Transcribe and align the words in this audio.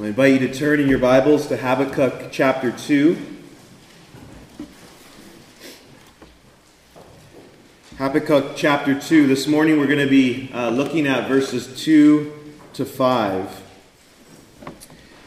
I 0.00 0.06
invite 0.06 0.40
you 0.40 0.46
to 0.46 0.54
turn 0.54 0.78
in 0.78 0.86
your 0.86 1.00
Bibles 1.00 1.48
to 1.48 1.56
Habakkuk 1.56 2.28
chapter 2.30 2.70
2. 2.70 3.18
Habakkuk 7.96 8.52
chapter 8.54 8.96
2. 8.96 9.26
This 9.26 9.48
morning 9.48 9.80
we're 9.80 9.88
going 9.88 9.98
to 9.98 10.06
be 10.06 10.52
uh, 10.54 10.70
looking 10.70 11.08
at 11.08 11.26
verses 11.26 11.82
2 11.82 12.32
to 12.74 12.84
5. 12.84 13.62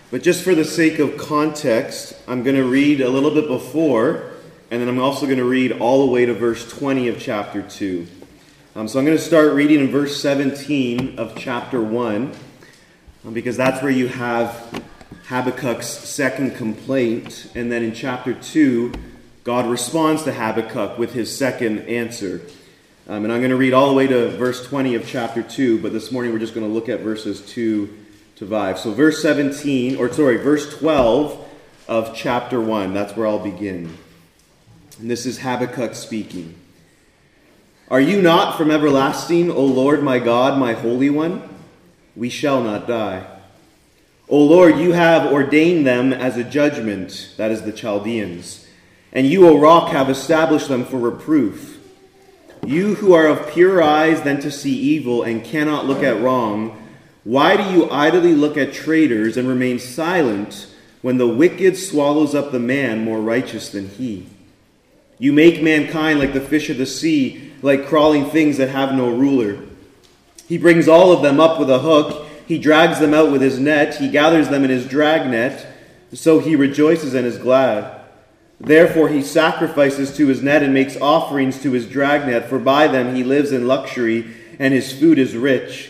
But 0.09 0.23
just 0.23 0.41
for 0.41 0.55
the 0.55 0.63
sake 0.63 0.99
of 0.99 1.17
context, 1.17 2.13
I'm 2.25 2.41
going 2.41 2.55
to 2.55 2.63
read 2.63 3.01
a 3.01 3.09
little 3.09 3.31
bit 3.31 3.49
before, 3.49 4.31
and 4.71 4.79
then 4.79 4.87
I'm 4.87 5.01
also 5.01 5.25
going 5.25 5.37
to 5.37 5.43
read 5.43 5.73
all 5.73 6.05
the 6.05 6.11
way 6.13 6.25
to 6.25 6.33
verse 6.33 6.71
20 6.71 7.09
of 7.09 7.19
chapter 7.19 7.61
2. 7.61 8.07
Um, 8.77 8.87
so 8.87 8.99
I'm 8.99 9.05
going 9.05 9.17
to 9.17 9.23
start 9.23 9.51
reading 9.51 9.81
in 9.81 9.91
verse 9.91 10.21
17 10.21 11.19
of 11.19 11.35
chapter 11.35 11.81
1, 11.81 12.23
um, 12.23 12.31
because 13.29 13.55
that's 13.55 13.81
where 13.83 13.91
you 13.91 14.07
have 14.07 14.83
Habakkuk's 15.27 15.87
second 15.87 16.55
complaint. 16.55 17.51
And 17.55 17.71
then 17.71 17.83
in 17.83 17.93
chapter 17.93 18.33
2, 18.33 18.91
God 19.43 19.69
responds 19.69 20.23
to 20.23 20.33
Habakkuk 20.33 20.97
with 20.97 21.13
his 21.13 21.35
second 21.35 21.87
answer. 21.87 22.41
Um, 23.07 23.23
and 23.23 23.31
I'm 23.31 23.39
going 23.39 23.51
to 23.51 23.57
read 23.57 23.73
all 23.73 23.89
the 23.89 23.93
way 23.93 24.07
to 24.07 24.29
verse 24.37 24.65
20 24.65 24.95
of 24.95 25.07
chapter 25.07 25.43
2, 25.43 25.81
but 25.81 25.93
this 25.93 26.11
morning 26.11 26.33
we're 26.33 26.39
just 26.39 26.53
going 26.53 26.67
to 26.67 26.73
look 26.73 26.89
at 26.89 27.01
verses 27.01 27.41
2 27.41 27.97
to 28.37 28.47
5. 28.47 28.79
So, 28.79 28.91
verse 28.91 29.21
17, 29.21 29.97
or 29.97 30.11
sorry, 30.11 30.37
verse 30.37 30.77
12 30.77 31.47
of 31.87 32.15
chapter 32.15 32.59
1, 32.59 32.93
that's 32.93 33.15
where 33.15 33.27
I'll 33.27 33.39
begin. 33.39 33.97
And 34.99 35.09
this 35.09 35.25
is 35.25 35.39
Habakkuk 35.39 35.95
speaking. 35.95 36.55
Are 37.89 38.01
you 38.01 38.21
not 38.21 38.57
from 38.57 38.71
everlasting, 38.71 39.51
O 39.51 39.63
Lord 39.63 40.03
my 40.03 40.19
God, 40.19 40.57
my 40.57 40.73
Holy 40.73 41.09
One? 41.09 41.50
We 42.15 42.29
shall 42.29 42.61
not 42.61 42.87
die. 42.87 43.25
O 44.27 44.37
Lord, 44.43 44.77
you 44.77 44.93
have 44.93 45.31
ordained 45.31 45.85
them 45.85 46.13
as 46.13 46.37
a 46.37 46.43
judgment, 46.43 47.33
that 47.37 47.51
is 47.51 47.63
the 47.63 47.71
Chaldeans, 47.71 48.65
and 49.11 49.27
you, 49.27 49.47
O 49.47 49.59
rock, 49.59 49.89
have 49.89 50.09
established 50.09 50.69
them 50.69 50.85
for 50.85 50.97
reproof. 50.97 51.79
You 52.65 52.95
who 52.95 53.13
are 53.13 53.27
of 53.27 53.51
pure 53.51 53.83
eyes 53.83 54.21
than 54.21 54.39
to 54.41 54.51
see 54.51 54.73
evil 54.73 55.23
and 55.23 55.43
cannot 55.43 55.85
look 55.85 56.01
at 56.03 56.21
wrong, 56.21 56.77
why 57.23 57.57
do 57.57 57.63
you 57.73 57.89
idly 57.89 58.33
look 58.33 58.57
at 58.57 58.73
traitors 58.73 59.35
and 59.35 59.47
remain 59.47 59.79
silent 59.79 60.67
when 61.01 61.17
the 61.17 61.27
wicked 61.27 61.75
swallows 61.77 62.33
up 62.33 62.51
the 62.51 62.59
man 62.59 63.03
more 63.03 63.19
righteous 63.19 63.69
than 63.69 63.89
he? 63.89 64.27
You 65.19 65.33
make 65.33 65.61
mankind 65.61 66.19
like 66.19 66.33
the 66.33 66.41
fish 66.41 66.69
of 66.69 66.77
the 66.77 66.85
sea, 66.85 67.51
like 67.61 67.85
crawling 67.85 68.29
things 68.29 68.57
that 68.57 68.69
have 68.69 68.93
no 68.93 69.09
ruler. 69.09 69.59
He 70.51 70.57
brings 70.57 70.89
all 70.89 71.13
of 71.13 71.21
them 71.21 71.39
up 71.39 71.61
with 71.61 71.69
a 71.69 71.79
hook. 71.79 72.27
He 72.45 72.57
drags 72.57 72.99
them 72.99 73.13
out 73.13 73.31
with 73.31 73.41
his 73.41 73.57
net. 73.57 73.95
He 73.95 74.09
gathers 74.09 74.49
them 74.49 74.65
in 74.65 74.69
his 74.69 74.85
dragnet. 74.85 75.65
So 76.11 76.39
he 76.39 76.57
rejoices 76.57 77.13
and 77.13 77.25
is 77.25 77.37
glad. 77.37 78.01
Therefore 78.59 79.07
he 79.07 79.23
sacrifices 79.23 80.13
to 80.17 80.27
his 80.27 80.43
net 80.43 80.61
and 80.61 80.73
makes 80.73 80.97
offerings 80.97 81.61
to 81.61 81.71
his 81.71 81.87
dragnet, 81.87 82.47
for 82.47 82.59
by 82.59 82.89
them 82.89 83.15
he 83.15 83.23
lives 83.23 83.53
in 83.53 83.65
luxury, 83.65 84.29
and 84.59 84.73
his 84.73 84.91
food 84.91 85.17
is 85.17 85.37
rich. 85.37 85.89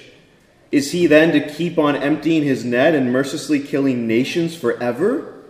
Is 0.72 0.92
he 0.92 1.08
then 1.08 1.32
to 1.32 1.50
keep 1.52 1.80
on 1.80 1.96
emptying 1.96 2.44
his 2.44 2.64
net 2.64 2.94
and 2.94 3.12
mercilessly 3.12 3.62
killing 3.62 4.06
nations 4.06 4.56
forever? 4.56 5.42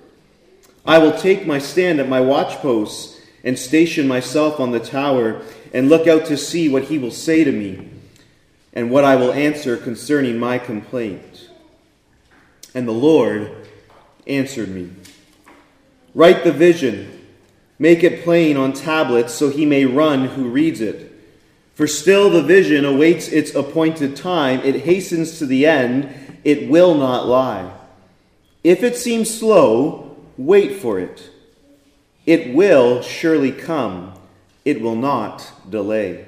I 0.85 0.99
will 0.99 1.19
take 1.19 1.45
my 1.45 1.59
stand 1.59 1.99
at 1.99 2.07
my 2.07 2.21
watchposts 2.21 3.19
and 3.43 3.59
station 3.59 4.07
myself 4.07 4.61
on 4.61 4.71
the 4.71 4.79
tower 4.79 5.41
and 5.73 5.89
look 5.89 6.07
out 6.07 6.27
to 6.27 6.37
see 6.37 6.69
what 6.69 6.85
he 6.85 6.97
will 6.97 7.11
say 7.11 7.43
to 7.43 7.51
me 7.51 7.89
and 8.73 8.89
what 8.89 9.03
I 9.03 9.16
will 9.16 9.33
answer 9.33 9.77
concerning 9.77 10.38
my 10.38 10.58
complaint. 10.58 11.50
And 12.73 12.88
the 12.88 12.94
Lord 12.94 13.67
answered 14.28 14.69
me 14.69 14.89
Write 16.13 16.44
the 16.44 16.52
vision, 16.52 17.28
make 17.80 18.03
it 18.03 18.23
plain 18.23 18.58
on 18.58 18.73
tablets 18.73 19.34
so 19.34 19.50
he 19.50 19.66
may 19.66 19.85
run 19.85 20.25
who 20.25 20.50
reads 20.50 20.81
it. 20.81 21.12
For 21.73 21.88
still 21.88 22.29
the 22.29 22.44
vision 22.44 22.85
awaits 22.85 23.28
its 23.29 23.56
appointed 23.56 24.16
time, 24.16 24.59
it 24.62 24.81
hastens 24.81 25.40
to 25.40 25.45
the 25.45 25.66
end, 25.66 26.13
it 26.44 26.69
will 26.69 26.95
not 26.95 27.28
lie. 27.28 27.72
If 28.63 28.84
it 28.84 28.97
seems 28.97 29.34
slow, 29.34 30.18
wait 30.38 30.74
for 30.81 31.00
it 31.00 31.31
it 32.25 32.53
will 32.53 33.01
surely 33.01 33.51
come, 33.51 34.13
it 34.63 34.81
will 34.81 34.95
not 34.95 35.51
delay. 35.69 36.28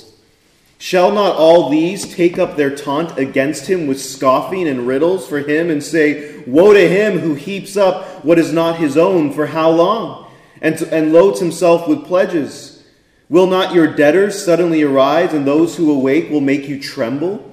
Shall 0.81 1.11
not 1.11 1.35
all 1.35 1.69
these 1.69 2.11
take 2.11 2.39
up 2.39 2.57
their 2.57 2.75
taunt 2.75 3.15
against 3.15 3.67
him 3.67 3.85
with 3.85 4.01
scoffing 4.01 4.67
and 4.67 4.87
riddles 4.87 5.27
for 5.27 5.37
him 5.37 5.69
and 5.69 5.83
say, 5.83 6.39
Woe 6.47 6.73
to 6.73 6.89
him 6.89 7.19
who 7.19 7.35
heaps 7.35 7.77
up 7.77 8.25
what 8.25 8.39
is 8.39 8.51
not 8.51 8.79
his 8.79 8.97
own, 8.97 9.31
for 9.31 9.45
how 9.45 9.69
long? 9.69 10.31
And, 10.59 10.81
and 10.81 11.13
loads 11.13 11.39
himself 11.39 11.87
with 11.87 12.07
pledges. 12.07 12.83
Will 13.29 13.45
not 13.45 13.75
your 13.75 13.93
debtors 13.93 14.43
suddenly 14.43 14.81
arise, 14.81 15.33
and 15.33 15.45
those 15.45 15.77
who 15.77 15.91
awake 15.93 16.31
will 16.31 16.41
make 16.41 16.67
you 16.67 16.81
tremble? 16.81 17.47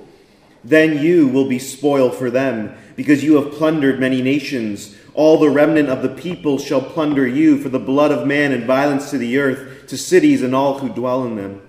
Then 0.64 0.96
you 0.96 1.28
will 1.28 1.50
be 1.50 1.58
spoil 1.58 2.08
for 2.08 2.30
them, 2.30 2.74
because 2.96 3.22
you 3.22 3.34
have 3.34 3.52
plundered 3.52 4.00
many 4.00 4.22
nations. 4.22 4.96
All 5.12 5.38
the 5.38 5.50
remnant 5.50 5.90
of 5.90 6.00
the 6.00 6.08
people 6.08 6.58
shall 6.58 6.80
plunder 6.80 7.26
you 7.26 7.58
for 7.58 7.68
the 7.68 7.78
blood 7.78 8.10
of 8.10 8.26
man 8.26 8.52
and 8.52 8.64
violence 8.64 9.10
to 9.10 9.18
the 9.18 9.36
earth, 9.36 9.86
to 9.88 9.98
cities 9.98 10.40
and 10.40 10.54
all 10.54 10.78
who 10.78 10.88
dwell 10.88 11.26
in 11.26 11.36
them. 11.36 11.67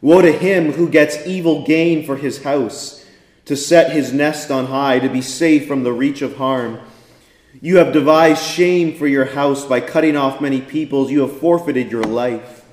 Woe 0.00 0.22
to 0.22 0.32
him 0.32 0.72
who 0.72 0.88
gets 0.88 1.26
evil 1.26 1.64
gain 1.64 2.04
for 2.04 2.16
his 2.16 2.42
house, 2.42 3.04
to 3.46 3.56
set 3.56 3.92
his 3.92 4.12
nest 4.12 4.50
on 4.50 4.66
high, 4.66 4.98
to 4.98 5.08
be 5.08 5.22
safe 5.22 5.66
from 5.66 5.82
the 5.82 5.92
reach 5.92 6.22
of 6.22 6.36
harm. 6.36 6.80
You 7.60 7.78
have 7.78 7.92
devised 7.92 8.42
shame 8.42 8.96
for 8.96 9.06
your 9.06 9.24
house 9.24 9.64
by 9.64 9.80
cutting 9.80 10.16
off 10.16 10.40
many 10.40 10.60
peoples. 10.60 11.10
You 11.10 11.20
have 11.20 11.38
forfeited 11.38 11.90
your 11.90 12.04
life. 12.04 12.64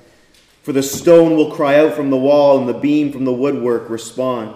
For 0.62 0.72
the 0.72 0.82
stone 0.82 1.36
will 1.36 1.52
cry 1.52 1.78
out 1.78 1.94
from 1.94 2.10
the 2.10 2.16
wall, 2.16 2.58
and 2.58 2.68
the 2.68 2.74
beam 2.74 3.12
from 3.12 3.24
the 3.24 3.32
woodwork 3.32 3.88
respond. 3.88 4.54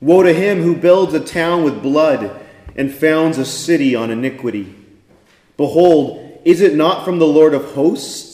Woe 0.00 0.22
to 0.22 0.32
him 0.32 0.62
who 0.62 0.76
builds 0.76 1.14
a 1.14 1.20
town 1.20 1.64
with 1.64 1.82
blood 1.82 2.40
and 2.76 2.92
founds 2.92 3.38
a 3.38 3.44
city 3.44 3.94
on 3.94 4.10
iniquity. 4.10 4.74
Behold, 5.56 6.40
is 6.44 6.60
it 6.60 6.74
not 6.74 7.04
from 7.04 7.18
the 7.18 7.26
Lord 7.26 7.54
of 7.54 7.72
hosts? 7.72 8.33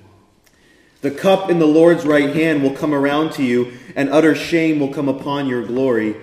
The 1.01 1.11
cup 1.11 1.49
in 1.49 1.57
the 1.57 1.65
Lord's 1.65 2.05
right 2.05 2.33
hand 2.35 2.61
will 2.61 2.75
come 2.75 2.93
around 2.93 3.33
to 3.33 3.43
you, 3.43 3.73
and 3.95 4.09
utter 4.09 4.35
shame 4.35 4.79
will 4.79 4.93
come 4.93 5.09
upon 5.09 5.47
your 5.47 5.65
glory. 5.65 6.15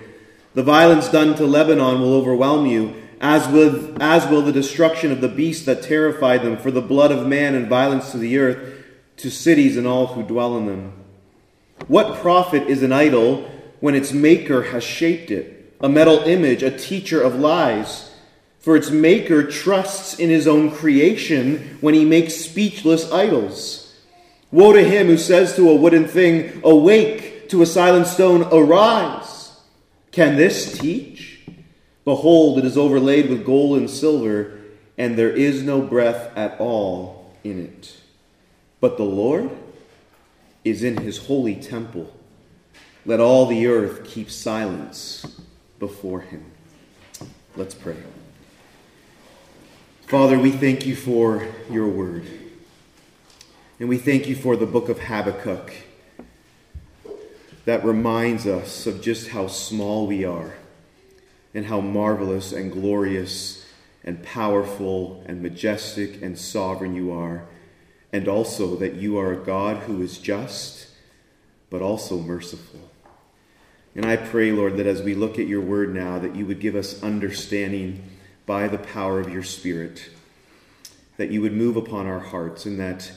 The 0.53 0.63
violence 0.63 1.09
done 1.09 1.35
to 1.35 1.45
Lebanon 1.45 1.99
will 2.01 2.13
overwhelm 2.13 2.65
you, 2.65 2.95
as, 3.19 3.47
with, 3.49 3.97
as 3.99 4.25
will 4.27 4.41
the 4.41 4.53
destruction 4.53 5.11
of 5.11 5.19
the 5.19 5.27
beasts 5.27 5.65
that 5.65 5.83
terrified 5.83 6.43
them, 6.43 6.57
for 6.57 6.71
the 6.71 6.81
blood 6.81 7.11
of 7.11 7.27
man 7.27 7.55
and 7.55 7.67
violence 7.67 8.11
to 8.11 8.17
the 8.17 8.37
earth, 8.37 8.85
to 9.17 9.29
cities 9.29 9.75
and 9.75 9.85
all 9.85 10.07
who 10.07 10.23
dwell 10.23 10.57
in 10.57 10.65
them. 10.65 10.93
What 11.87 12.21
profit 12.21 12.63
is 12.67 12.81
an 12.81 12.93
idol 12.93 13.49
when 13.81 13.95
its 13.95 14.13
maker 14.13 14.63
has 14.63 14.83
shaped 14.83 15.29
it? 15.29 15.75
A 15.81 15.89
metal 15.89 16.19
image, 16.19 16.63
a 16.63 16.77
teacher 16.77 17.21
of 17.21 17.35
lies. 17.35 18.11
For 18.59 18.75
its 18.75 18.89
maker 18.89 19.43
trusts 19.43 20.19
in 20.19 20.29
his 20.29 20.47
own 20.47 20.71
creation 20.71 21.77
when 21.81 21.93
he 21.93 22.05
makes 22.05 22.35
speechless 22.35 23.11
idols. 23.11 23.78
Woe 24.51 24.73
to 24.73 24.83
him 24.83 25.07
who 25.07 25.17
says 25.17 25.55
to 25.55 25.69
a 25.69 25.75
wooden 25.75 26.07
thing, 26.07 26.61
Awake, 26.63 27.49
to 27.49 27.61
a 27.61 27.65
silent 27.65 28.07
stone, 28.07 28.47
Arise. 28.51 29.59
Can 30.11 30.35
this 30.35 30.77
teach? 30.77 31.41
Behold, 32.03 32.57
it 32.57 32.65
is 32.65 32.77
overlaid 32.77 33.29
with 33.29 33.45
gold 33.45 33.77
and 33.77 33.89
silver, 33.89 34.59
and 34.97 35.17
there 35.17 35.29
is 35.29 35.61
no 35.61 35.81
breath 35.81 36.35
at 36.35 36.59
all 36.59 37.31
in 37.43 37.59
it. 37.59 37.97
But 38.81 38.97
the 38.97 39.03
Lord 39.03 39.51
is 40.63 40.83
in 40.83 40.97
his 40.97 41.17
holy 41.27 41.55
temple. 41.55 42.11
Let 43.05 43.19
all 43.19 43.45
the 43.45 43.67
earth 43.67 44.03
keep 44.03 44.31
silence 44.31 45.25
before 45.77 46.21
him. 46.21 46.51
Let's 47.55 47.75
pray. 47.75 47.97
Father, 50.07 50.39
we 50.39 50.51
thank 50.51 50.85
you 50.85 50.95
for 50.95 51.47
your 51.69 51.87
word. 51.87 52.38
And 53.79 53.87
we 53.87 53.97
thank 53.97 54.27
you 54.27 54.35
for 54.35 54.57
the 54.57 54.65
book 54.65 54.89
of 54.89 54.99
Habakkuk 54.99 55.71
that 57.63 57.85
reminds 57.85 58.45
us 58.45 58.85
of 58.85 59.01
just 59.01 59.29
how 59.29 59.47
small 59.47 60.05
we 60.05 60.25
are 60.25 60.55
and 61.53 61.65
how 61.65 61.79
marvelous 61.79 62.51
and 62.51 62.73
glorious 62.73 63.65
and 64.03 64.21
powerful 64.21 65.23
and 65.27 65.41
majestic 65.41 66.21
and 66.21 66.37
sovereign 66.37 66.93
you 66.93 67.13
are, 67.13 67.45
and 68.11 68.27
also 68.27 68.75
that 68.75 68.95
you 68.95 69.17
are 69.17 69.31
a 69.31 69.45
God 69.45 69.83
who 69.83 70.01
is 70.01 70.17
just 70.17 70.89
but 71.69 71.81
also 71.81 72.17
merciful. 72.17 72.81
And 73.95 74.05
I 74.05 74.17
pray, 74.17 74.51
Lord, 74.51 74.75
that 74.75 74.87
as 74.87 75.01
we 75.01 75.15
look 75.15 75.39
at 75.39 75.47
your 75.47 75.61
word 75.61 75.95
now, 75.95 76.19
that 76.19 76.35
you 76.35 76.45
would 76.45 76.59
give 76.59 76.75
us 76.75 77.01
understanding 77.01 78.03
by 78.45 78.67
the 78.67 78.77
power 78.77 79.21
of 79.21 79.31
your 79.31 79.43
Spirit, 79.43 80.09
that 81.15 81.31
you 81.31 81.41
would 81.41 81.53
move 81.53 81.77
upon 81.77 82.07
our 82.07 82.19
hearts, 82.19 82.65
and 82.65 82.77
that 82.77 83.13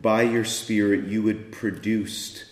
by 0.00 0.22
your 0.22 0.44
Spirit 0.44 1.06
you 1.06 1.22
would 1.22 1.50
produce, 1.52 2.44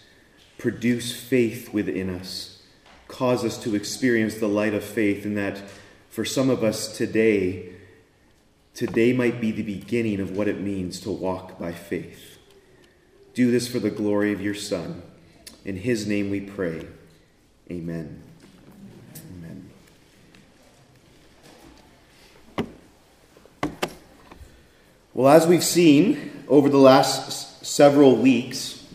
produce 0.59 1.15
faith 1.15 1.73
within 1.73 2.11
us, 2.11 2.63
cause 3.09 3.45
us 3.45 3.59
to 3.63 3.75
experience 3.75 4.37
the 4.37 4.49
light 4.49 4.75
of 4.75 4.85
faith, 4.85 5.25
and 5.25 5.37
that 5.37 5.63
for 6.09 6.25
some 6.25 6.51
of 6.51 6.65
us 6.65 6.97
today, 6.97 7.73
today 8.75 9.13
might 9.13 9.41
be 9.41 9.53
the 9.53 9.63
beginning 9.63 10.21
of 10.21 10.37
what 10.37 10.49
it 10.49 10.61
means 10.61 11.01
to 11.01 11.11
walk 11.11 11.59
by 11.59 11.73
faith. 11.73 12.39
Do 13.35 13.51
this 13.51 13.69
for 13.69 13.79
the 13.79 13.91
glory 13.91 14.33
of 14.33 14.41
your 14.41 14.55
Son. 14.55 15.03
In 15.65 15.77
his 15.77 16.07
name 16.07 16.31
we 16.31 16.41
pray. 16.41 16.87
Amen. 17.71 17.71
Amen. 17.71 18.26
Well, 25.17 25.35
as 25.35 25.47
we've 25.47 25.65
seen 25.65 26.45
over 26.47 26.69
the 26.69 26.77
last 26.77 27.65
several 27.65 28.17
weeks, 28.17 28.87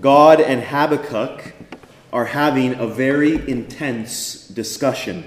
God 0.00 0.40
and 0.40 0.62
Habakkuk 0.62 1.52
are 2.12 2.26
having 2.26 2.74
a 2.74 2.86
very 2.86 3.34
intense 3.50 4.46
discussion. 4.46 5.24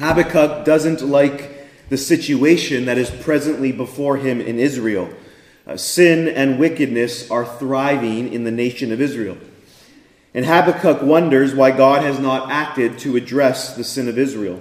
Habakkuk 0.00 0.64
doesn't 0.64 1.02
like 1.02 1.68
the 1.88 1.96
situation 1.96 2.86
that 2.86 2.98
is 2.98 3.08
presently 3.08 3.70
before 3.70 4.16
him 4.16 4.40
in 4.40 4.58
Israel. 4.58 5.08
Uh, 5.68 5.76
sin 5.76 6.26
and 6.26 6.58
wickedness 6.58 7.30
are 7.30 7.46
thriving 7.46 8.32
in 8.32 8.42
the 8.42 8.50
nation 8.50 8.90
of 8.90 9.00
Israel. 9.00 9.38
And 10.34 10.44
Habakkuk 10.44 11.02
wonders 11.02 11.54
why 11.54 11.70
God 11.70 12.02
has 12.02 12.18
not 12.18 12.50
acted 12.50 12.98
to 12.98 13.16
address 13.16 13.76
the 13.76 13.84
sin 13.84 14.08
of 14.08 14.18
Israel. 14.18 14.58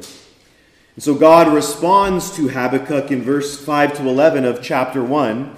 And 0.96 1.04
so 1.04 1.14
God 1.14 1.54
responds 1.54 2.36
to 2.38 2.48
Habakkuk 2.48 3.12
in 3.12 3.22
verse 3.22 3.60
5 3.64 3.98
to 3.98 4.08
11 4.08 4.46
of 4.46 4.62
chapter 4.62 5.04
1. 5.04 5.58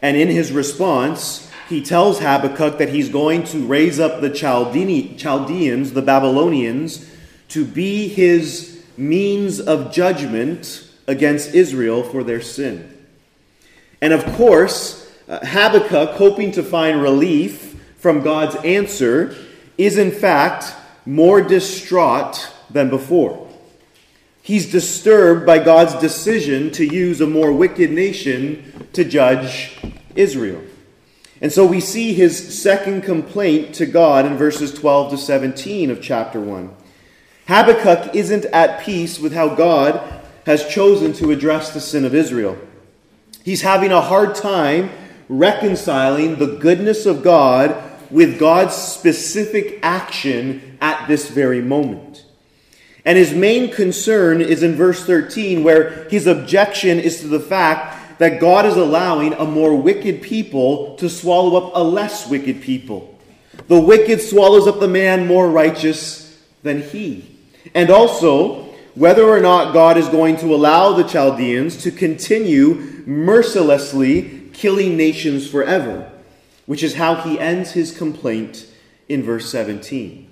And 0.00 0.16
in 0.16 0.28
his 0.28 0.52
response, 0.52 1.50
he 1.68 1.82
tells 1.82 2.20
Habakkuk 2.20 2.78
that 2.78 2.90
he's 2.90 3.08
going 3.08 3.42
to 3.44 3.66
raise 3.66 3.98
up 3.98 4.20
the 4.20 4.30
Chaldeans, 4.30 5.92
the 5.92 6.02
Babylonians, 6.02 7.10
to 7.48 7.64
be 7.64 8.06
his 8.08 8.84
means 8.96 9.60
of 9.60 9.92
judgment 9.92 10.88
against 11.08 11.54
Israel 11.54 12.04
for 12.04 12.22
their 12.22 12.40
sin. 12.40 12.92
And 14.00 14.12
of 14.12 14.24
course, 14.36 15.12
uh, 15.28 15.44
Habakkuk, 15.44 16.10
hoping 16.10 16.52
to 16.52 16.62
find 16.62 17.02
relief 17.02 17.74
from 17.98 18.22
God's 18.22 18.54
answer, 18.56 19.34
is 19.76 19.98
in 19.98 20.12
fact 20.12 20.72
more 21.04 21.42
distraught 21.42 22.48
than 22.70 22.90
before. 22.90 23.45
He's 24.46 24.70
disturbed 24.70 25.44
by 25.44 25.58
God's 25.58 25.96
decision 25.96 26.70
to 26.70 26.86
use 26.86 27.20
a 27.20 27.26
more 27.26 27.50
wicked 27.50 27.90
nation 27.90 28.86
to 28.92 29.02
judge 29.02 29.76
Israel. 30.14 30.62
And 31.40 31.52
so 31.52 31.66
we 31.66 31.80
see 31.80 32.14
his 32.14 32.62
second 32.62 33.02
complaint 33.02 33.74
to 33.74 33.86
God 33.86 34.24
in 34.24 34.36
verses 34.36 34.72
12 34.72 35.10
to 35.10 35.18
17 35.18 35.90
of 35.90 36.00
chapter 36.00 36.40
1. 36.40 36.72
Habakkuk 37.48 38.14
isn't 38.14 38.44
at 38.44 38.84
peace 38.84 39.18
with 39.18 39.32
how 39.32 39.52
God 39.52 40.00
has 40.46 40.68
chosen 40.68 41.12
to 41.14 41.32
address 41.32 41.74
the 41.74 41.80
sin 41.80 42.04
of 42.04 42.14
Israel. 42.14 42.56
He's 43.42 43.62
having 43.62 43.90
a 43.90 44.00
hard 44.00 44.36
time 44.36 44.90
reconciling 45.28 46.36
the 46.36 46.56
goodness 46.58 47.04
of 47.04 47.24
God 47.24 47.82
with 48.12 48.38
God's 48.38 48.76
specific 48.76 49.80
action 49.82 50.78
at 50.80 51.08
this 51.08 51.30
very 51.30 51.60
moment. 51.60 52.05
And 53.06 53.16
his 53.16 53.32
main 53.32 53.72
concern 53.72 54.42
is 54.42 54.62
in 54.62 54.74
verse 54.74 55.02
13, 55.06 55.64
where 55.64 56.06
his 56.10 56.26
objection 56.26 56.98
is 56.98 57.20
to 57.20 57.28
the 57.28 57.40
fact 57.40 58.18
that 58.18 58.40
God 58.40 58.66
is 58.66 58.76
allowing 58.76 59.32
a 59.32 59.46
more 59.46 59.74
wicked 59.74 60.20
people 60.20 60.96
to 60.96 61.08
swallow 61.08 61.56
up 61.56 61.72
a 61.74 61.82
less 61.82 62.28
wicked 62.28 62.60
people. 62.60 63.18
The 63.68 63.80
wicked 63.80 64.20
swallows 64.20 64.66
up 64.66 64.80
the 64.80 64.88
man 64.88 65.26
more 65.26 65.48
righteous 65.48 66.38
than 66.62 66.82
he. 66.82 67.24
And 67.74 67.88
also, 67.88 68.64
whether 68.94 69.24
or 69.24 69.40
not 69.40 69.72
God 69.72 69.96
is 69.96 70.08
going 70.08 70.36
to 70.38 70.54
allow 70.54 70.92
the 70.92 71.04
Chaldeans 71.04 71.78
to 71.84 71.90
continue 71.90 73.02
mercilessly 73.06 74.50
killing 74.52 74.98
nations 74.98 75.48
forever 75.48 76.12
which 76.66 76.82
is 76.82 76.94
how 76.94 77.14
he 77.14 77.38
ends 77.38 77.72
his 77.72 77.96
complaint 77.96 78.66
in 79.08 79.22
verse 79.22 79.50
17. 79.50 80.25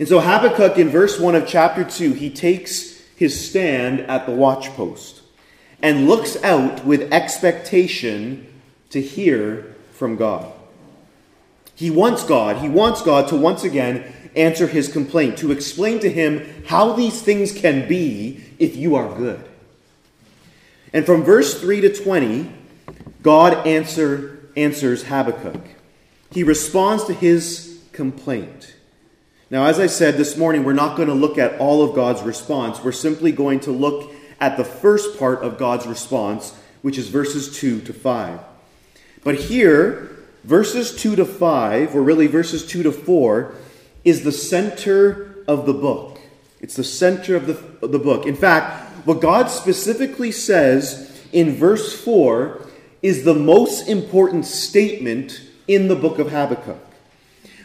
And 0.00 0.08
so 0.08 0.18
Habakkuk, 0.18 0.78
in 0.78 0.88
verse 0.88 1.20
1 1.20 1.34
of 1.34 1.46
chapter 1.46 1.84
2, 1.84 2.14
he 2.14 2.30
takes 2.30 2.98
his 3.16 3.48
stand 3.48 4.00
at 4.00 4.24
the 4.24 4.32
watchpost 4.32 5.20
and 5.82 6.08
looks 6.08 6.42
out 6.42 6.86
with 6.86 7.12
expectation 7.12 8.46
to 8.88 9.02
hear 9.02 9.76
from 9.92 10.16
God. 10.16 10.50
He 11.74 11.90
wants 11.90 12.24
God, 12.24 12.56
he 12.56 12.68
wants 12.70 13.02
God 13.02 13.28
to 13.28 13.36
once 13.36 13.62
again 13.62 14.10
answer 14.34 14.66
his 14.66 14.90
complaint, 14.90 15.36
to 15.36 15.52
explain 15.52 16.00
to 16.00 16.10
him 16.10 16.64
how 16.66 16.94
these 16.94 17.20
things 17.20 17.52
can 17.52 17.86
be 17.86 18.42
if 18.58 18.76
you 18.76 18.94
are 18.94 19.14
good. 19.14 19.46
And 20.94 21.04
from 21.04 21.24
verse 21.24 21.60
3 21.60 21.82
to 21.82 21.94
20, 21.94 22.50
God 23.20 23.66
answer, 23.66 24.48
answers 24.56 25.02
Habakkuk. 25.02 25.60
He 26.30 26.42
responds 26.42 27.04
to 27.04 27.12
his 27.12 27.82
complaint. 27.92 28.76
Now, 29.50 29.64
as 29.64 29.80
I 29.80 29.88
said 29.88 30.16
this 30.16 30.36
morning, 30.36 30.62
we're 30.62 30.74
not 30.74 30.96
going 30.96 31.08
to 31.08 31.14
look 31.14 31.36
at 31.36 31.58
all 31.58 31.82
of 31.82 31.92
God's 31.92 32.22
response. 32.22 32.84
We're 32.84 32.92
simply 32.92 33.32
going 33.32 33.58
to 33.60 33.72
look 33.72 34.12
at 34.38 34.56
the 34.56 34.62
first 34.64 35.18
part 35.18 35.42
of 35.42 35.58
God's 35.58 35.88
response, 35.88 36.56
which 36.82 36.96
is 36.96 37.08
verses 37.08 37.58
2 37.58 37.80
to 37.80 37.92
5. 37.92 38.38
But 39.24 39.34
here, 39.34 40.16
verses 40.44 40.94
2 40.94 41.16
to 41.16 41.24
5, 41.24 41.96
or 41.96 42.00
really 42.00 42.28
verses 42.28 42.64
2 42.64 42.84
to 42.84 42.92
4, 42.92 43.52
is 44.04 44.22
the 44.22 44.30
center 44.30 45.34
of 45.48 45.66
the 45.66 45.74
book. 45.74 46.20
It's 46.60 46.76
the 46.76 46.84
center 46.84 47.34
of 47.34 47.48
the, 47.48 47.58
of 47.84 47.90
the 47.90 47.98
book. 47.98 48.26
In 48.26 48.36
fact, 48.36 49.04
what 49.04 49.20
God 49.20 49.50
specifically 49.50 50.30
says 50.30 51.20
in 51.32 51.56
verse 51.56 52.00
4 52.00 52.66
is 53.02 53.24
the 53.24 53.34
most 53.34 53.88
important 53.88 54.44
statement 54.44 55.40
in 55.66 55.88
the 55.88 55.96
book 55.96 56.20
of 56.20 56.30
Habakkuk. 56.30 56.89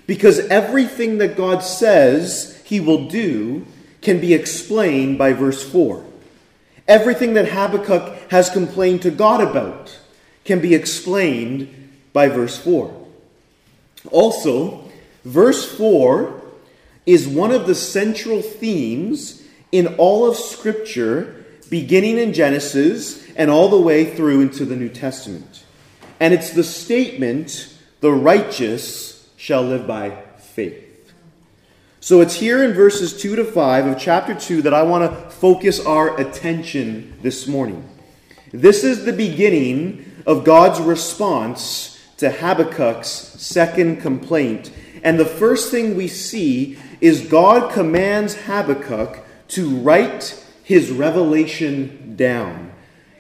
Because 0.07 0.39
everything 0.39 1.17
that 1.17 1.35
God 1.35 1.59
says 1.59 2.61
he 2.63 2.79
will 2.79 3.07
do 3.07 3.65
can 4.01 4.19
be 4.19 4.33
explained 4.33 5.17
by 5.17 5.33
verse 5.33 5.63
4. 5.63 6.05
Everything 6.87 7.33
that 7.33 7.49
Habakkuk 7.49 8.29
has 8.29 8.49
complained 8.49 9.01
to 9.01 9.11
God 9.11 9.41
about 9.41 9.97
can 10.43 10.59
be 10.59 10.75
explained 10.75 11.91
by 12.13 12.29
verse 12.29 12.57
4. 12.57 13.05
Also, 14.11 14.83
verse 15.23 15.65
4 15.75 16.41
is 17.05 17.27
one 17.27 17.51
of 17.51 17.65
the 17.65 17.75
central 17.75 18.41
themes 18.41 19.41
in 19.71 19.95
all 19.97 20.29
of 20.29 20.37
Scripture, 20.37 21.45
beginning 21.69 22.19
in 22.19 22.33
Genesis 22.33 23.27
and 23.35 23.49
all 23.49 23.69
the 23.69 23.81
way 23.81 24.05
through 24.05 24.41
into 24.41 24.65
the 24.65 24.75
New 24.75 24.89
Testament. 24.89 25.63
And 26.19 26.33
it's 26.33 26.51
the 26.51 26.63
statement, 26.63 27.73
the 28.01 28.11
righteous 28.11 29.14
shall 29.45 29.61
live 29.61 29.85
by 29.85 30.09
faith. 30.39 31.13
So 31.99 32.21
it's 32.21 32.33
here 32.33 32.63
in 32.63 32.73
verses 32.73 33.15
2 33.21 33.35
to 33.35 33.45
5 33.45 33.85
of 33.85 33.99
chapter 33.99 34.33
2 34.33 34.63
that 34.63 34.73
I 34.73 34.81
want 34.81 35.03
to 35.03 35.29
focus 35.29 35.79
our 35.85 36.19
attention 36.19 37.13
this 37.21 37.47
morning. 37.47 37.87
This 38.51 38.83
is 38.83 39.05
the 39.05 39.13
beginning 39.13 40.03
of 40.25 40.45
God's 40.45 40.79
response 40.79 42.03
to 42.17 42.31
Habakkuk's 42.31 43.07
second 43.07 44.01
complaint. 44.01 44.71
And 45.03 45.19
the 45.19 45.25
first 45.25 45.69
thing 45.69 45.95
we 45.95 46.07
see 46.07 46.79
is 46.99 47.27
God 47.27 47.71
commands 47.71 48.33
Habakkuk 48.33 49.19
to 49.49 49.69
write 49.77 50.43
his 50.63 50.89
revelation 50.89 52.15
down 52.15 52.71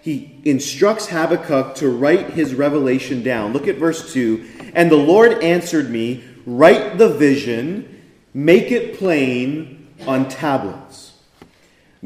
he 0.05 0.39
instructs 0.45 1.07
Habakkuk 1.07 1.73
to 1.77 1.89
write 1.89 2.29
his 2.29 2.53
revelation 2.53 3.23
down. 3.23 3.53
Look 3.53 3.67
at 3.67 3.77
verse 3.77 4.13
2. 4.13 4.54
And 4.75 4.91
the 4.91 4.97
Lord 4.97 5.43
answered 5.43 5.89
me, 5.89 6.23
Write 6.45 6.99
the 6.99 7.09
vision 7.09 7.95
make 8.35 8.69
it 8.69 8.97
plain 8.99 9.87
on 10.05 10.27
tablets. 10.27 11.13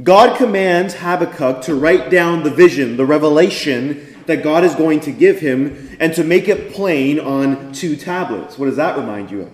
God 0.01 0.37
commands 0.37 0.93
Habakkuk 0.93 1.63
to 1.63 1.75
write 1.75 2.11
down 2.11 2.43
the 2.43 2.51
vision, 2.51 2.95
the 2.95 3.05
revelation 3.05 4.23
that 4.27 4.43
God 4.43 4.63
is 4.63 4.75
going 4.75 4.99
to 5.01 5.11
give 5.11 5.39
him, 5.39 5.97
and 5.99 6.13
to 6.13 6.23
make 6.23 6.47
it 6.47 6.71
plain 6.71 7.19
on 7.19 7.73
two 7.73 7.95
tablets. 7.95 8.59
What 8.59 8.67
does 8.67 8.75
that 8.77 8.95
remind 8.95 9.31
you 9.31 9.41
of? 9.41 9.51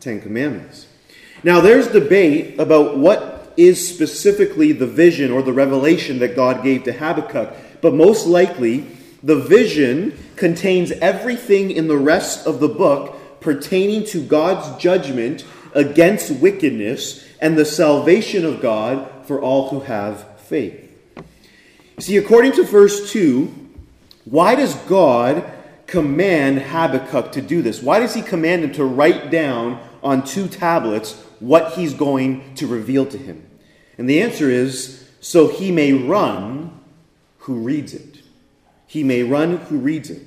Ten 0.00 0.20
Commandments. 0.20 0.88
Now, 1.44 1.60
there's 1.60 1.86
debate 1.86 2.58
about 2.58 2.98
what 2.98 3.54
is 3.56 3.88
specifically 3.88 4.72
the 4.72 4.86
vision 4.86 5.30
or 5.30 5.42
the 5.42 5.52
revelation 5.52 6.18
that 6.18 6.34
God 6.34 6.64
gave 6.64 6.82
to 6.84 6.92
Habakkuk, 6.92 7.54
but 7.80 7.94
most 7.94 8.26
likely, 8.26 8.86
the 9.22 9.36
vision 9.36 10.18
contains 10.36 10.92
everything 10.92 11.70
in 11.70 11.88
the 11.88 11.96
rest 11.96 12.46
of 12.46 12.60
the 12.60 12.68
book 12.68 13.40
pertaining 13.40 14.04
to 14.04 14.24
God's 14.24 14.80
judgment 14.82 15.44
against 15.74 16.30
wickedness 16.32 17.26
and 17.40 17.56
the 17.56 17.64
salvation 17.64 18.44
of 18.44 18.60
God 18.60 19.26
for 19.26 19.40
all 19.40 19.68
who 19.68 19.80
have 19.80 20.40
faith. 20.40 20.86
See, 21.98 22.16
according 22.16 22.52
to 22.52 22.64
verse 22.64 23.12
2, 23.12 23.54
why 24.24 24.54
does 24.54 24.74
God 24.74 25.44
command 25.86 26.60
Habakkuk 26.60 27.32
to 27.32 27.42
do 27.42 27.62
this? 27.62 27.82
Why 27.82 27.98
does 27.98 28.14
he 28.14 28.22
command 28.22 28.64
him 28.64 28.72
to 28.72 28.84
write 28.84 29.30
down 29.30 29.80
on 30.02 30.24
two 30.24 30.48
tablets 30.48 31.20
what 31.40 31.74
he's 31.74 31.94
going 31.94 32.54
to 32.54 32.66
reveal 32.66 33.06
to 33.06 33.18
him? 33.18 33.46
And 33.98 34.08
the 34.08 34.22
answer 34.22 34.48
is 34.48 35.08
so 35.20 35.48
he 35.48 35.70
may 35.70 35.92
run 35.92 36.80
who 37.40 37.56
reads 37.56 37.92
it. 37.92 38.09
He 38.90 39.04
may 39.04 39.22
run 39.22 39.58
who 39.58 39.78
reads 39.78 40.10
it. 40.10 40.20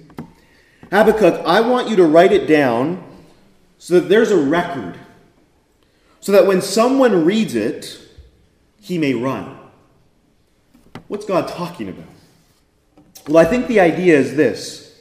Habakkuk, 0.90 1.44
I 1.46 1.60
want 1.60 1.90
you 1.90 1.98
to 1.98 2.06
write 2.06 2.32
it 2.32 2.48
down 2.48 3.04
so 3.78 3.96
that 3.96 4.08
there's 4.08 4.32
a 4.32 4.38
record. 4.38 4.98
So 6.22 6.32
that 6.32 6.48
when 6.48 6.62
someone 6.62 7.26
reads 7.26 7.56
it, 7.56 8.00
he 8.80 8.98
may 8.98 9.16
run. 9.16 9.58
What's 11.10 11.26
God 11.26 11.50
talking 11.50 11.90
about? 11.90 12.06
Well, 13.28 13.46
I 13.46 13.50
think 13.50 13.68
the 13.68 13.82
idea 13.82 14.18
is 14.18 14.38
this 14.38 14.98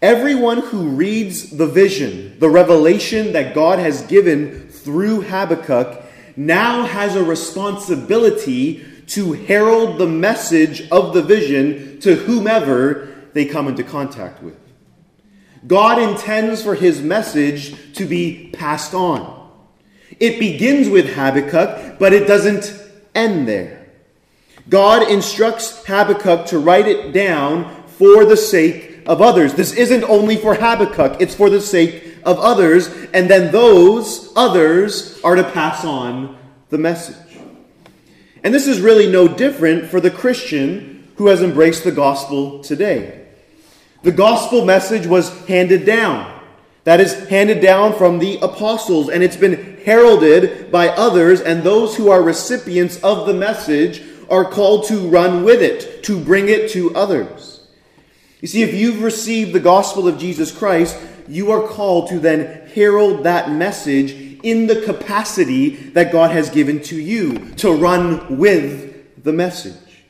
everyone 0.00 0.58
who 0.58 0.90
reads 0.90 1.56
the 1.56 1.66
vision, 1.66 2.38
the 2.38 2.48
revelation 2.48 3.32
that 3.32 3.52
God 3.52 3.80
has 3.80 4.02
given 4.02 4.68
through 4.68 5.22
Habakkuk, 5.22 6.04
now 6.36 6.84
has 6.84 7.16
a 7.16 7.24
responsibility 7.24 8.84
to 9.08 9.32
herald 9.32 9.98
the 9.98 10.06
message 10.06 10.88
of 10.90 11.14
the 11.14 11.22
vision 11.22 12.00
to 12.00 12.16
whomever 12.16 13.14
they 13.32 13.44
come 13.44 13.68
into 13.68 13.84
contact 13.84 14.42
with. 14.42 14.58
God 15.66 16.00
intends 16.00 16.62
for 16.62 16.74
his 16.74 17.00
message 17.00 17.94
to 17.94 18.04
be 18.04 18.50
passed 18.52 18.94
on. 18.94 19.50
It 20.20 20.38
begins 20.38 20.88
with 20.88 21.14
Habakkuk, 21.14 21.98
but 21.98 22.12
it 22.12 22.26
doesn't 22.26 22.72
end 23.14 23.48
there. 23.48 23.86
God 24.68 25.10
instructs 25.10 25.84
Habakkuk 25.86 26.46
to 26.46 26.58
write 26.58 26.86
it 26.86 27.12
down 27.12 27.84
for 27.86 28.24
the 28.24 28.36
sake 28.36 29.02
of 29.06 29.22
others. 29.22 29.54
This 29.54 29.72
isn't 29.72 30.04
only 30.04 30.36
for 30.36 30.54
Habakkuk, 30.54 31.20
it's 31.20 31.34
for 31.34 31.50
the 31.50 31.60
sake 31.60 32.16
of 32.24 32.38
others, 32.38 32.88
and 33.12 33.30
then 33.30 33.52
those 33.52 34.32
others 34.34 35.20
are 35.22 35.36
to 35.36 35.44
pass 35.44 35.84
on 35.84 36.36
the 36.70 36.78
message. 36.78 37.25
And 38.46 38.54
this 38.54 38.68
is 38.68 38.80
really 38.80 39.10
no 39.10 39.26
different 39.26 39.86
for 39.86 40.00
the 40.00 40.08
Christian 40.08 41.08
who 41.16 41.26
has 41.26 41.42
embraced 41.42 41.82
the 41.82 41.90
gospel 41.90 42.62
today. 42.62 43.26
The 44.04 44.12
gospel 44.12 44.64
message 44.64 45.04
was 45.04 45.36
handed 45.46 45.84
down. 45.84 46.32
That 46.84 47.00
is 47.00 47.28
handed 47.28 47.60
down 47.60 47.94
from 47.94 48.20
the 48.20 48.38
apostles, 48.40 49.08
and 49.08 49.24
it's 49.24 49.34
been 49.34 49.78
heralded 49.78 50.70
by 50.70 50.90
others, 50.90 51.40
and 51.40 51.64
those 51.64 51.96
who 51.96 52.08
are 52.08 52.22
recipients 52.22 53.02
of 53.02 53.26
the 53.26 53.34
message 53.34 54.04
are 54.30 54.44
called 54.44 54.86
to 54.86 55.08
run 55.08 55.42
with 55.42 55.60
it, 55.60 56.04
to 56.04 56.16
bring 56.16 56.48
it 56.48 56.70
to 56.70 56.94
others. 56.94 57.66
You 58.40 58.46
see, 58.46 58.62
if 58.62 58.72
you've 58.72 59.02
received 59.02 59.54
the 59.54 59.58
gospel 59.58 60.06
of 60.06 60.20
Jesus 60.20 60.56
Christ, 60.56 60.96
you 61.26 61.50
are 61.50 61.66
called 61.66 62.10
to 62.10 62.20
then 62.20 62.68
herald 62.68 63.24
that 63.24 63.50
message 63.50 64.12
in 64.46 64.68
the 64.68 64.80
capacity 64.82 65.70
that 65.70 66.12
God 66.12 66.30
has 66.30 66.50
given 66.50 66.80
to 66.82 66.94
you 66.94 67.50
to 67.56 67.72
run 67.72 68.38
with 68.38 69.24
the 69.24 69.32
message. 69.32 70.04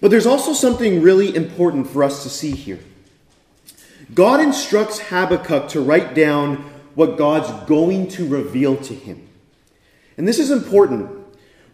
But 0.00 0.12
there's 0.12 0.26
also 0.26 0.52
something 0.52 1.02
really 1.02 1.34
important 1.34 1.90
for 1.90 2.04
us 2.04 2.22
to 2.22 2.28
see 2.28 2.52
here. 2.52 2.78
God 4.14 4.38
instructs 4.38 5.00
Habakkuk 5.00 5.70
to 5.70 5.80
write 5.80 6.14
down 6.14 6.58
what 6.94 7.18
God's 7.18 7.50
going 7.68 8.06
to 8.10 8.28
reveal 8.28 8.76
to 8.76 8.94
him. 8.94 9.28
And 10.16 10.28
this 10.28 10.38
is 10.38 10.52
important. 10.52 11.10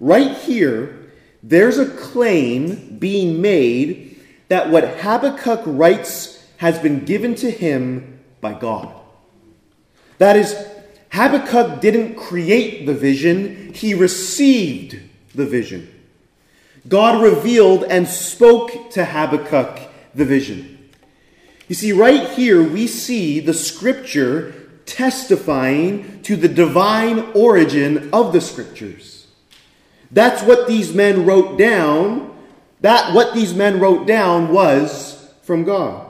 Right 0.01 0.35
here, 0.39 1.11
there's 1.43 1.79
a 1.79 1.91
claim 1.91 2.97
being 2.99 3.43
made 3.43 4.25
that 4.49 4.71
what 4.71 5.01
Habakkuk 5.01 5.65
writes 5.67 6.43
has 6.57 6.79
been 6.79 7.05
given 7.05 7.35
to 7.35 7.51
him 7.51 8.21
by 8.41 8.55
God. 8.55 8.95
That 10.17 10.37
is, 10.37 10.55
Habakkuk 11.17 11.81
didn't 11.81 12.17
create 12.17 12.85
the 12.85 12.93
vision, 12.93 13.73
he 13.73 13.95
received 13.95 15.01
the 15.35 15.47
vision. 15.47 15.91
God 16.87 17.23
revealed 17.23 17.85
and 17.85 18.07
spoke 18.07 18.91
to 18.91 19.03
Habakkuk 19.03 19.81
the 20.15 20.27
vision. 20.27 20.91
You 21.69 21.75
see, 21.75 21.93
right 21.93 22.29
here 22.29 22.63
we 22.63 22.87
see 22.87 23.41
the 23.41 23.55
scripture 23.55 24.69
testifying 24.85 26.23
to 26.25 26.37
the 26.37 26.49
divine 26.49 27.31
origin 27.35 28.11
of 28.13 28.35
the 28.35 28.43
scriptures. 28.43 29.27
That's 30.11 30.43
what 30.43 30.69
these 30.69 30.93
men 30.93 31.25
wrote 31.25 31.57
down. 31.57 32.37
That 32.83 33.15
what 33.15 33.35
these 33.35 33.55
men 33.55 33.81
wrote 33.81 34.07
down 34.07 34.53
was 34.53 35.33
from 35.41 35.65
God. 35.65 36.09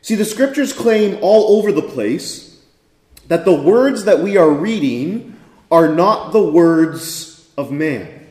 See, 0.00 0.16
the 0.16 0.24
scriptures 0.24 0.72
claim 0.72 1.18
all 1.22 1.56
over 1.56 1.70
the 1.70 1.82
place 1.82 2.51
that 3.32 3.46
the 3.46 3.54
words 3.54 4.04
that 4.04 4.18
we 4.20 4.36
are 4.36 4.50
reading 4.50 5.34
are 5.70 5.88
not 5.88 6.32
the 6.32 6.42
words 6.42 7.48
of 7.56 7.72
man, 7.72 8.26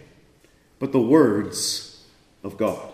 but 0.78 0.92
the 0.92 1.02
words 1.02 2.06
of 2.44 2.56
God. 2.56 2.88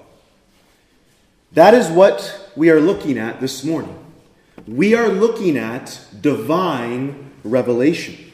That 1.52 1.74
is 1.74 1.90
what 1.90 2.50
we 2.56 2.70
are 2.70 2.80
looking 2.80 3.18
at 3.18 3.42
this 3.42 3.62
morning. 3.66 3.94
We 4.66 4.96
are 4.96 5.10
looking 5.10 5.58
at 5.58 6.00
divine 6.22 7.30
revelation. 7.44 8.32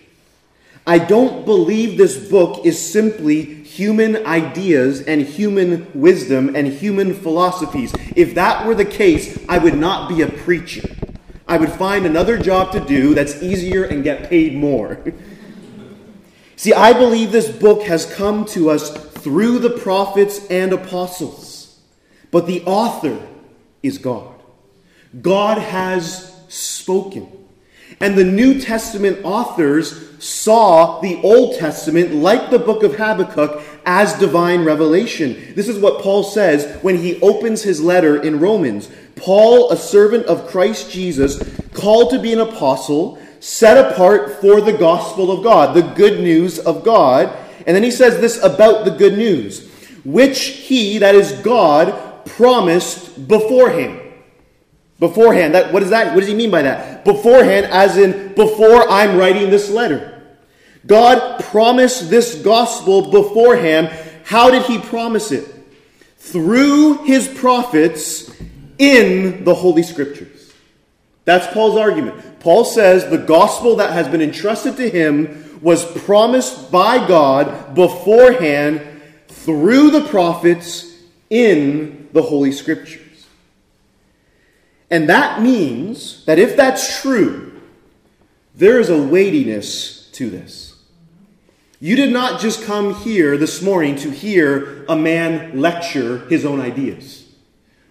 I 0.86 1.00
don't 1.00 1.44
believe 1.44 1.98
this 1.98 2.30
book 2.30 2.68
is 2.68 2.78
simply 2.80 3.42
human 3.64 4.24
ideas 4.28 5.02
and 5.02 5.20
human 5.20 5.90
wisdom 6.00 6.56
and 6.56 6.68
human 6.68 7.16
philosophies. 7.16 7.92
If 8.16 8.36
that 8.36 8.68
were 8.68 8.76
the 8.76 8.86
case, 8.86 9.44
I 9.50 9.58
would 9.58 9.80
not 9.80 10.10
be 10.10 10.22
a 10.22 10.28
preacher. 10.28 10.88
I 11.48 11.58
would 11.58 11.72
find 11.72 12.06
another 12.06 12.38
job 12.38 12.72
to 12.72 12.80
do 12.80 13.14
that's 13.14 13.42
easier 13.42 13.84
and 13.84 14.04
get 14.04 14.30
paid 14.30 14.56
more. 14.56 15.00
See, 16.56 16.74
I 16.74 16.94
believe 16.94 17.32
this 17.32 17.50
book 17.50 17.84
has 17.84 18.06
come 18.14 18.46
to 18.46 18.70
us 18.70 18.96
through 18.96 19.60
the 19.60 19.70
prophets 19.70 20.48
and 20.48 20.72
apostles, 20.72 21.80
but 22.32 22.48
the 22.48 22.64
author 22.64 23.20
is 23.82 23.98
God. 23.98 24.34
God 25.22 25.58
has 25.58 26.34
spoken. 26.48 27.30
And 28.00 28.18
the 28.18 28.24
New 28.24 28.60
Testament 28.60 29.20
authors 29.24 30.24
saw 30.24 31.00
the 31.02 31.22
Old 31.22 31.60
Testament, 31.60 32.14
like 32.14 32.50
the 32.50 32.60
book 32.60 32.84
of 32.84 32.96
Habakkuk, 32.96 33.62
as 33.86 34.14
divine 34.14 34.64
revelation. 34.64 35.54
This 35.56 35.68
is 35.68 35.80
what 35.80 36.02
Paul 36.02 36.24
says 36.24 36.82
when 36.82 36.98
he 36.98 37.20
opens 37.22 37.64
his 37.64 37.82
letter 37.82 38.22
in 38.22 38.40
Romans. 38.40 38.90
Paul, 39.16 39.72
a 39.72 39.78
servant 39.78 40.26
of 40.26 40.48
Christ 40.48 40.92
Jesus, 40.92 41.42
called 41.74 42.12
to 42.12 42.20
be 42.20 42.34
an 42.34 42.40
apostle, 42.40 43.20
set 43.40 43.92
apart 43.92 44.42
for 44.42 44.62
the 44.62 44.74
gospel 44.74 45.32
of 45.32 45.44
God, 45.44 45.76
the 45.76 45.82
good 45.82 46.22
news 46.22 46.60
of 46.60 46.84
God. 46.84 47.36
And 47.66 47.76
then 47.76 47.84
he 47.84 47.92
says 47.92 48.20
this 48.20 48.42
about 48.44 48.86
the 48.86 48.92
good 48.92 49.18
news, 49.18 49.70
which 50.04 50.40
he, 50.40 50.98
that 51.00 51.16
is 51.16 51.32
God, 51.44 52.26
promised 52.26 53.28
beforehand. 53.28 54.00
Beforehand. 55.00 55.54
That, 55.56 55.74
what 55.74 55.84
is 55.84 55.90
that? 55.90 56.14
What 56.14 56.22
does 56.22 56.30
he 56.30 56.36
mean 56.36 56.52
by 56.52 56.62
that? 56.62 57.04
Beforehand, 57.04 57.66
as 57.68 57.98
in 57.98 58.34
before 58.36 58.90
I'm 58.90 59.18
writing 59.18 59.50
this 59.50 59.70
letter. 59.70 60.13
God 60.86 61.44
promised 61.46 62.10
this 62.10 62.36
gospel 62.36 63.10
beforehand. 63.10 63.88
How 64.26 64.52
did 64.52 64.64
he 64.64 64.80
promise 64.80 65.32
it? 65.32 65.48
Through 66.18 67.04
his 67.04 67.28
prophets 67.28 68.32
in 68.78 69.44
the 69.44 69.54
Holy 69.54 69.84
Scriptures. 69.84 70.54
That's 71.26 71.52
Paul's 71.54 71.78
argument. 71.78 72.40
Paul 72.40 72.66
says 72.66 73.10
the 73.10 73.18
gospel 73.18 73.78
that 73.78 73.94
has 73.94 74.08
been 74.08 74.22
entrusted 74.22 74.76
to 74.78 74.90
him 74.90 75.60
was 75.62 75.86
promised 76.04 76.72
by 76.72 77.08
God 77.08 77.74
beforehand 77.74 78.86
through 79.30 79.92
the 79.92 80.06
prophets 80.08 80.98
in 81.30 82.10
the 82.12 82.22
Holy 82.22 82.52
Scriptures. 82.52 83.00
And 84.92 85.10
that 85.10 85.42
means 85.42 86.26
that 86.26 86.38
if 86.38 86.56
that's 86.56 87.02
true, 87.02 87.62
there 88.56 88.80
is 88.80 88.90
a 88.90 89.02
weightiness 89.02 90.10
to 90.12 90.30
this. 90.30 90.63
You 91.84 91.98
did 91.98 92.14
not 92.14 92.40
just 92.40 92.64
come 92.64 92.96
here 92.96 93.36
this 93.36 93.62
morning 93.62 93.98
to 93.98 94.10
hear 94.10 94.86
a 94.88 94.96
man 94.96 95.60
lecture 95.60 96.20
his 96.30 96.46
own 96.46 96.62
ideas. 96.62 97.30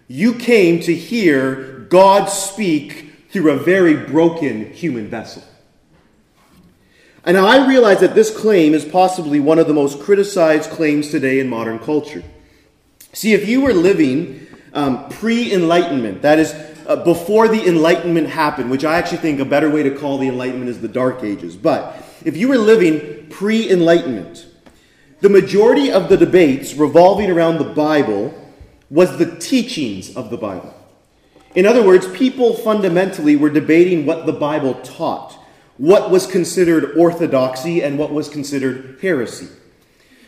You 0.07 0.33
came 0.33 0.79
to 0.79 0.95
hear 0.95 1.85
God 1.91 2.25
speak 2.25 3.27
through 3.29 3.51
a 3.51 3.55
very 3.55 3.95
broken 3.95 4.73
human 4.73 5.09
vessel. 5.09 5.43
And 7.23 7.37
I 7.37 7.67
realize 7.67 7.99
that 7.99 8.15
this 8.15 8.35
claim 8.35 8.73
is 8.73 8.83
possibly 8.83 9.39
one 9.39 9.59
of 9.59 9.67
the 9.67 9.75
most 9.75 10.01
criticized 10.01 10.71
claims 10.71 11.11
today 11.11 11.39
in 11.39 11.47
modern 11.47 11.77
culture. 11.77 12.23
See, 13.13 13.33
if 13.33 13.47
you 13.47 13.61
were 13.61 13.73
living 13.73 14.47
um, 14.73 15.07
pre 15.09 15.53
Enlightenment, 15.53 16.23
that 16.23 16.39
is, 16.39 16.51
uh, 16.87 16.95
before 17.03 17.47
the 17.47 17.67
Enlightenment 17.67 18.29
happened, 18.29 18.71
which 18.71 18.85
I 18.85 18.97
actually 18.97 19.19
think 19.19 19.39
a 19.39 19.45
better 19.45 19.69
way 19.69 19.83
to 19.83 19.95
call 19.95 20.17
the 20.17 20.29
Enlightenment 20.29 20.71
is 20.71 20.81
the 20.81 20.87
Dark 20.87 21.23
Ages, 21.23 21.55
but 21.55 22.02
if 22.25 22.37
you 22.37 22.47
were 22.47 22.57
living 22.57 23.27
pre 23.29 23.69
Enlightenment, 23.69 24.45
the 25.21 25.29
majority 25.29 25.91
of 25.91 26.09
the 26.09 26.17
debates 26.17 26.73
revolving 26.73 27.31
around 27.31 27.57
the 27.57 27.73
Bible 27.73 28.33
was 28.89 29.17
the 29.17 29.37
teachings 29.37 30.15
of 30.15 30.29
the 30.29 30.37
Bible. 30.37 30.73
In 31.55 31.65
other 31.65 31.85
words, 31.85 32.07
people 32.07 32.53
fundamentally 32.53 33.35
were 33.35 33.49
debating 33.49 34.05
what 34.05 34.25
the 34.25 34.33
Bible 34.33 34.75
taught, 34.81 35.37
what 35.77 36.09
was 36.09 36.27
considered 36.27 36.97
orthodoxy 36.97 37.81
and 37.81 37.97
what 37.97 38.11
was 38.11 38.27
considered 38.27 38.97
heresy. 39.01 39.47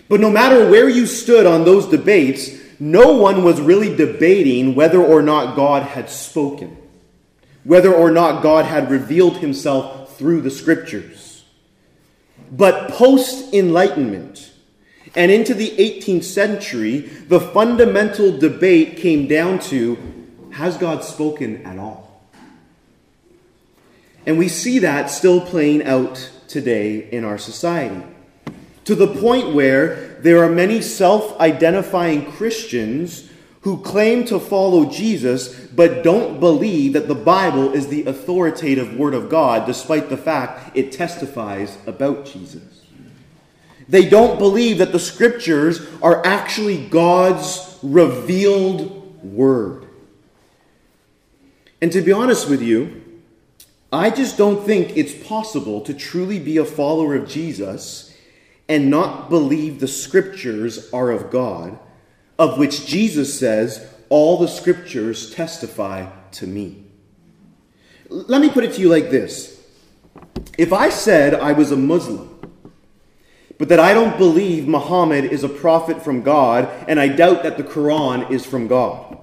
But 0.08 0.20
no 0.20 0.30
matter 0.30 0.70
where 0.70 0.88
you 0.88 1.08
stood 1.08 1.46
on 1.46 1.66
those 1.66 1.88
debates, 1.88 2.52
no 2.80 3.18
one 3.18 3.44
was 3.44 3.60
really 3.60 3.96
debating 3.96 4.76
whether 4.76 5.02
or 5.02 5.22
not 5.22 5.56
God 5.56 5.84
had 5.84 6.10
spoken, 6.10 6.78
whether 7.64 7.94
or 7.94 8.12
not 8.12 8.44
God 8.44 8.66
had 8.66 8.92
revealed 8.92 9.38
himself 9.38 10.18
through 10.18 10.42
the 10.42 10.52
scriptures. 10.52 11.25
But 12.52 12.92
post 12.92 13.54
Enlightenment 13.54 14.52
and 15.16 15.32
into 15.32 15.54
the 15.54 15.72
18th 15.72 16.24
century, 16.24 17.00
the 17.00 17.40
fundamental 17.40 18.38
debate 18.38 18.98
came 18.98 19.28
down 19.28 19.60
to 19.60 19.98
has 20.56 20.78
God 20.78 21.04
spoken 21.04 21.66
at 21.66 21.78
all? 21.78 22.22
And 24.26 24.38
we 24.38 24.48
see 24.48 24.80
that 24.80 25.10
still 25.10 25.42
playing 25.42 25.84
out 25.84 26.32
today 26.48 27.10
in 27.12 27.26
our 27.26 27.38
society. 27.38 28.02
To 28.86 28.96
the 28.96 29.08
point 29.08 29.54
where 29.54 30.18
there 30.22 30.44
are 30.44 30.50
many 30.50 30.82
self 30.82 31.38
identifying 31.40 32.32
Christians 32.32 33.30
who 33.62 33.82
claim 33.82 34.26
to 34.26 34.40
follow 34.40 34.90
Jesus 34.90 35.65
but 35.76 36.04
don't 36.04 36.40
believe 36.40 36.94
that 36.94 37.08
the 37.08 37.16
Bible 37.16 37.74
is 37.74 37.88
the 37.88 38.06
authoritative 38.06 38.96
Word 38.96 39.14
of 39.14 39.30
God, 39.30 39.66
despite 39.66 40.10
the 40.10 40.18
fact 40.18 40.76
it 40.76 40.92
testifies 40.92 41.78
about 41.86 42.26
Jesus. 42.26 42.86
They 43.88 44.08
don't 44.08 44.40
believe 44.40 44.80
that 44.80 44.92
the 44.92 45.00
Scriptures 45.00 45.86
are 46.02 46.26
actually 46.26 46.88
God's 46.88 47.78
revealed 47.84 49.24
Word. 49.24 49.88
And 51.82 51.92
to 51.92 52.02
be 52.02 52.12
honest 52.12 52.50
with 52.50 52.62
you, 52.62 53.04
I 53.92 54.10
just 54.10 54.38
don't 54.38 54.66
think 54.66 54.98
it's 54.98 55.14
possible 55.28 55.82
to 55.82 55.94
truly 55.94 56.40
be 56.40 56.58
a 56.58 56.66
follower 56.66 57.16
of 57.16 57.30
Jesus 57.30 58.16
and 58.68 58.90
not 58.90 59.30
believe 59.30 59.80
the 59.80 59.88
scriptures 59.88 60.92
are 60.92 61.12
of 61.12 61.30
God, 61.30 61.78
of 62.40 62.58
which 62.58 62.88
Jesus 62.88 63.38
says, 63.38 63.88
All 64.16 64.38
the 64.38 64.48
scriptures 64.48 65.30
testify 65.36 66.10
to 66.32 66.48
me. 66.48 66.86
Let 68.08 68.40
me 68.40 68.50
put 68.50 68.64
it 68.64 68.72
to 68.76 68.80
you 68.80 68.88
like 68.88 69.10
this 69.10 69.62
If 70.58 70.72
I 70.72 70.88
said 70.88 71.34
I 71.34 71.52
was 71.52 71.74
a 71.74 71.76
Muslim, 71.76 72.30
but 73.58 73.68
that 73.68 73.82
I 73.82 73.94
don't 73.94 74.18
believe 74.18 74.70
Muhammad 74.70 75.26
is 75.26 75.44
a 75.44 75.50
prophet 75.50 76.02
from 76.02 76.22
God, 76.22 76.70
and 76.88 76.98
I 76.98 77.10
doubt 77.10 77.44
that 77.44 77.58
the 77.58 77.64
Quran 77.64 78.32
is 78.32 78.46
from 78.46 78.70
God. 78.70 79.18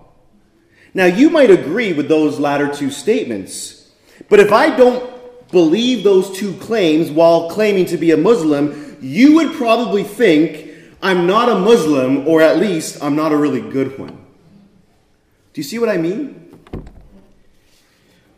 Now, 0.92 1.07
you 1.07 1.31
might 1.31 1.50
agree 1.50 1.94
with 1.94 2.09
those 2.09 2.38
latter 2.38 2.68
two 2.68 2.90
statements, 2.90 3.90
but 4.28 4.40
if 4.40 4.52
I 4.52 4.76
don't 4.76 5.50
believe 5.50 6.05
those 6.05 6.37
two 6.37 6.52
claims 6.59 7.11
while 7.11 7.48
claiming 7.48 7.87
to 7.87 7.96
be 7.96 8.11
a 8.11 8.18
Muslim, 8.18 8.98
you 9.00 9.37
would 9.37 9.55
probably 9.55 10.05
think 10.05 10.68
I'm 11.00 11.26
not 11.26 11.48
a 11.48 11.59
Muslim, 11.59 12.28
or 12.28 12.42
at 12.42 12.59
least 12.59 13.02
I'm 13.02 13.16
not 13.16 13.33
a 13.33 13.38
really 13.38 13.62
good 13.62 13.98
one. 13.98 14.18
Do 15.53 15.61
you 15.61 15.62
see 15.62 15.79
what 15.79 15.88
I 15.88 15.99
mean? 15.99 16.59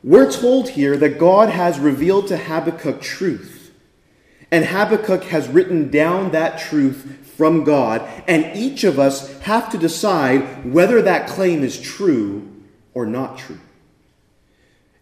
We're 0.03 0.31
told 0.31 0.71
here 0.71 0.97
that 0.97 1.19
God 1.19 1.49
has 1.49 1.79
revealed 1.79 2.29
to 2.29 2.37
Habakkuk 2.37 3.01
truth, 3.01 3.73
and 4.51 4.65
Habakkuk 4.65 5.25
has 5.25 5.49
written 5.49 5.91
down 5.91 6.33
that 6.33 6.59
truth 6.59 7.31
from 7.37 7.65
God, 7.65 8.03
and 8.29 8.57
each 8.57 8.85
of 8.85 8.99
us 8.99 9.41
have 9.43 9.71
to 9.71 9.79
decide 9.79 10.71
whether 10.71 11.01
that 11.03 11.29
claim 11.29 11.63
is 11.63 11.81
true 11.81 12.51
or 12.93 13.07
not 13.07 13.39
true, 13.39 13.61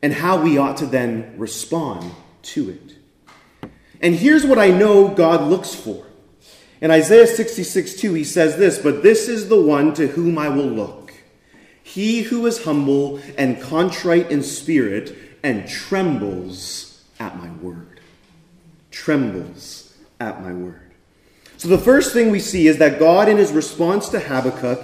and 0.03 0.12
how 0.12 0.40
we 0.40 0.57
ought 0.59 0.77
to 0.79 0.87
then 0.87 1.35
respond 1.37 2.12
to 2.42 2.70
it. 2.70 3.70
And 4.01 4.14
here's 4.14 4.44
what 4.44 4.59
I 4.59 4.68
know 4.68 5.09
God 5.09 5.48
looks 5.48 5.75
for. 5.75 6.07
In 6.81 6.90
Isaiah 6.90 7.27
66 7.27 7.94
2, 7.94 8.14
he 8.14 8.25
says 8.25 8.57
this, 8.57 8.79
But 8.79 9.03
this 9.03 9.29
is 9.29 9.48
the 9.48 9.61
one 9.61 9.94
to 9.94 10.09
whom 10.09 10.38
I 10.38 10.48
will 10.48 10.66
look. 10.66 11.01
He 11.92 12.22
who 12.22 12.46
is 12.46 12.64
humble 12.64 13.20
and 13.37 13.61
contrite 13.61 14.31
in 14.31 14.42
spirit 14.42 15.14
and 15.42 15.68
trembles 15.68 17.05
at 17.20 17.37
my 17.37 17.50
word. 17.50 18.00
Trembles 18.90 19.92
at 20.18 20.40
my 20.42 20.55
word. 20.55 20.90
So 21.59 21.68
the 21.68 21.76
first 21.76 22.14
thing 22.14 22.31
we 22.31 22.40
see 22.40 22.66
is 22.66 22.78
that 22.78 22.98
God, 22.98 23.28
in 23.28 23.37
his 23.37 23.52
response 23.52 24.09
to 24.09 24.20
Habakkuk, 24.20 24.81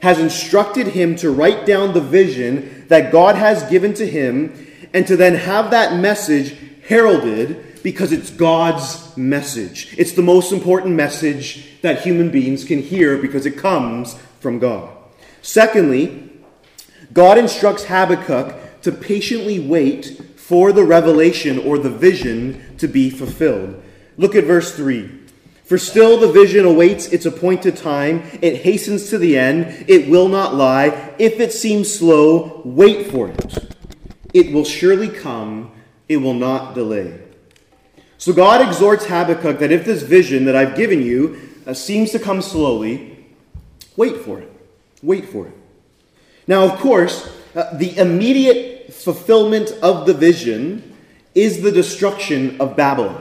has 0.00 0.20
instructed 0.20 0.86
him 0.86 1.16
to 1.16 1.32
write 1.32 1.66
down 1.66 1.92
the 1.92 2.00
vision 2.00 2.86
that 2.86 3.10
God 3.10 3.34
has 3.34 3.68
given 3.68 3.92
to 3.94 4.06
him 4.06 4.68
and 4.92 5.08
to 5.08 5.16
then 5.16 5.34
have 5.34 5.72
that 5.72 5.98
message 5.98 6.56
heralded 6.86 7.82
because 7.82 8.12
it's 8.12 8.30
God's 8.30 9.16
message. 9.16 9.92
It's 9.98 10.12
the 10.12 10.22
most 10.22 10.52
important 10.52 10.94
message 10.94 11.80
that 11.82 12.02
human 12.02 12.30
beings 12.30 12.62
can 12.62 12.80
hear 12.80 13.18
because 13.18 13.44
it 13.44 13.58
comes 13.58 14.14
from 14.38 14.60
God. 14.60 14.88
Secondly, 15.42 16.30
God 17.14 17.38
instructs 17.38 17.84
Habakkuk 17.84 18.82
to 18.82 18.92
patiently 18.92 19.60
wait 19.60 20.20
for 20.36 20.72
the 20.72 20.84
revelation 20.84 21.58
or 21.60 21.78
the 21.78 21.88
vision 21.88 22.76
to 22.78 22.88
be 22.88 23.08
fulfilled. 23.08 23.80
Look 24.18 24.34
at 24.34 24.44
verse 24.44 24.74
3. 24.74 25.20
For 25.64 25.78
still 25.78 26.18
the 26.18 26.30
vision 26.30 26.66
awaits 26.66 27.06
its 27.06 27.24
appointed 27.24 27.76
time. 27.76 28.22
It 28.42 28.62
hastens 28.62 29.08
to 29.10 29.18
the 29.18 29.38
end. 29.38 29.86
It 29.88 30.10
will 30.10 30.28
not 30.28 30.54
lie. 30.54 31.14
If 31.18 31.40
it 31.40 31.52
seems 31.52 31.96
slow, 31.96 32.60
wait 32.64 33.10
for 33.10 33.30
it. 33.30 33.74
It 34.34 34.52
will 34.52 34.64
surely 34.64 35.08
come. 35.08 35.70
It 36.08 36.18
will 36.18 36.34
not 36.34 36.74
delay. 36.74 37.20
So 38.18 38.32
God 38.32 38.60
exhorts 38.60 39.06
Habakkuk 39.06 39.60
that 39.60 39.72
if 39.72 39.86
this 39.86 40.02
vision 40.02 40.44
that 40.46 40.56
I've 40.56 40.76
given 40.76 41.00
you 41.00 41.40
uh, 41.66 41.74
seems 41.74 42.10
to 42.10 42.18
come 42.18 42.42
slowly, 42.42 43.24
wait 43.96 44.18
for 44.18 44.40
it. 44.40 44.50
Wait 45.02 45.28
for 45.28 45.46
it. 45.46 45.54
Now, 46.46 46.64
of 46.64 46.78
course, 46.78 47.30
uh, 47.54 47.74
the 47.74 47.96
immediate 47.96 48.92
fulfillment 48.92 49.70
of 49.82 50.06
the 50.06 50.14
vision 50.14 50.94
is 51.34 51.62
the 51.62 51.72
destruction 51.72 52.60
of 52.60 52.76
Babylon. 52.76 53.20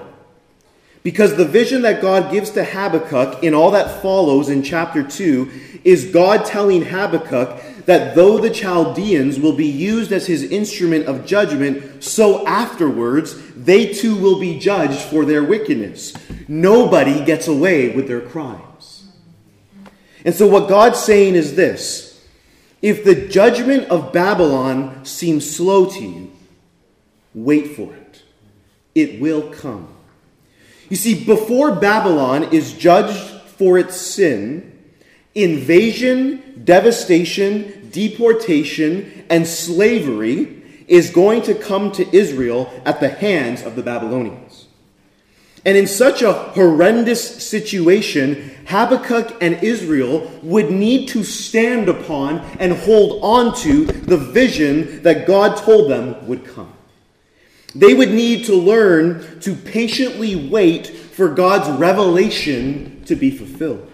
Because 1.04 1.36
the 1.36 1.46
vision 1.46 1.82
that 1.82 2.02
God 2.02 2.32
gives 2.32 2.52
to 2.52 2.64
Habakkuk 2.64 3.44
in 3.44 3.54
all 3.54 3.72
that 3.72 4.02
follows 4.02 4.50
in 4.50 4.64
chapter 4.64 5.04
2 5.04 5.52
is 5.84 6.06
God 6.06 6.46
telling 6.46 6.86
Habakkuk 6.86 7.86
that 7.86 8.16
though 8.16 8.38
the 8.38 8.50
Chaldeans 8.50 9.40
will 9.40 9.56
be 9.56 9.68
used 9.68 10.14
as 10.14 10.28
his 10.28 10.44
instrument 10.44 11.06
of 11.06 11.26
judgment, 11.26 12.02
so 12.04 12.48
afterwards 12.48 13.36
they 13.56 13.94
too 13.94 14.16
will 14.16 14.40
be 14.40 14.58
judged 14.58 15.02
for 15.02 15.26
their 15.26 15.44
wickedness. 15.44 16.14
Nobody 16.48 17.24
gets 17.26 17.48
away 17.50 17.90
with 17.90 18.08
their 18.08 18.22
crimes. 18.22 19.12
And 20.24 20.34
so, 20.34 20.48
what 20.48 20.70
God's 20.70 21.00
saying 21.00 21.36
is 21.36 21.56
this 21.56 22.03
if 22.84 23.06
the 23.06 23.16
judgment 23.16 23.88
of 23.88 24.12
Babylon 24.12 25.06
seems 25.06 25.50
slow 25.50 25.90
to 25.90 26.02
you, 26.02 26.32
wait 27.34 27.78
for 27.78 27.96
it. 27.96 28.24
It 28.94 29.22
will 29.22 29.50
come. 29.52 29.88
You 30.90 30.98
see, 30.98 31.24
before 31.24 31.72
Babylon 31.72 32.54
is 32.54 32.74
judged 32.74 33.18
for 33.58 33.80
its 33.80 33.96
sin, 33.96 34.78
invasion, 35.34 36.62
devastation, 36.66 37.90
deportation, 37.90 39.26
and 39.30 39.48
slavery 39.48 40.62
is 40.90 41.10
going 41.10 41.42
to 41.44 41.56
come 41.56 41.90
to 41.94 42.16
Israel 42.16 42.70
at 42.86 43.00
the 43.00 43.10
hands 43.10 43.64
of 43.64 43.78
the 43.78 43.82
Babylonians. 43.82 44.43
And 45.66 45.78
in 45.78 45.88
such 45.88 46.22
a 46.22 46.34
horrendous 46.34 47.44
situation, 47.44 48.52
Habakkuk 48.68 49.38
and 49.42 49.64
Israel 49.64 50.30
would 50.42 50.72
need 50.72 51.08
to 51.10 51.24
stand 51.24 51.88
upon 51.88 52.40
and 52.60 52.74
hold 52.74 53.24
on 53.24 53.56
to 53.60 53.86
the 53.86 54.18
vision 54.18 55.02
that 55.04 55.26
God 55.26 55.58
told 55.58 55.90
them 55.90 56.28
would 56.28 56.46
come. 56.46 56.74
They 57.76 57.94
would 57.94 58.12
need 58.12 58.46
to 58.46 58.56
learn 58.56 59.40
to 59.42 59.56
patiently 59.56 60.50
wait 60.50 60.88
for 60.88 61.30
God's 61.30 61.70
revelation 61.80 63.04
to 63.06 63.16
be 63.16 63.32
fulfilled. 63.32 63.90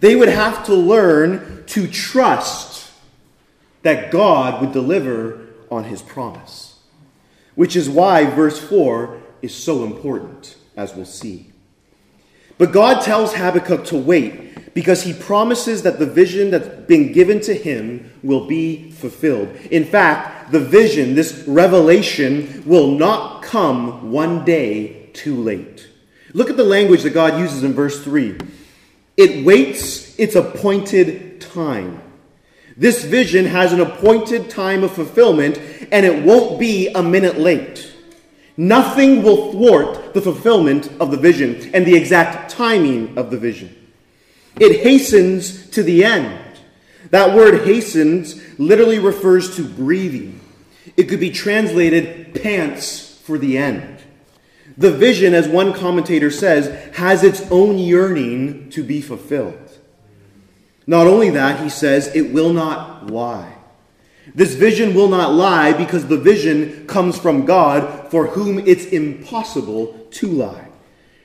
They 0.00 0.16
would 0.16 0.28
have 0.28 0.64
to 0.66 0.74
learn 0.74 1.64
to 1.66 1.86
trust 1.86 2.90
that 3.82 4.10
God 4.10 4.60
would 4.60 4.72
deliver 4.72 5.46
on 5.70 5.84
his 5.84 6.02
promise. 6.02 6.78
Which 7.54 7.76
is 7.76 7.88
why 7.88 8.24
verse 8.24 8.58
4 8.58 9.20
is 9.42 9.54
so 9.54 9.84
important, 9.84 10.56
as 10.78 10.94
we'll 10.94 11.04
see. 11.04 11.50
But 12.56 12.72
God 12.72 13.02
tells 13.02 13.34
Habakkuk 13.34 13.84
to 13.86 13.96
wait 13.96 14.74
because 14.74 15.02
he 15.02 15.12
promises 15.12 15.82
that 15.82 15.98
the 15.98 16.06
vision 16.06 16.52
that's 16.52 16.68
been 16.86 17.12
given 17.12 17.40
to 17.40 17.54
him 17.54 18.12
will 18.22 18.46
be 18.46 18.92
fulfilled. 18.92 19.48
In 19.70 19.84
fact, 19.84 20.52
the 20.52 20.60
vision, 20.60 21.14
this 21.14 21.44
revelation, 21.48 22.62
will 22.64 22.92
not 22.92 23.42
come 23.42 24.12
one 24.12 24.44
day 24.44 25.10
too 25.14 25.42
late. 25.42 25.88
Look 26.32 26.48
at 26.48 26.56
the 26.56 26.64
language 26.64 27.02
that 27.02 27.10
God 27.10 27.40
uses 27.40 27.64
in 27.64 27.72
verse 27.72 28.02
3. 28.04 28.38
It 29.16 29.44
waits 29.44 30.16
its 30.18 30.36
appointed 30.36 31.40
time. 31.40 32.00
This 32.76 33.02
vision 33.04 33.46
has 33.46 33.72
an 33.72 33.80
appointed 33.80 34.48
time 34.48 34.84
of 34.84 34.92
fulfillment, 34.92 35.58
and 35.90 36.06
it 36.06 36.24
won't 36.24 36.60
be 36.60 36.88
a 36.88 37.02
minute 37.02 37.36
late. 37.36 37.87
Nothing 38.58 39.22
will 39.22 39.52
thwart 39.52 40.14
the 40.14 40.20
fulfillment 40.20 40.90
of 41.00 41.12
the 41.12 41.16
vision 41.16 41.70
and 41.72 41.86
the 41.86 41.94
exact 41.94 42.50
timing 42.50 43.16
of 43.16 43.30
the 43.30 43.38
vision. 43.38 43.74
It 44.58 44.80
hastens 44.82 45.70
to 45.70 45.84
the 45.84 46.04
end. 46.04 46.58
That 47.10 47.36
word 47.36 47.64
hastens 47.64 48.42
literally 48.58 48.98
refers 48.98 49.54
to 49.54 49.64
breathing. 49.64 50.40
It 50.96 51.04
could 51.04 51.20
be 51.20 51.30
translated 51.30 52.34
pants 52.34 53.20
for 53.22 53.38
the 53.38 53.56
end. 53.56 54.00
The 54.76 54.90
vision, 54.90 55.34
as 55.34 55.46
one 55.46 55.72
commentator 55.72 56.30
says, 56.30 56.96
has 56.96 57.22
its 57.22 57.48
own 57.52 57.78
yearning 57.78 58.70
to 58.70 58.82
be 58.82 59.00
fulfilled. 59.00 59.78
Not 60.84 61.06
only 61.06 61.30
that, 61.30 61.62
he 61.62 61.70
says, 61.70 62.08
it 62.08 62.32
will 62.32 62.52
not 62.52 63.06
lie. 63.06 63.57
This 64.34 64.54
vision 64.54 64.94
will 64.94 65.08
not 65.08 65.32
lie 65.32 65.72
because 65.72 66.06
the 66.06 66.18
vision 66.18 66.86
comes 66.86 67.18
from 67.18 67.44
God, 67.44 68.10
for 68.10 68.26
whom 68.28 68.58
it's 68.58 68.86
impossible 68.86 70.06
to 70.12 70.26
lie. 70.28 70.68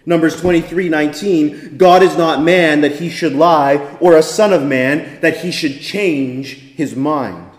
Numbers 0.05 0.39
23 0.39 0.89
19, 0.89 1.77
God 1.77 2.03
is 2.03 2.17
not 2.17 2.43
man 2.43 2.81
that 2.81 2.97
he 2.97 3.09
should 3.09 3.33
lie, 3.33 3.75
or 3.99 4.17
a 4.17 4.23
son 4.23 4.51
of 4.51 4.63
man 4.63 5.21
that 5.21 5.37
he 5.37 5.51
should 5.51 5.79
change 5.79 6.55
his 6.55 6.95
mind. 6.95 7.51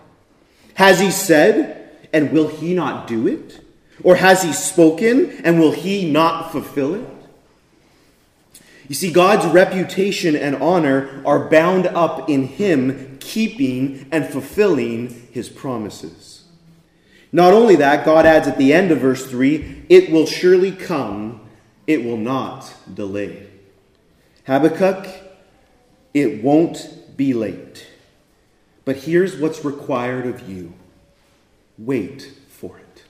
Has 0.75 0.99
he 0.99 1.09
said, 1.09 1.89
and 2.13 2.31
will 2.31 2.47
he 2.47 2.73
not 2.73 3.07
do 3.07 3.27
it? 3.27 3.61
Or 4.03 4.15
has 4.15 4.43
he 4.43 4.53
spoken, 4.53 5.31
and 5.43 5.59
will 5.59 5.71
he 5.71 6.09
not 6.11 6.51
fulfill 6.51 6.95
it? 6.95 7.07
You 8.87 8.93
see, 8.93 9.11
God's 9.11 9.51
reputation 9.51 10.35
and 10.35 10.57
honor 10.57 11.23
are 11.25 11.49
bound 11.49 11.87
up 11.87 12.29
in 12.29 12.47
him 12.47 13.14
keeping 13.25 14.07
and 14.11 14.27
fulfilling 14.27 15.27
his 15.31 15.49
promises. 15.49 16.43
Not 17.31 17.53
only 17.53 17.75
that, 17.77 18.05
God 18.05 18.25
adds 18.25 18.47
at 18.47 18.57
the 18.57 18.71
end 18.71 18.91
of 18.91 18.99
verse 18.99 19.25
3 19.25 19.85
it 19.89 20.11
will 20.11 20.25
surely 20.25 20.71
come, 20.71 21.41
it 21.87 22.05
will 22.05 22.17
not 22.17 22.71
delay. 22.93 23.47
Habakkuk, 24.45 25.07
it 26.13 26.43
won't 26.43 27.17
be 27.17 27.33
late. 27.33 27.87
But 28.85 28.97
here's 28.97 29.37
what's 29.37 29.65
required 29.65 30.27
of 30.27 30.47
you 30.47 30.73
wait 31.77 32.31
for 32.47 32.77
it. 32.77 33.03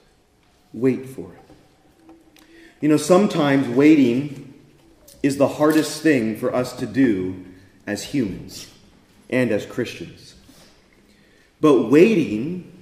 Wait 0.72 1.08
for 1.08 1.32
it. 1.34 2.44
You 2.80 2.88
know, 2.88 2.96
sometimes 2.96 3.68
waiting 3.68 4.54
is 5.22 5.36
the 5.36 5.48
hardest 5.48 6.02
thing 6.02 6.36
for 6.36 6.54
us 6.54 6.72
to 6.76 6.86
do 6.86 7.44
as 7.86 8.04
humans 8.04 8.72
and 9.30 9.50
as 9.50 9.66
Christians. 9.66 10.34
But 11.60 11.90
waiting 11.90 12.72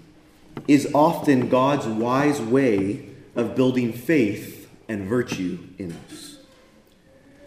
is 0.68 0.90
often 0.94 1.48
God's 1.48 1.86
wise 1.86 2.40
way 2.40 3.08
of 3.34 3.56
building 3.56 3.92
faith 3.92 4.68
and 4.88 5.06
virtue 5.08 5.58
in 5.78 5.92
us. 5.92 6.38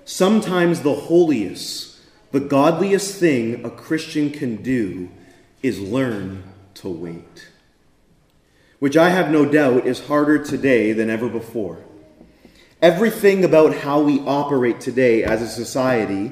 Sometimes 0.05 0.81
the 0.81 0.95
holiest, 0.95 1.99
the 2.31 2.39
godliest 2.39 3.19
thing 3.19 3.65
a 3.65 3.69
Christian 3.69 4.29
can 4.29 4.57
do 4.57 5.09
is 5.61 5.79
learn 5.79 6.43
to 6.75 6.89
wait 6.89 7.49
which 8.79 8.97
I 8.97 9.09
have 9.09 9.31
no 9.31 9.45
doubt 9.45 9.87
is 9.87 10.05
harder 10.05 10.37
today 10.37 10.93
than 10.93 11.09
ever 11.09 11.29
before. 11.29 11.83
Everything 12.81 13.43
about 13.43 13.75
how 13.75 14.01
we 14.01 14.19
operate 14.19 14.79
today 14.79 15.23
as 15.23 15.41
a 15.41 15.47
society 15.47 16.31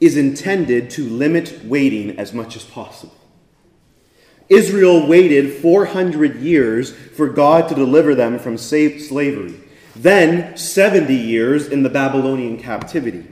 is 0.00 0.16
intended 0.16 0.90
to 0.90 1.08
limit 1.08 1.64
waiting 1.64 2.18
as 2.18 2.32
much 2.32 2.56
as 2.56 2.64
possible. 2.64 3.14
Israel 4.48 5.06
waited 5.06 5.54
400 5.62 6.36
years 6.36 6.94
for 6.94 7.28
God 7.28 7.68
to 7.68 7.74
deliver 7.74 8.14
them 8.14 8.38
from 8.38 8.58
slavery, 8.58 9.54
then 9.96 10.56
70 10.56 11.14
years 11.14 11.68
in 11.68 11.82
the 11.82 11.88
Babylonian 11.88 12.58
captivity. 12.58 13.24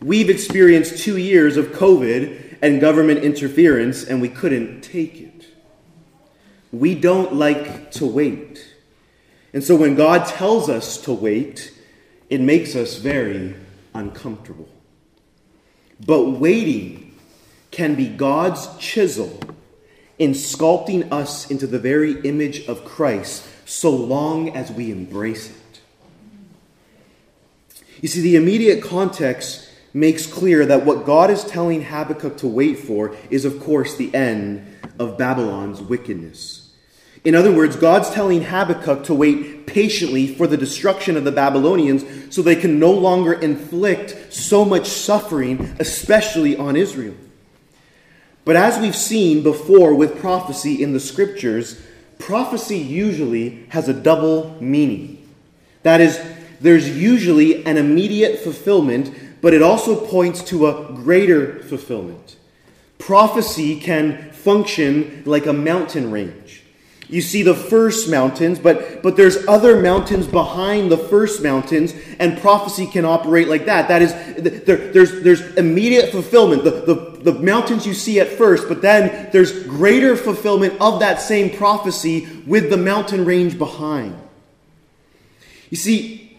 We've 0.00 0.30
experienced 0.30 1.02
two 1.02 1.18
years 1.18 1.56
of 1.56 1.66
COVID 1.68 2.58
and 2.62 2.80
government 2.80 3.22
interference, 3.22 4.04
and 4.04 4.22
we 4.22 4.28
couldn't 4.28 4.80
take 4.80 5.20
it. 5.20 5.46
We 6.72 6.94
don't 6.94 7.34
like 7.34 7.92
to 7.92 8.06
wait. 8.06 8.74
And 9.52 9.62
so 9.62 9.76
when 9.76 9.94
God 9.94 10.26
tells 10.26 10.68
us 10.68 10.96
to 11.02 11.12
wait, 11.12 11.72
it 12.30 12.40
makes 12.40 12.74
us 12.74 12.96
very 12.96 13.54
uncomfortable. 13.92 14.68
But 16.00 16.30
waiting 16.30 17.14
can 17.70 17.94
be 17.94 18.08
God's 18.08 18.68
chisel 18.78 19.38
in 20.18 20.32
sculpting 20.32 21.12
us 21.12 21.50
into 21.50 21.66
the 21.66 21.78
very 21.78 22.20
image 22.20 22.66
of 22.66 22.84
Christ 22.84 23.46
so 23.66 23.90
long 23.90 24.54
as 24.54 24.70
we 24.70 24.90
embrace 24.90 25.50
it. 25.50 25.80
You 28.00 28.08
see, 28.08 28.20
the 28.20 28.36
immediate 28.36 28.82
context 28.82 29.68
makes 29.92 30.26
clear 30.26 30.66
that 30.66 30.84
what 30.84 31.06
God 31.06 31.30
is 31.30 31.44
telling 31.44 31.82
Habakkuk 31.82 32.36
to 32.38 32.48
wait 32.48 32.78
for 32.78 33.16
is, 33.30 33.44
of 33.44 33.60
course, 33.60 33.96
the 33.96 34.14
end 34.14 34.66
of 34.98 35.16
Babylon's 35.16 35.80
wickedness. 35.80 36.63
In 37.24 37.34
other 37.34 37.52
words, 37.52 37.76
God's 37.76 38.10
telling 38.10 38.42
Habakkuk 38.42 39.04
to 39.04 39.14
wait 39.14 39.66
patiently 39.66 40.26
for 40.26 40.46
the 40.46 40.58
destruction 40.58 41.16
of 41.16 41.24
the 41.24 41.32
Babylonians 41.32 42.04
so 42.34 42.42
they 42.42 42.54
can 42.54 42.78
no 42.78 42.92
longer 42.92 43.32
inflict 43.32 44.32
so 44.32 44.62
much 44.62 44.86
suffering, 44.86 45.74
especially 45.80 46.54
on 46.54 46.76
Israel. 46.76 47.14
But 48.44 48.56
as 48.56 48.78
we've 48.78 48.94
seen 48.94 49.42
before 49.42 49.94
with 49.94 50.20
prophecy 50.20 50.82
in 50.82 50.92
the 50.92 51.00
scriptures, 51.00 51.80
prophecy 52.18 52.76
usually 52.76 53.64
has 53.70 53.88
a 53.88 53.94
double 53.94 54.58
meaning. 54.60 55.26
That 55.82 56.02
is, 56.02 56.20
there's 56.60 56.94
usually 56.94 57.64
an 57.64 57.78
immediate 57.78 58.40
fulfillment, 58.40 59.14
but 59.40 59.54
it 59.54 59.62
also 59.62 60.06
points 60.06 60.42
to 60.44 60.66
a 60.66 60.92
greater 60.92 61.62
fulfillment. 61.62 62.36
Prophecy 62.98 63.80
can 63.80 64.30
function 64.32 65.22
like 65.24 65.46
a 65.46 65.54
mountain 65.54 66.10
range. 66.10 66.63
You 67.08 67.20
see 67.20 67.42
the 67.42 67.54
first 67.54 68.08
mountains, 68.08 68.58
but, 68.58 69.02
but 69.02 69.16
there's 69.16 69.46
other 69.46 69.80
mountains 69.80 70.26
behind 70.26 70.90
the 70.90 70.96
first 70.96 71.42
mountains, 71.42 71.94
and 72.18 72.38
prophecy 72.38 72.86
can 72.86 73.04
operate 73.04 73.48
like 73.48 73.66
that. 73.66 73.88
That 73.88 74.02
is, 74.02 74.12
there, 74.64 74.92
there's, 74.92 75.22
there's 75.22 75.54
immediate 75.54 76.10
fulfillment. 76.10 76.64
The, 76.64 76.70
the, 76.70 77.30
the 77.30 77.38
mountains 77.38 77.86
you 77.86 77.94
see 77.94 78.20
at 78.20 78.28
first, 78.28 78.68
but 78.68 78.80
then 78.80 79.28
there's 79.32 79.64
greater 79.64 80.16
fulfillment 80.16 80.80
of 80.80 81.00
that 81.00 81.20
same 81.20 81.56
prophecy 81.56 82.26
with 82.46 82.70
the 82.70 82.76
mountain 82.78 83.24
range 83.24 83.58
behind. 83.58 84.18
You 85.70 85.76
see, 85.76 86.38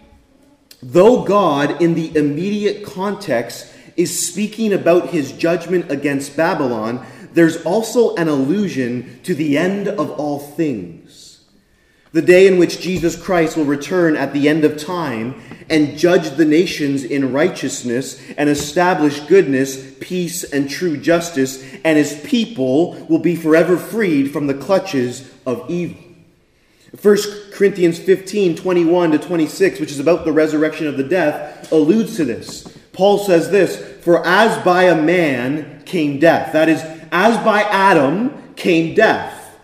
though 0.81 1.23
God, 1.23 1.81
in 1.81 1.93
the 1.93 2.15
immediate 2.17 2.85
context, 2.85 3.71
is 3.95 4.27
speaking 4.27 4.73
about 4.73 5.09
his 5.09 5.31
judgment 5.31 5.89
against 5.91 6.35
Babylon, 6.35 7.05
there's 7.35 7.63
also 7.63 8.15
an 8.15 8.27
allusion 8.27 9.19
to 9.23 9.35
the 9.35 9.57
end 9.57 9.87
of 9.87 10.09
all 10.11 10.39
things. 10.39 11.43
The 12.13 12.21
day 12.21 12.47
in 12.47 12.57
which 12.57 12.79
Jesus 12.79 13.21
Christ 13.21 13.57
will 13.57 13.65
return 13.65 14.15
at 14.15 14.31
the 14.31 14.47
end 14.47 14.63
of 14.63 14.77
time 14.77 15.41
and 15.69 15.97
judge 15.97 16.29
the 16.37 16.45
nations 16.45 17.03
in 17.03 17.33
righteousness 17.33 18.21
and 18.37 18.49
establish 18.49 19.19
goodness, 19.21 19.95
peace, 19.99 20.45
and 20.45 20.69
true 20.69 20.95
justice, 20.95 21.61
and 21.83 21.97
his 21.97 22.21
people 22.23 22.93
will 23.09 23.19
be 23.19 23.35
forever 23.35 23.75
freed 23.75 24.31
from 24.31 24.47
the 24.47 24.53
clutches 24.53 25.29
of 25.45 25.69
evil. 25.69 26.01
1 27.01 27.17
Corinthians 27.51 27.99
15 27.99 28.55
21 28.55 29.11
to 29.11 29.19
26, 29.19 29.81
which 29.81 29.91
is 29.91 29.99
about 29.99 30.23
the 30.23 30.31
resurrection 30.31 30.87
of 30.87 30.95
the 30.95 31.03
death, 31.03 31.69
alludes 31.73 32.15
to 32.15 32.23
this. 32.23 32.65
Paul 32.93 33.17
says 33.17 33.49
this 33.49 33.75
For 34.03 34.25
as 34.25 34.63
by 34.63 34.83
a 34.83 35.01
man 35.01 35.83
came 35.83 36.19
death, 36.19 36.53
that 36.53 36.69
is, 36.69 36.81
as 37.15 37.41
by 37.45 37.61
Adam 37.61 38.53
came 38.57 38.93
death, 38.93 39.57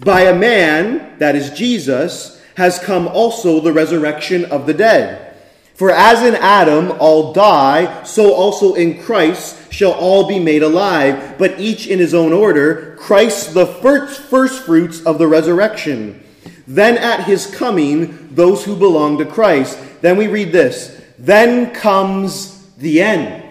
by 0.00 0.22
a 0.22 0.34
man, 0.34 1.16
that 1.18 1.36
is 1.36 1.50
Jesus, 1.50 2.42
has 2.56 2.80
come 2.80 3.06
also 3.06 3.60
the 3.60 3.72
resurrection 3.72 4.44
of 4.46 4.66
the 4.66 4.74
dead. 4.74 5.36
For 5.74 5.92
as 5.92 6.24
in 6.24 6.34
Adam 6.34 6.92
all 6.98 7.32
die, 7.32 8.02
so 8.02 8.34
also 8.34 8.74
in 8.74 9.00
Christ 9.00 9.72
shall 9.72 9.92
all 9.92 10.26
be 10.26 10.40
made 10.40 10.64
alive, 10.64 11.38
but 11.38 11.60
each 11.60 11.86
in 11.86 12.00
his 12.00 12.14
own 12.14 12.32
order, 12.32 12.96
Christ 12.98 13.54
the 13.54 13.66
first, 13.66 14.20
fruits 14.22 15.06
of 15.06 15.18
the 15.18 15.28
resurrection. 15.28 16.20
Then 16.66 16.98
at 16.98 17.24
his 17.24 17.46
coming, 17.46 18.34
those 18.34 18.64
who 18.64 18.74
belong 18.74 19.18
to 19.18 19.24
Christ. 19.24 19.78
Then 20.00 20.16
we 20.16 20.26
read 20.26 20.50
this 20.50 21.00
Then 21.16 21.72
comes 21.72 22.66
the 22.74 23.00
end. 23.00 23.41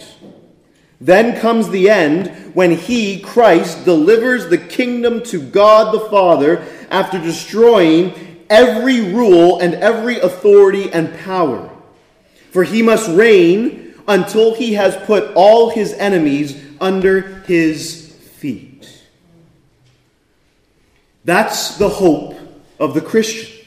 Then 1.02 1.42
comes 1.42 1.70
the 1.70 1.90
end 1.90 2.28
when 2.54 2.72
he, 2.72 3.20
Christ, 3.20 3.86
delivers 3.86 4.48
the 4.48 4.60
kingdom 4.60 5.24
to 5.24 5.42
God 5.42 5.96
the 5.96 6.10
Father 6.12 6.64
after 6.92 7.18
destroying 7.18 8.46
every 8.52 9.12
rule 9.12 9.60
and 9.60 9.74
every 9.74 10.20
authority 10.20 10.94
and 10.94 11.18
power. 11.20 11.72
For 12.52 12.64
he 12.64 12.84
must 12.84 13.10
reign 13.10 13.96
until 14.08 14.54
he 14.54 14.74
has 14.74 14.96
put 15.08 15.34
all 15.34 15.72
his 15.72 15.94
enemies 15.94 16.62
under 16.80 17.40
his 17.42 18.14
feet. 18.38 19.02
That's 21.26 21.78
the 21.78 21.90
hope 21.90 22.36
of 22.80 22.94
the 22.94 23.02
Christian. 23.02 23.58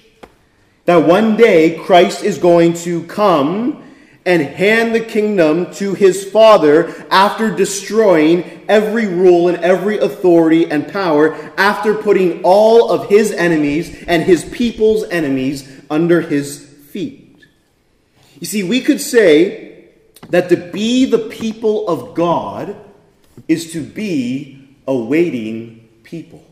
That 0.85 1.09
one 1.09 1.37
day 1.37 1.79
Christ 1.79 2.23
is 2.23 2.39
going 2.39 2.75
to 2.75 3.05
come 3.05 3.84
and 4.27 4.43
hand 4.43 4.95
the 4.95 5.01
kingdom 5.01 5.73
to 5.75 5.95
his 5.95 6.25
Father 6.31 7.07
after 7.11 7.55
destroying 7.55 8.65
every 8.69 9.07
rule 9.07 9.49
and 9.49 9.59
every 9.59 9.99
authority 9.99 10.71
and 10.71 10.91
power, 10.91 11.35
after 11.59 11.95
putting 11.95 12.43
all 12.43 12.91
of 12.91 13.09
his 13.09 13.33
enemies 13.33 14.05
and 14.07 14.23
his 14.23 14.45
people's 14.47 15.05
enemies 15.11 15.71
under 15.91 16.23
his 16.23 16.65
feet. 16.91 17.45
You 18.41 18.47
see, 18.47 18.63
we 18.63 18.81
could 18.81 19.01
say 19.01 19.91
that 20.31 20.49
to 20.49 20.57
be 20.57 21.05
the 21.05 21.19
people 21.19 21.87
of 21.89 22.15
God 22.15 22.77
is 23.47 23.73
to 23.73 23.83
be 23.83 24.69
a 24.87 24.97
waiting 24.97 25.89
people. 26.03 26.45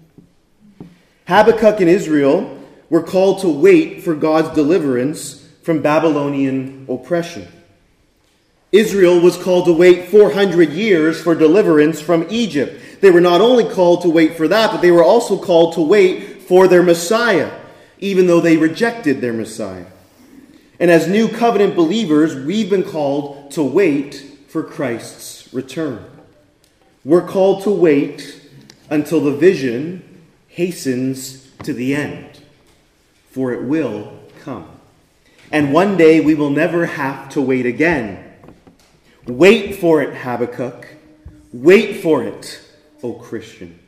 Habakkuk 1.27 1.81
and 1.81 1.89
Israel 1.89 2.59
were 2.91 3.03
called 3.03 3.41
to 3.41 3.49
wait 3.49 4.03
for 4.03 4.15
God's 4.15 4.55
deliverance 4.55 5.49
from 5.63 5.81
Babylonian 5.81 6.85
oppression. 6.89 7.49
Israel 8.73 9.21
was 9.21 9.37
called 9.37 9.67
to 9.67 9.73
wait 9.73 10.09
400 10.09 10.71
years 10.71 11.21
for 11.23 11.35
deliverance 11.35 12.01
from 12.01 12.27
Egypt. 12.31 12.81
They 13.03 13.11
were 13.11 13.21
not 13.21 13.43
only 13.43 13.65
called 13.65 14.01
to 14.03 14.09
wait 14.09 14.35
for 14.35 14.49
that, 14.49 14.73
but 14.73 14.81
they 14.81 14.91
were 14.91 15.05
also 15.05 15.39
called 15.39 15.75
to 15.75 15.83
wait 15.83 16.43
for 16.43 16.67
their 16.67 16.83
Messiah, 16.83 17.53
even 17.99 18.27
though 18.27 18.41
they 18.41 18.57
rejected 18.57 19.21
their 19.21 19.35
Messiah. 19.35 19.85
And 20.81 20.91
as 20.91 21.07
new 21.07 21.29
covenant 21.29 21.77
believers, 21.77 22.35
we've 22.35 22.71
been 22.71 22.83
called 22.83 23.51
to 23.53 23.63
wait 23.63 24.15
for 24.49 24.63
Christ's 24.63 25.53
return. 25.53 26.05
We're 27.05 27.27
called 27.27 27.65
to 27.65 27.71
wait 27.71 28.41
until 28.89 29.21
the 29.21 29.33
vision 29.33 30.23
hastens 30.49 31.51
to 31.65 31.75
the 31.75 31.95
end, 31.95 32.41
for 33.31 33.53
it 33.53 33.65
will 33.65 34.19
come. 34.41 34.69
And 35.51 35.75
one 35.75 35.99
day 35.99 36.21
we 36.21 36.35
will 36.35 36.51
never 36.51 36.87
have 36.87 37.29
to 37.31 37.43
wait 37.43 37.67
again 37.67 38.22
Wait 39.27 39.77
for 39.77 40.03
it, 40.03 40.15
Habakkuk. 40.15 40.89
Wait 41.53 42.03
for 42.03 42.25
it, 42.25 42.61
O 43.05 43.13
Christian. 43.13 43.79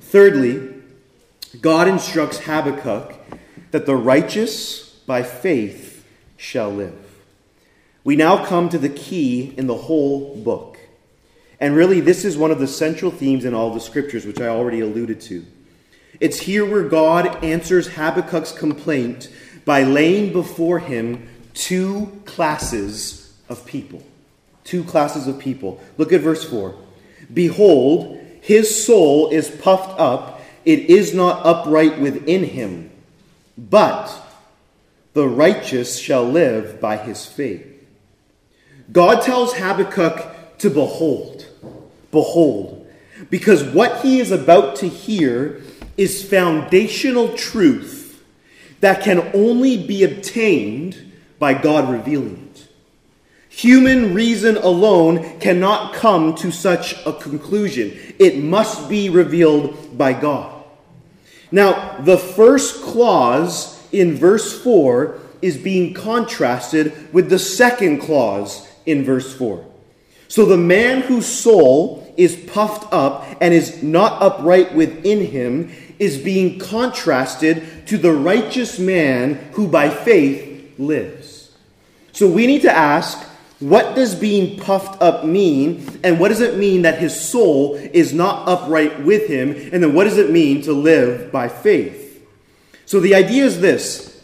Thirdly, 0.00 0.74
God 1.60 1.88
instructs 1.88 2.40
Habakkuk 2.40 3.14
that 3.70 3.86
the 3.86 3.96
righteous 3.96 4.90
by 5.06 5.22
faith 5.22 6.06
shall 6.36 6.70
live. 6.70 6.98
We 8.04 8.14
now 8.14 8.44
come 8.44 8.68
to 8.68 8.78
the 8.78 8.90
key 8.90 9.54
in 9.56 9.68
the 9.68 9.76
whole 9.76 10.36
book. 10.36 10.78
And 11.58 11.74
really, 11.74 12.00
this 12.00 12.24
is 12.24 12.36
one 12.36 12.50
of 12.50 12.58
the 12.58 12.66
central 12.66 13.10
themes 13.10 13.46
in 13.46 13.54
all 13.54 13.72
the 13.72 13.80
scriptures, 13.80 14.26
which 14.26 14.40
I 14.40 14.48
already 14.48 14.80
alluded 14.80 15.20
to. 15.22 15.46
It's 16.20 16.40
here 16.40 16.66
where 16.66 16.82
God 16.82 17.42
answers 17.42 17.88
Habakkuk's 17.88 18.52
complaint 18.52 19.30
by 19.64 19.84
laying 19.84 20.32
before 20.32 20.78
him 20.80 21.28
two 21.54 22.20
classes 22.26 23.32
of 23.48 23.64
people 23.64 24.02
two 24.64 24.84
classes 24.84 25.26
of 25.26 25.38
people. 25.38 25.80
Look 25.98 26.12
at 26.12 26.20
verse 26.20 26.44
4. 26.48 26.74
Behold, 27.32 28.18
his 28.40 28.84
soul 28.84 29.28
is 29.30 29.50
puffed 29.50 29.98
up, 29.98 30.40
it 30.64 30.80
is 30.90 31.14
not 31.14 31.44
upright 31.44 32.00
within 32.00 32.44
him, 32.44 32.90
but 33.56 34.12
the 35.14 35.28
righteous 35.28 35.98
shall 35.98 36.24
live 36.24 36.80
by 36.80 36.96
his 36.96 37.26
faith. 37.26 37.66
God 38.90 39.22
tells 39.22 39.54
Habakkuk 39.54 40.58
to 40.58 40.70
behold, 40.70 41.46
behold, 42.10 42.86
because 43.30 43.62
what 43.62 44.02
he 44.02 44.20
is 44.20 44.30
about 44.30 44.76
to 44.76 44.88
hear 44.88 45.62
is 45.96 46.28
foundational 46.28 47.36
truth 47.36 48.22
that 48.80 49.02
can 49.02 49.30
only 49.34 49.76
be 49.76 50.02
obtained 50.02 51.12
by 51.38 51.54
God 51.54 51.90
revealing. 51.90 52.41
Human 53.54 54.14
reason 54.14 54.56
alone 54.56 55.38
cannot 55.38 55.94
come 55.94 56.34
to 56.36 56.50
such 56.50 56.94
a 57.04 57.12
conclusion. 57.12 57.96
It 58.18 58.42
must 58.42 58.88
be 58.88 59.10
revealed 59.10 59.96
by 59.96 60.14
God. 60.14 60.64
Now, 61.50 61.98
the 62.00 62.16
first 62.16 62.82
clause 62.82 63.78
in 63.92 64.16
verse 64.16 64.60
4 64.62 65.18
is 65.42 65.58
being 65.58 65.92
contrasted 65.92 67.12
with 67.12 67.28
the 67.28 67.38
second 67.38 68.00
clause 68.00 68.66
in 68.86 69.04
verse 69.04 69.34
4. 69.36 69.62
So 70.28 70.46
the 70.46 70.56
man 70.56 71.02
whose 71.02 71.26
soul 71.26 72.10
is 72.16 72.34
puffed 72.34 72.90
up 72.90 73.26
and 73.42 73.52
is 73.52 73.82
not 73.82 74.22
upright 74.22 74.74
within 74.74 75.26
him 75.26 75.70
is 75.98 76.16
being 76.16 76.58
contrasted 76.58 77.86
to 77.88 77.98
the 77.98 78.12
righteous 78.12 78.78
man 78.78 79.34
who 79.52 79.68
by 79.68 79.90
faith 79.90 80.78
lives. 80.78 81.52
So 82.12 82.26
we 82.26 82.46
need 82.46 82.62
to 82.62 82.74
ask 82.74 83.28
what 83.62 83.94
does 83.94 84.16
being 84.16 84.58
puffed 84.58 85.00
up 85.00 85.24
mean? 85.24 85.86
And 86.02 86.18
what 86.18 86.30
does 86.30 86.40
it 86.40 86.58
mean 86.58 86.82
that 86.82 86.98
his 86.98 87.18
soul 87.18 87.76
is 87.76 88.12
not 88.12 88.48
upright 88.48 89.04
with 89.04 89.28
him? 89.28 89.50
And 89.72 89.80
then 89.80 89.94
what 89.94 90.04
does 90.04 90.18
it 90.18 90.30
mean 90.30 90.62
to 90.62 90.72
live 90.72 91.30
by 91.30 91.48
faith? 91.48 92.26
So 92.86 92.98
the 92.98 93.14
idea 93.14 93.44
is 93.44 93.60
this 93.60 94.20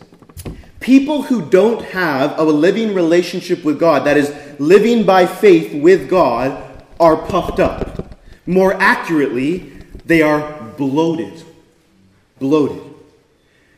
people 0.81 1.23
who 1.23 1.49
don't 1.49 1.85
have 1.85 2.37
a 2.37 2.43
living 2.43 2.95
relationship 2.95 3.65
with 3.65 3.79
God, 3.79 4.05
that 4.07 4.17
is, 4.17 4.35
living 4.59 5.05
by 5.05 5.25
faith 5.25 5.81
with 5.81 6.11
God, 6.11 6.85
are 6.99 7.17
puffed 7.17 7.61
up. 7.61 8.19
More 8.45 8.75
accurately, 8.75 9.73
they 10.05 10.21
are 10.21 10.63
bloated. 10.77 11.45
Bloated. 12.41 12.83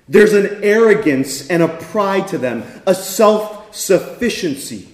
There's 0.09 0.33
an 0.33 0.65
arrogance 0.65 1.51
and 1.51 1.63
a 1.63 1.69
pride 1.69 2.29
to 2.29 2.39
them, 2.39 2.65
a 2.87 2.95
self 2.95 3.77
sufficiency 3.77 4.90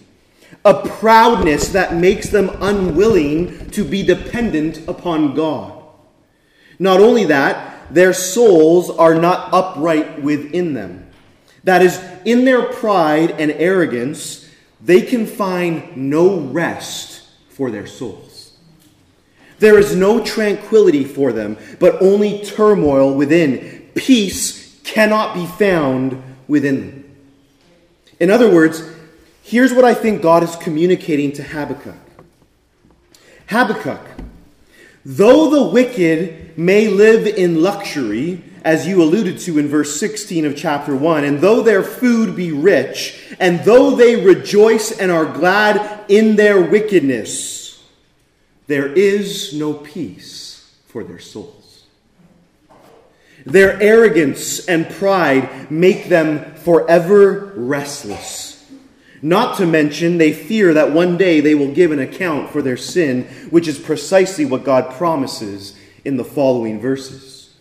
a 0.66 0.86
proudness 0.86 1.68
that 1.68 1.94
makes 1.94 2.28
them 2.28 2.50
unwilling 2.60 3.70
to 3.70 3.84
be 3.84 4.02
dependent 4.02 4.86
upon 4.88 5.32
God. 5.32 5.80
Not 6.80 6.98
only 6.98 7.24
that, 7.26 7.94
their 7.94 8.12
souls 8.12 8.90
are 8.90 9.14
not 9.14 9.54
upright 9.54 10.20
within 10.20 10.74
them. 10.74 11.08
That 11.62 11.82
is, 11.82 12.02
in 12.24 12.44
their 12.44 12.64
pride 12.64 13.30
and 13.38 13.52
arrogance, 13.52 14.50
they 14.80 15.02
can 15.02 15.24
find 15.24 15.96
no 15.96 16.40
rest 16.40 17.22
for 17.48 17.70
their 17.70 17.86
souls. 17.86 18.56
There 19.60 19.78
is 19.78 19.94
no 19.94 20.22
tranquility 20.22 21.04
for 21.04 21.32
them, 21.32 21.56
but 21.78 22.02
only 22.02 22.44
turmoil 22.44 23.14
within. 23.14 23.88
Peace 23.94 24.80
cannot 24.82 25.34
be 25.34 25.46
found 25.46 26.22
within 26.48 26.90
them. 26.90 27.16
In 28.18 28.30
other 28.30 28.52
words, 28.52 28.95
Here's 29.46 29.72
what 29.72 29.84
I 29.84 29.94
think 29.94 30.22
God 30.22 30.42
is 30.42 30.56
communicating 30.56 31.30
to 31.34 31.42
Habakkuk 31.44 31.94
Habakkuk, 33.48 34.04
though 35.04 35.50
the 35.50 35.62
wicked 35.62 36.58
may 36.58 36.88
live 36.88 37.28
in 37.28 37.62
luxury, 37.62 38.42
as 38.64 38.88
you 38.88 39.00
alluded 39.00 39.38
to 39.38 39.60
in 39.60 39.68
verse 39.68 40.00
16 40.00 40.46
of 40.46 40.56
chapter 40.56 40.96
1, 40.96 41.22
and 41.22 41.40
though 41.40 41.62
their 41.62 41.84
food 41.84 42.34
be 42.34 42.50
rich, 42.50 43.36
and 43.38 43.60
though 43.60 43.94
they 43.94 44.16
rejoice 44.16 44.90
and 44.90 45.12
are 45.12 45.24
glad 45.24 46.04
in 46.10 46.34
their 46.34 46.60
wickedness, 46.60 47.80
there 48.66 48.92
is 48.92 49.54
no 49.54 49.74
peace 49.74 50.74
for 50.88 51.04
their 51.04 51.20
souls. 51.20 51.84
Their 53.44 53.80
arrogance 53.80 54.66
and 54.66 54.90
pride 54.90 55.70
make 55.70 56.08
them 56.08 56.56
forever 56.56 57.52
restless. 57.54 58.45
Not 59.26 59.56
to 59.56 59.66
mention, 59.66 60.18
they 60.18 60.32
fear 60.32 60.72
that 60.74 60.92
one 60.92 61.16
day 61.16 61.40
they 61.40 61.56
will 61.56 61.72
give 61.72 61.90
an 61.90 61.98
account 61.98 62.50
for 62.50 62.62
their 62.62 62.76
sin, 62.76 63.24
which 63.50 63.66
is 63.66 63.76
precisely 63.76 64.44
what 64.44 64.62
God 64.62 64.92
promises 64.92 65.76
in 66.04 66.16
the 66.16 66.22
following 66.22 66.78
verses. 66.78 67.52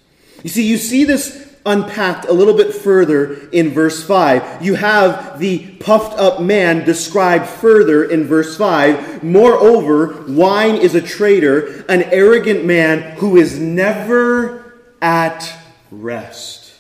You 0.44 0.52
see, 0.52 0.62
you 0.62 0.78
see 0.78 1.06
this 1.06 1.56
unpacked 1.66 2.26
a 2.26 2.34
little 2.34 2.54
bit 2.54 2.72
further 2.72 3.50
in 3.50 3.72
verse 3.72 4.06
5. 4.06 4.64
You 4.64 4.76
have 4.76 5.40
the 5.40 5.66
puffed 5.78 6.20
up 6.20 6.40
man 6.40 6.86
described 6.86 7.48
further 7.48 8.04
in 8.04 8.26
verse 8.26 8.56
5. 8.56 9.24
Moreover, 9.24 10.24
wine 10.28 10.76
is 10.76 10.94
a 10.94 11.02
traitor, 11.02 11.84
an 11.90 12.04
arrogant 12.04 12.64
man 12.64 13.18
who 13.18 13.38
is 13.38 13.60
never 13.60 14.84
at 15.02 15.52
rest. 15.90 16.76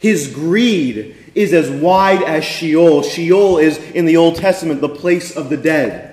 His 0.00 0.26
greed 0.26 1.14
is 1.34 1.52
as 1.52 1.70
wide 1.70 2.22
as 2.22 2.44
Sheol. 2.44 3.02
Sheol 3.02 3.58
is, 3.58 3.78
in 3.92 4.04
the 4.06 4.16
Old 4.16 4.36
Testament, 4.36 4.80
the 4.80 4.88
place 4.88 5.36
of 5.36 5.48
the 5.48 5.56
dead. 5.56 6.12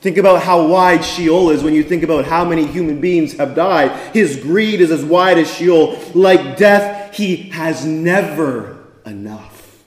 Think 0.00 0.16
about 0.16 0.42
how 0.42 0.66
wide 0.66 1.04
Sheol 1.04 1.50
is 1.50 1.62
when 1.62 1.74
you 1.74 1.82
think 1.82 2.02
about 2.02 2.24
how 2.24 2.44
many 2.44 2.66
human 2.66 3.00
beings 3.00 3.36
have 3.36 3.54
died. 3.54 4.14
His 4.14 4.36
greed 4.36 4.80
is 4.80 4.90
as 4.90 5.04
wide 5.04 5.36
as 5.36 5.52
Sheol. 5.52 5.98
Like 6.14 6.56
death, 6.56 7.14
he 7.14 7.50
has 7.50 7.84
never 7.84 8.84
enough. 9.04 9.84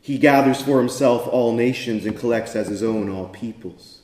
He 0.00 0.18
gathers 0.18 0.62
for 0.62 0.78
himself 0.78 1.28
all 1.28 1.52
nations 1.52 2.06
and 2.06 2.18
collects 2.18 2.56
as 2.56 2.68
his 2.68 2.82
own 2.82 3.10
all 3.10 3.28
peoples. 3.28 4.00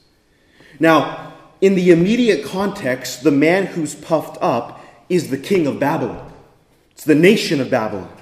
Now, 0.78 1.32
in 1.60 1.74
the 1.74 1.90
immediate 1.90 2.44
context, 2.44 3.24
the 3.24 3.30
man 3.30 3.66
who's 3.66 3.94
puffed 3.94 4.38
up 4.40 4.84
is 5.08 5.30
the 5.30 5.38
king 5.38 5.66
of 5.66 5.80
Babylon. 5.80 6.32
It's 6.92 7.04
the 7.04 7.14
nation 7.14 7.60
of 7.60 7.70
Babylon. 7.70 8.12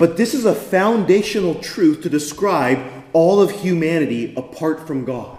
But 0.00 0.16
this 0.16 0.32
is 0.32 0.46
a 0.46 0.54
foundational 0.54 1.56
truth 1.56 2.00
to 2.04 2.08
describe 2.08 2.78
all 3.12 3.42
of 3.42 3.50
humanity 3.50 4.32
apart 4.34 4.86
from 4.86 5.04
God. 5.04 5.38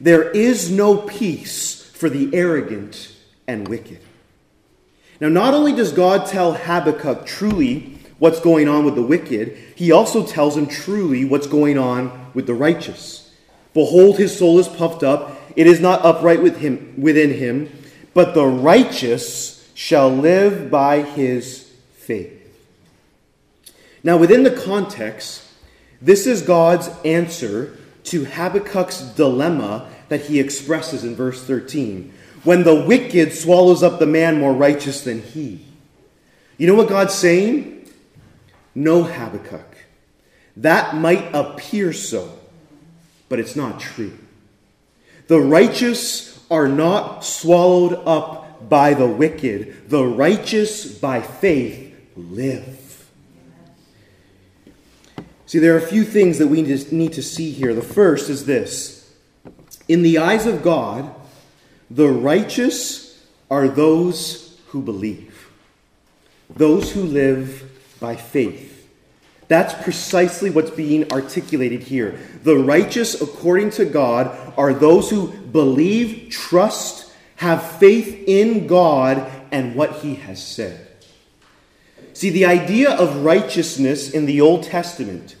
There 0.00 0.30
is 0.30 0.70
no 0.70 0.96
peace 0.96 1.84
for 1.90 2.08
the 2.08 2.34
arrogant 2.34 3.14
and 3.46 3.68
wicked. 3.68 3.98
Now, 5.20 5.28
not 5.28 5.52
only 5.52 5.74
does 5.74 5.92
God 5.92 6.26
tell 6.26 6.54
Habakkuk 6.54 7.26
truly 7.26 7.98
what's 8.18 8.40
going 8.40 8.68
on 8.68 8.86
with 8.86 8.94
the 8.94 9.02
wicked, 9.02 9.54
he 9.76 9.92
also 9.92 10.26
tells 10.26 10.56
him 10.56 10.66
truly 10.66 11.26
what's 11.26 11.46
going 11.46 11.76
on 11.76 12.30
with 12.32 12.46
the 12.46 12.54
righteous. 12.54 13.34
Behold, 13.74 14.16
his 14.16 14.34
soul 14.34 14.58
is 14.58 14.66
puffed 14.66 15.02
up, 15.02 15.38
it 15.56 15.66
is 15.66 15.78
not 15.78 16.02
upright 16.02 16.42
with 16.42 16.56
him, 16.56 16.94
within 16.96 17.34
him, 17.34 17.70
but 18.14 18.32
the 18.32 18.46
righteous 18.46 19.70
shall 19.74 20.08
live 20.08 20.70
by 20.70 21.02
his 21.02 21.70
faith. 21.92 22.43
Now, 24.04 24.18
within 24.18 24.42
the 24.42 24.50
context, 24.50 25.42
this 26.00 26.26
is 26.26 26.42
God's 26.42 26.88
answer 27.04 27.76
to 28.04 28.26
Habakkuk's 28.26 29.00
dilemma 29.00 29.88
that 30.10 30.26
he 30.26 30.38
expresses 30.38 31.02
in 31.02 31.16
verse 31.16 31.42
13 31.42 32.12
when 32.44 32.62
the 32.62 32.84
wicked 32.84 33.32
swallows 33.32 33.82
up 33.82 33.98
the 33.98 34.06
man 34.06 34.38
more 34.38 34.52
righteous 34.52 35.02
than 35.02 35.22
he. 35.22 35.64
You 36.58 36.66
know 36.66 36.74
what 36.74 36.90
God's 36.90 37.14
saying? 37.14 37.88
No, 38.74 39.02
Habakkuk. 39.02 39.78
That 40.58 40.94
might 40.94 41.34
appear 41.34 41.94
so, 41.94 42.38
but 43.30 43.40
it's 43.40 43.56
not 43.56 43.80
true. 43.80 44.16
The 45.26 45.40
righteous 45.40 46.38
are 46.50 46.68
not 46.68 47.24
swallowed 47.24 47.94
up 48.06 48.68
by 48.68 48.92
the 48.92 49.06
wicked, 49.06 49.88
the 49.88 50.04
righteous 50.04 50.86
by 50.86 51.22
faith 51.22 51.94
live. 52.14 52.83
See, 55.46 55.58
there 55.58 55.74
are 55.74 55.78
a 55.78 55.86
few 55.86 56.04
things 56.04 56.38
that 56.38 56.48
we 56.48 56.62
need 56.62 57.12
to 57.12 57.22
see 57.22 57.50
here. 57.50 57.74
The 57.74 57.82
first 57.82 58.30
is 58.30 58.46
this 58.46 59.14
In 59.88 60.02
the 60.02 60.18
eyes 60.18 60.46
of 60.46 60.62
God, 60.62 61.14
the 61.90 62.08
righteous 62.08 63.24
are 63.50 63.68
those 63.68 64.58
who 64.68 64.82
believe, 64.82 65.50
those 66.50 66.92
who 66.92 67.02
live 67.02 67.70
by 68.00 68.16
faith. 68.16 68.72
That's 69.46 69.74
precisely 69.82 70.48
what's 70.50 70.70
being 70.70 71.12
articulated 71.12 71.82
here. 71.82 72.18
The 72.42 72.56
righteous, 72.56 73.20
according 73.20 73.70
to 73.72 73.84
God, 73.84 74.36
are 74.56 74.72
those 74.72 75.10
who 75.10 75.28
believe, 75.28 76.30
trust, 76.30 77.12
have 77.36 77.78
faith 77.78 78.24
in 78.26 78.66
God 78.66 79.30
and 79.52 79.74
what 79.74 79.96
He 79.96 80.14
has 80.14 80.44
said. 80.44 80.83
See, 82.14 82.30
the 82.30 82.46
idea 82.46 82.92
of 82.92 83.24
righteousness 83.24 84.08
in 84.08 84.26
the 84.26 84.40
Old 84.40 84.62
Testament 84.62 85.34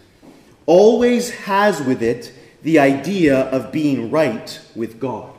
always 0.66 1.30
has 1.30 1.80
with 1.80 2.02
it 2.02 2.32
the 2.64 2.80
idea 2.80 3.42
of 3.42 3.70
being 3.70 4.10
right 4.10 4.60
with 4.74 4.98
God. 4.98 5.30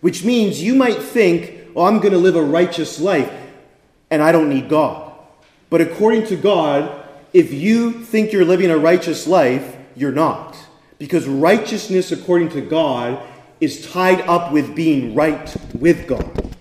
Which 0.00 0.24
means 0.24 0.60
you 0.60 0.74
might 0.74 1.00
think, 1.00 1.68
oh, 1.76 1.84
I'm 1.84 2.00
going 2.00 2.12
to 2.12 2.18
live 2.18 2.34
a 2.34 2.42
righteous 2.42 2.98
life 2.98 3.32
and 4.10 4.20
I 4.20 4.32
don't 4.32 4.48
need 4.48 4.68
God. 4.68 5.12
But 5.70 5.80
according 5.80 6.26
to 6.26 6.36
God, 6.36 7.04
if 7.32 7.52
you 7.52 7.92
think 7.92 8.32
you're 8.32 8.44
living 8.44 8.70
a 8.70 8.76
righteous 8.76 9.28
life, 9.28 9.76
you're 9.94 10.10
not. 10.10 10.56
Because 10.98 11.26
righteousness, 11.28 12.10
according 12.10 12.48
to 12.50 12.60
God, 12.60 13.22
is 13.60 13.88
tied 13.92 14.22
up 14.22 14.50
with 14.50 14.74
being 14.74 15.14
right 15.14 15.54
with 15.72 16.08
God. 16.08 16.56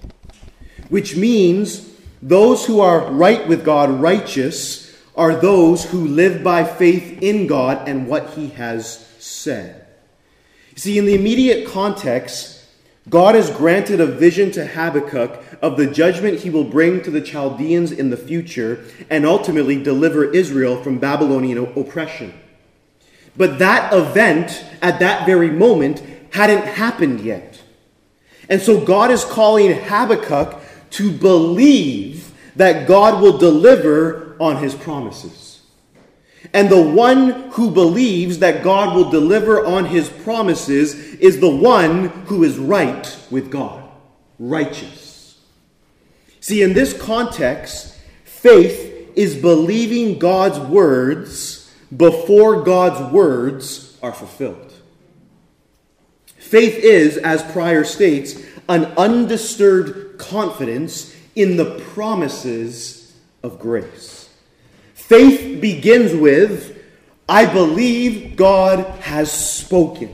Which 0.89 1.15
means 1.15 1.90
those 2.21 2.65
who 2.65 2.81
are 2.81 3.11
right 3.11 3.47
with 3.47 3.65
God, 3.65 3.89
righteous, 4.01 4.95
are 5.15 5.35
those 5.35 5.83
who 5.85 6.07
live 6.07 6.43
by 6.43 6.63
faith 6.63 7.21
in 7.21 7.47
God 7.47 7.87
and 7.87 8.07
what 8.07 8.31
He 8.31 8.49
has 8.49 9.05
said. 9.19 9.87
You 10.71 10.77
See, 10.77 10.97
in 10.97 11.05
the 11.05 11.15
immediate 11.15 11.67
context, 11.67 12.61
God 13.09 13.35
has 13.35 13.49
granted 13.49 13.99
a 13.99 14.05
vision 14.05 14.51
to 14.51 14.65
Habakkuk 14.65 15.43
of 15.61 15.75
the 15.75 15.87
judgment 15.87 16.39
he 16.39 16.49
will 16.49 16.63
bring 16.63 17.01
to 17.03 17.11
the 17.11 17.21
Chaldeans 17.21 17.91
in 17.91 18.11
the 18.11 18.17
future 18.17 18.85
and 19.09 19.25
ultimately 19.25 19.81
deliver 19.81 20.31
Israel 20.31 20.81
from 20.81 20.99
Babylonian 20.99 21.57
oppression. 21.57 22.33
But 23.35 23.59
that 23.59 23.91
event 23.91 24.63
at 24.81 24.99
that 24.99 25.25
very 25.25 25.49
moment 25.49 26.03
hadn't 26.31 26.65
happened 26.65 27.21
yet. 27.21 27.61
And 28.47 28.61
so 28.61 28.83
God 28.83 29.11
is 29.11 29.25
calling 29.25 29.73
Habakkuk 29.73 30.60
to 30.91 31.11
believe 31.11 32.31
that 32.55 32.87
God 32.87 33.21
will 33.21 33.37
deliver 33.37 34.35
on 34.39 34.57
his 34.57 34.75
promises. 34.75 35.61
And 36.53 36.69
the 36.69 36.81
one 36.81 37.49
who 37.51 37.71
believes 37.71 38.39
that 38.39 38.63
God 38.63 38.95
will 38.95 39.09
deliver 39.09 39.65
on 39.65 39.85
his 39.85 40.09
promises 40.09 40.95
is 41.15 41.39
the 41.39 41.49
one 41.49 42.09
who 42.25 42.43
is 42.43 42.57
right 42.57 43.17
with 43.29 43.49
God, 43.51 43.83
righteous. 44.37 45.39
See, 46.39 46.61
in 46.61 46.73
this 46.73 46.99
context, 46.99 47.97
faith 48.25 49.11
is 49.15 49.35
believing 49.35 50.19
God's 50.19 50.59
words 50.59 51.71
before 51.95 52.63
God's 52.63 53.13
words 53.13 53.97
are 54.01 54.13
fulfilled. 54.13 54.73
Faith 56.37 56.75
is, 56.75 57.17
as 57.17 57.43
Prior 57.51 57.83
states, 57.83 58.41
an 58.67 58.85
undisturbed 58.97 60.10
confidence 60.21 61.15
in 61.35 61.57
the 61.57 61.79
promises 61.93 63.13
of 63.43 63.59
grace. 63.59 64.29
Faith 64.93 65.61
begins 65.61 66.13
with, 66.13 66.77
I 67.27 67.45
believe 67.45 68.35
God 68.35 68.79
has 69.01 69.31
spoken. 69.31 70.13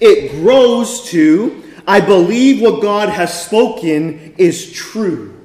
It 0.00 0.32
grows 0.32 1.04
to, 1.10 1.62
I 1.86 2.00
believe 2.00 2.62
what 2.62 2.82
God 2.82 3.08
has 3.08 3.44
spoken 3.44 4.34
is 4.36 4.72
true. 4.72 5.36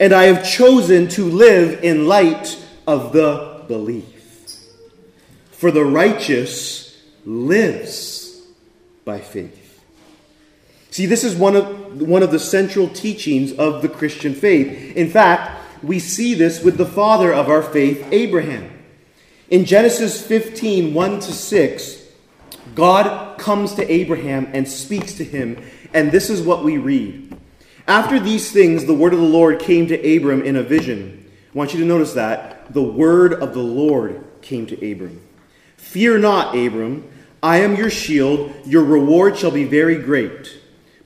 And 0.00 0.12
I 0.12 0.24
have 0.24 0.48
chosen 0.48 1.08
to 1.08 1.24
live 1.24 1.84
in 1.84 2.06
light 2.06 2.58
of 2.86 3.12
the 3.12 3.64
belief. 3.68 4.06
For 5.52 5.70
the 5.70 5.84
righteous 5.84 7.00
lives 7.24 8.42
by 9.04 9.20
faith. 9.20 9.80
See, 10.90 11.06
this 11.06 11.24
is 11.24 11.34
one 11.34 11.56
of, 11.56 11.81
one 11.94 12.22
of 12.22 12.30
the 12.30 12.38
central 12.38 12.88
teachings 12.88 13.52
of 13.52 13.82
the 13.82 13.88
Christian 13.88 14.34
faith. 14.34 14.96
In 14.96 15.10
fact, 15.10 15.60
we 15.82 15.98
see 15.98 16.34
this 16.34 16.62
with 16.62 16.76
the 16.76 16.86
father 16.86 17.32
of 17.32 17.48
our 17.48 17.62
faith, 17.62 18.06
Abraham. 18.12 18.70
In 19.50 19.64
Genesis 19.64 20.24
15 20.26 20.94
1 20.94 21.20
to 21.20 21.32
6, 21.32 22.02
God 22.74 23.38
comes 23.38 23.74
to 23.74 23.92
Abraham 23.92 24.48
and 24.52 24.66
speaks 24.66 25.14
to 25.14 25.24
him, 25.24 25.62
and 25.92 26.10
this 26.10 26.30
is 26.30 26.40
what 26.40 26.64
we 26.64 26.78
read. 26.78 27.36
After 27.86 28.20
these 28.20 28.52
things, 28.52 28.84
the 28.84 28.94
word 28.94 29.12
of 29.12 29.20
the 29.20 29.26
Lord 29.26 29.58
came 29.58 29.88
to 29.88 30.16
Abram 30.16 30.42
in 30.42 30.56
a 30.56 30.62
vision. 30.62 31.30
I 31.54 31.58
want 31.58 31.74
you 31.74 31.80
to 31.80 31.86
notice 31.86 32.14
that. 32.14 32.72
The 32.72 32.82
word 32.82 33.34
of 33.34 33.52
the 33.52 33.62
Lord 33.62 34.24
came 34.40 34.66
to 34.66 34.92
Abram. 34.92 35.20
Fear 35.76 36.18
not, 36.18 36.56
Abram. 36.56 37.08
I 37.42 37.58
am 37.58 37.74
your 37.74 37.90
shield. 37.90 38.54
Your 38.64 38.84
reward 38.84 39.36
shall 39.36 39.50
be 39.50 39.64
very 39.64 39.96
great. 39.96 40.61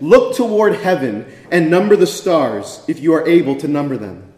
Look 0.00 0.36
toward 0.36 0.76
heaven 0.76 1.32
and 1.50 1.70
number 1.70 1.96
the 1.96 2.06
stars, 2.06 2.82
if 2.86 3.00
you 3.00 3.12
are 3.14 3.26
able 3.26 3.56
to 3.56 3.68
number 3.68 3.96
them. 3.96 4.32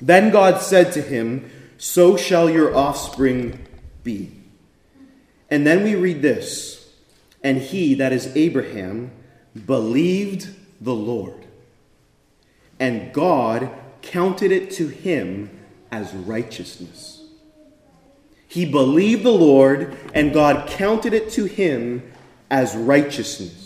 Then 0.00 0.30
God 0.30 0.60
said 0.60 0.92
to 0.92 1.02
him, 1.02 1.50
So 1.78 2.16
shall 2.16 2.48
your 2.48 2.74
offspring 2.74 3.66
be. 4.02 4.32
And 5.50 5.66
then 5.66 5.82
we 5.82 5.94
read 5.94 6.22
this 6.22 6.92
And 7.42 7.58
he, 7.58 7.94
that 7.94 8.12
is 8.12 8.34
Abraham, 8.36 9.10
believed 9.66 10.48
the 10.80 10.94
Lord, 10.94 11.46
and 12.78 13.12
God 13.12 13.70
counted 14.00 14.52
it 14.52 14.70
to 14.72 14.88
him 14.88 15.50
as 15.90 16.14
righteousness. 16.14 17.22
He 18.48 18.64
believed 18.64 19.22
the 19.22 19.30
Lord, 19.30 19.96
and 20.14 20.32
God 20.32 20.68
counted 20.68 21.12
it 21.12 21.30
to 21.32 21.44
him 21.44 22.10
as 22.50 22.74
righteousness. 22.74 23.59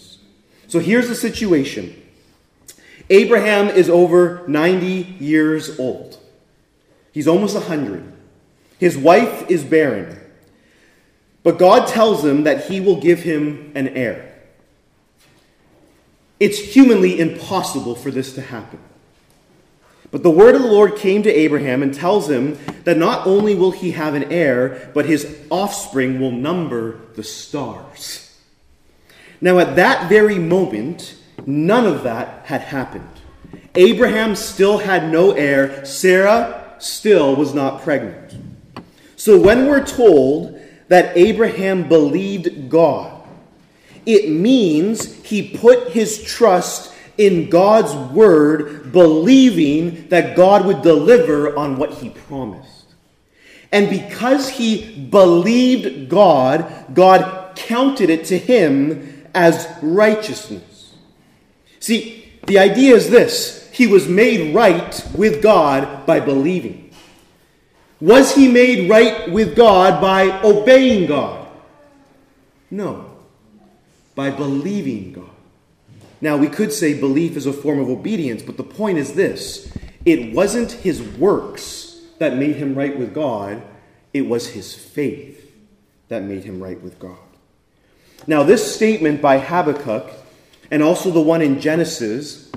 So 0.75 0.81
here's 0.81 1.07
the 1.07 1.15
situation 1.15 1.95
Abraham 3.09 3.69
is 3.69 3.89
over 3.89 4.43
90 4.49 5.19
years 5.21 5.79
old, 5.79 6.19
he's 7.13 7.29
almost 7.29 7.55
100. 7.55 8.13
His 8.81 8.99
wife 8.99 9.49
is 9.49 9.63
barren. 9.63 10.19
But 11.45 11.61
God 11.61 11.87
tells 11.87 12.25
him 12.25 12.43
that 12.43 12.65
he 12.65 12.81
will 12.81 13.01
give 13.01 13.21
him 13.21 13.71
an 13.77 13.87
heir. 13.87 14.35
It's 16.41 16.59
humanly 16.59 17.21
impossible 17.21 17.95
for 17.95 18.11
this 18.11 18.35
to 18.35 18.41
happen. 18.41 18.81
But 20.11 20.25
the 20.25 20.31
word 20.33 20.57
of 20.57 20.63
the 20.63 20.73
Lord 20.73 20.97
came 20.97 21.23
to 21.23 21.33
Abraham 21.33 21.85
and 21.85 21.95
tells 21.95 22.29
him 22.29 22.59
that 22.83 22.99
not 22.99 23.29
only 23.29 23.55
will 23.55 23.71
he 23.71 23.93
have 23.93 24.15
an 24.15 24.33
heir, 24.33 24.91
but 24.93 25.07
his 25.07 25.39
offspring 25.51 26.19
will 26.19 26.33
number 26.33 26.99
the 27.15 27.23
stars. 27.23 28.24
Now, 29.41 29.59
at 29.59 29.77
that 29.77 30.09
very 30.09 30.39
moment, 30.39 31.17
none 31.47 31.87
of 31.87 32.03
that 32.05 32.47
had 32.47 32.63
happened. 32.63 33.09
Abraham 33.75 34.37
still 34.37 34.79
had 34.79 35.11
no 35.11 35.33
heir, 35.33 35.85
Sarah 35.85 36.77
still 36.79 37.35
was 37.35 37.55
not 37.55 37.83
pregnant. 37.83 38.35
So 39.17 39.41
when 39.41 39.67
we're 39.67 39.85
told 39.85 40.61
that 40.89 41.17
Abraham 41.17 41.89
believed 41.89 42.69
God, 42.69 43.23
it 44.07 44.29
means 44.29 45.23
he 45.25 45.57
put 45.57 45.91
his 45.91 46.23
trust 46.23 46.93
in 47.17 47.49
God's 47.49 47.95
word, 48.13 48.93
believing 48.93 50.09
that 50.09 50.37
God 50.37 50.67
would 50.67 50.83
deliver 50.83 51.57
on 51.57 51.77
what 51.77 51.95
he 51.95 52.11
promised. 52.11 52.95
And 53.73 53.89
because 53.89 54.49
he 54.51 55.07
believed 55.07 56.09
God, 56.09 56.95
God 56.95 57.57
counted 57.57 58.11
it 58.11 58.27
to 58.27 58.39
him 58.39 59.14
as 59.35 59.69
righteousness. 59.83 60.95
See, 61.81 62.33
the 62.47 62.59
idea 62.59 62.95
is 62.95 63.11
this 63.11 63.69
he 63.73 63.87
was 63.87 64.09
made 64.09 64.55
right 64.55 65.05
with 65.17 65.43
God 65.43 66.07
by 66.07 66.21
believing. 66.21 66.93
Was 68.01 68.35
he 68.35 68.49
made 68.49 68.89
right 68.89 69.31
with 69.31 69.57
God 69.57 70.01
by 70.01 70.41
obeying 70.43 71.07
God? 71.07 71.49
No, 72.71 73.11
by 74.15 74.31
believing 74.31 75.13
God. 75.13 75.31
Now, 76.21 76.37
we 76.37 76.49
could 76.49 76.73
say 76.73 76.99
belief 76.99 77.37
is 77.37 77.47
a 77.47 77.53
form 77.53 77.79
of 77.79 77.89
obedience, 77.89 78.43
but 78.43 78.57
the 78.57 78.65
point 78.65 78.99
is 78.99 79.15
this 79.15 79.73
it 80.05 80.35
wasn't 80.35 80.73
his 80.73 81.03
works 81.03 82.01
that 82.19 82.37
made 82.37 82.57
him 82.57 82.75
right 82.75 82.97
with 82.99 83.15
God, 83.15 83.63
it 84.13 84.23
was 84.23 84.49
his 84.49 84.75
faith 84.75 85.53
that 86.09 86.23
made 86.23 86.45
him 86.45 86.63
right 86.63 86.81
with 86.81 86.99
God. 86.99 87.19
Now, 88.27 88.43
this 88.43 88.75
statement 88.75 89.21
by 89.21 89.39
Habakkuk 89.39 90.11
and 90.71 90.83
also 90.83 91.11
the 91.11 91.21
one 91.21 91.43
in 91.43 91.61
Genesis 91.61 92.51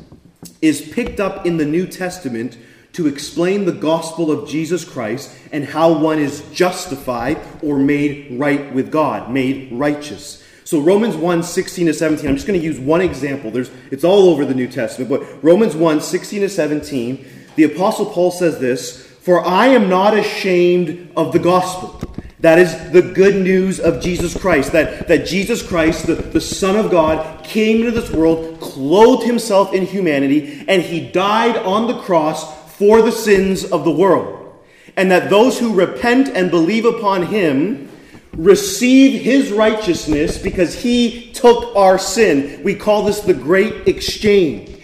is 0.61 0.81
picked 0.81 1.19
up 1.19 1.45
in 1.45 1.57
the 1.57 1.65
New 1.65 1.85
Testament 1.87 2.57
to 2.93 3.05
explain 3.05 3.65
the 3.65 3.73
gospel 3.73 4.31
of 4.31 4.49
Jesus 4.49 4.85
Christ 4.85 5.31
and 5.51 5.65
how 5.65 5.91
one 5.91 6.19
is 6.19 6.41
justified 6.51 7.39
or 7.61 7.77
made 7.77 8.39
right 8.39 8.73
with 8.73 8.91
God, 8.91 9.29
made 9.29 9.71
righteous. 9.73 10.43
So 10.63 10.79
Romans 10.79 11.15
1, 11.15 11.43
16 11.43 11.87
to 11.87 11.93
17, 11.93 12.27
I'm 12.27 12.35
just 12.35 12.47
going 12.47 12.59
to 12.59 12.65
use 12.65 12.79
one 12.79 13.01
example. 13.01 13.51
There's, 13.51 13.69
it's 13.91 14.03
all 14.03 14.29
over 14.29 14.45
the 14.45 14.55
New 14.55 14.67
Testament, 14.67 15.09
but 15.09 15.43
Romans 15.43 15.75
1, 15.75 16.01
16 16.01 16.41
to 16.41 16.49
17, 16.49 17.25
the 17.55 17.65
Apostle 17.65 18.07
Paul 18.07 18.31
says 18.31 18.59
this, 18.59 19.05
For 19.05 19.45
I 19.45 19.67
am 19.67 19.89
not 19.89 20.17
ashamed 20.17 21.11
of 21.15 21.33
the 21.33 21.39
gospel. 21.39 22.06
That 22.39 22.59
is 22.59 22.91
the 22.91 23.01
good 23.01 23.35
news 23.35 23.79
of 23.79 24.01
Jesus 24.01 24.39
Christ. 24.39 24.71
That, 24.71 25.07
that 25.07 25.25
Jesus 25.25 25.63
Christ, 25.65 26.05
the, 26.05 26.15
the 26.15 26.41
Son 26.41 26.75
of 26.75 26.91
God, 26.91 27.43
came 27.43 27.79
into 27.79 27.91
this 27.91 28.11
world, 28.11 28.59
clothed 28.59 29.25
himself 29.25 29.73
in 29.73 29.85
humanity, 29.85 30.63
and 30.67 30.81
he 30.81 31.09
died 31.09 31.57
on 31.57 31.87
the 31.87 31.99
cross 32.01 32.55
for 32.75 33.01
the 33.01 33.11
sins 33.11 33.65
of 33.65 33.83
the 33.83 33.91
world. 33.91 34.55
And 34.95 35.11
that 35.11 35.29
those 35.29 35.57
who 35.57 35.73
repent 35.73 36.29
and 36.29 36.51
believe 36.51 36.85
upon 36.85 37.23
him 37.23 37.89
receive 38.35 39.19
his 39.21 39.51
righteousness 39.51 40.37
because 40.37 40.75
he 40.75 41.31
took 41.33 41.75
our 41.75 41.97
sin. 41.97 42.61
We 42.63 42.75
call 42.75 43.03
this 43.05 43.21
the 43.21 43.33
great 43.33 43.87
exchange. 43.87 44.83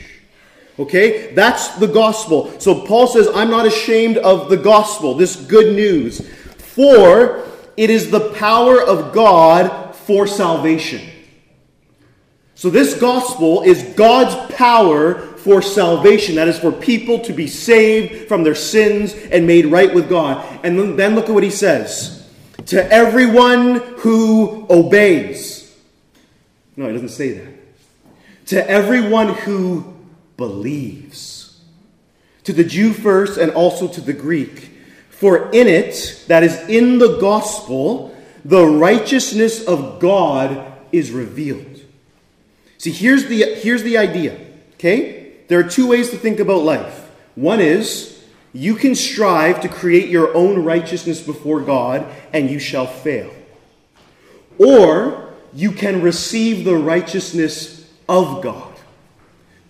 Okay? 0.79 1.33
That's 1.33 1.75
the 1.75 1.87
gospel. 1.87 2.59
So 2.59 2.85
Paul 2.85 3.05
says, 3.05 3.27
I'm 3.33 3.51
not 3.51 3.67
ashamed 3.67 4.17
of 4.17 4.49
the 4.49 4.57
gospel, 4.57 5.13
this 5.13 5.35
good 5.35 5.75
news. 5.75 6.27
For 6.75 7.45
it 7.77 7.89
is 7.89 8.09
the 8.09 8.31
power 8.33 8.81
of 8.81 9.13
God 9.13 9.95
for 9.95 10.25
salvation. 10.25 11.01
So 12.55 12.69
this 12.69 12.99
gospel 12.99 13.61
is 13.61 13.83
God's 13.95 14.55
power 14.55 15.15
for 15.37 15.61
salvation. 15.61 16.35
That 16.35 16.47
is 16.47 16.57
for 16.57 16.71
people 16.71 17.19
to 17.19 17.33
be 17.33 17.47
saved 17.47 18.27
from 18.27 18.43
their 18.43 18.55
sins 18.55 19.13
and 19.13 19.45
made 19.45 19.65
right 19.67 19.93
with 19.93 20.09
God. 20.09 20.45
And 20.63 20.97
then 20.97 21.15
look 21.15 21.29
at 21.29 21.33
what 21.33 21.43
he 21.43 21.49
says 21.49 22.27
to 22.67 22.91
everyone 22.91 23.75
who 23.97 24.65
obeys. 24.69 25.75
No, 26.75 26.87
he 26.87 26.93
doesn't 26.93 27.09
say 27.09 27.33
that. 27.33 27.53
To 28.47 28.69
everyone 28.69 29.33
who 29.33 29.93
believes. 30.37 31.59
To 32.45 32.53
the 32.53 32.63
Jew 32.63 32.93
first 32.93 33.37
and 33.37 33.51
also 33.51 33.87
to 33.87 34.01
the 34.01 34.13
Greek. 34.13 34.71
For 35.17 35.49
in 35.51 35.67
it, 35.67 36.25
that 36.27 36.43
is 36.43 36.57
in 36.67 36.99
the 36.99 37.17
gospel, 37.19 38.15
the 38.43 38.65
righteousness 38.65 39.65
of 39.65 39.99
God 39.99 40.73
is 40.91 41.11
revealed. 41.11 41.81
See, 42.77 42.91
here's 42.91 43.27
the, 43.27 43.55
here's 43.55 43.83
the 43.83 43.97
idea, 43.97 44.37
okay? 44.73 45.35
There 45.47 45.59
are 45.59 45.69
two 45.69 45.87
ways 45.87 46.09
to 46.09 46.17
think 46.17 46.39
about 46.39 46.63
life. 46.63 47.09
One 47.35 47.61
is 47.61 48.23
you 48.51 48.75
can 48.75 48.95
strive 48.95 49.61
to 49.61 49.69
create 49.69 50.09
your 50.09 50.35
own 50.35 50.63
righteousness 50.63 51.21
before 51.21 51.61
God 51.61 52.05
and 52.33 52.49
you 52.49 52.59
shall 52.59 52.85
fail. 52.85 53.33
Or 54.57 55.33
you 55.53 55.71
can 55.71 56.01
receive 56.01 56.65
the 56.65 56.75
righteousness 56.75 57.89
of 58.09 58.43
God. 58.43 58.72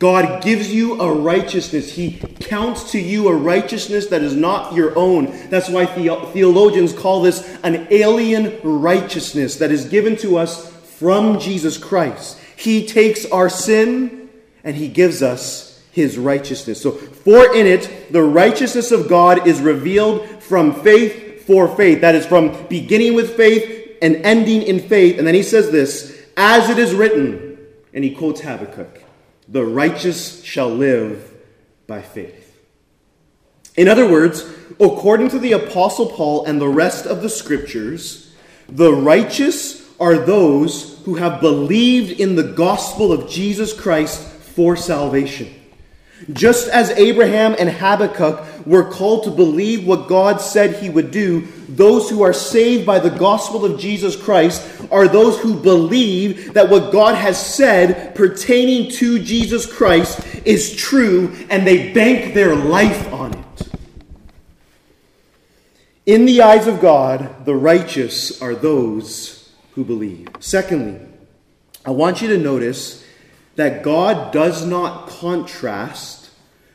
God 0.04 0.43
gives 0.43 0.70
you 0.70 0.99
a 0.99 1.14
righteousness. 1.14 1.89
He 1.89 2.20
counts 2.41 2.91
to 2.91 2.99
you 2.99 3.30
a 3.30 3.34
righteousness 3.34 4.08
that 4.08 4.22
is 4.22 4.36
not 4.36 4.74
your 4.74 4.93
own. 4.99 5.28
That's 5.47 5.70
why 5.70 5.86
theologians 5.86 6.91
call 6.91 7.22
this 7.22 7.58
an 7.64 7.88
alien 7.89 8.60
righteousness 8.64 9.56
that 9.60 9.72
is 9.72 9.86
given 9.86 10.18
to 10.18 10.38
us 10.38 10.70
from 10.97 11.39
Jesus 11.39 11.78
Christ. 11.78 12.38
He 12.58 12.86
takes 12.86 13.26
our 13.28 13.47
sin 13.47 14.30
and 14.66 14.76
he 14.76 14.89
gives 14.89 15.24
us 15.24 15.82
his 15.93 16.18
righteousness. 16.18 16.82
So, 16.82 16.91
for 16.91 17.56
in 17.56 17.66
it, 17.66 18.12
the 18.12 18.24
righteousness 18.24 18.91
of 18.91 19.08
God 19.08 19.47
is 19.47 19.62
revealed 19.62 20.43
from 20.43 20.82
faith 20.84 21.45
for 21.45 21.74
faith. 21.78 22.01
That 22.01 22.14
is, 22.14 22.26
from 22.26 22.68
beginning 22.68 23.14
with 23.14 23.38
faith 23.38 23.99
and 24.01 24.18
ending 24.18 24.64
in 24.64 24.82
faith. 24.82 25.18
And 25.18 25.26
then 25.26 25.34
he 25.34 25.43
says 25.43 25.72
this, 25.72 26.22
as 26.36 26.70
it 26.70 26.78
is 26.78 26.93
written, 26.93 27.58
and 27.93 28.04
he 28.04 28.14
quotes 28.14 28.41
Habakkuk, 28.41 29.03
the 29.47 29.65
righteous 29.65 30.43
shall 30.43 30.69
live 30.69 31.33
by 31.87 32.01
faith. 32.01 32.43
In 33.75 33.87
other 33.87 34.09
words, 34.09 34.47
according 34.79 35.29
to 35.29 35.39
the 35.39 35.53
Apostle 35.53 36.07
Paul 36.07 36.45
and 36.45 36.61
the 36.61 36.67
rest 36.67 37.05
of 37.05 37.21
the 37.21 37.29
scriptures, 37.29 38.31
the 38.69 38.93
righteous 38.93 39.83
are 39.99 40.17
those 40.17 41.01
who 41.05 41.15
have 41.15 41.41
believed 41.41 42.19
in 42.19 42.35
the 42.35 42.43
gospel 42.43 43.11
of 43.11 43.29
Jesus 43.29 43.73
Christ 43.79 44.21
for 44.21 44.75
salvation. 44.75 45.62
Just 46.32 46.69
as 46.69 46.91
Abraham 46.91 47.55
and 47.59 47.69
Habakkuk 47.69 48.65
were 48.65 48.89
called 48.89 49.26
to 49.26 49.32
believe 49.32 49.86
what 49.86 50.07
God 50.07 50.39
said 50.39 50.76
he 50.76 50.89
would 50.89 51.11
do, 51.11 51.47
those 51.67 52.09
who 52.09 52.21
are 52.21 52.34
saved 52.34 52.86
by 52.86 52.99
the 52.99 53.09
gospel 53.09 53.65
of 53.65 53.80
Jesus 53.80 54.15
Christ 54.15 54.61
are 54.91 55.07
those 55.07 55.39
who 55.39 55.59
believe 55.59 56.53
that 56.53 56.69
what 56.69 56.91
God 56.91 57.15
has 57.15 57.43
said 57.43 58.15
pertaining 58.15 58.91
to 58.91 59.19
Jesus 59.19 59.65
Christ 59.65 60.26
is 60.45 60.76
true 60.76 61.36
and 61.49 61.67
they 61.67 61.91
bank 61.91 62.34
their 62.34 62.55
life 62.55 63.11
on 63.11 63.34
it. 63.34 63.43
In 66.05 66.26
the 66.26 66.41
eyes 66.41 66.67
of 66.67 66.80
God, 66.80 67.45
the 67.45 67.55
righteous 67.55 68.41
are 68.41 68.55
those 68.55 69.51
who 69.71 69.84
believe. 69.84 70.28
Secondly, 70.39 70.99
I 71.86 71.91
want 71.91 72.21
you 72.21 72.28
to 72.30 72.38
notice 72.38 73.03
that 73.56 73.84
God 73.84 74.32
does 74.32 74.66
not 74.66 75.08
contrast 75.08 76.32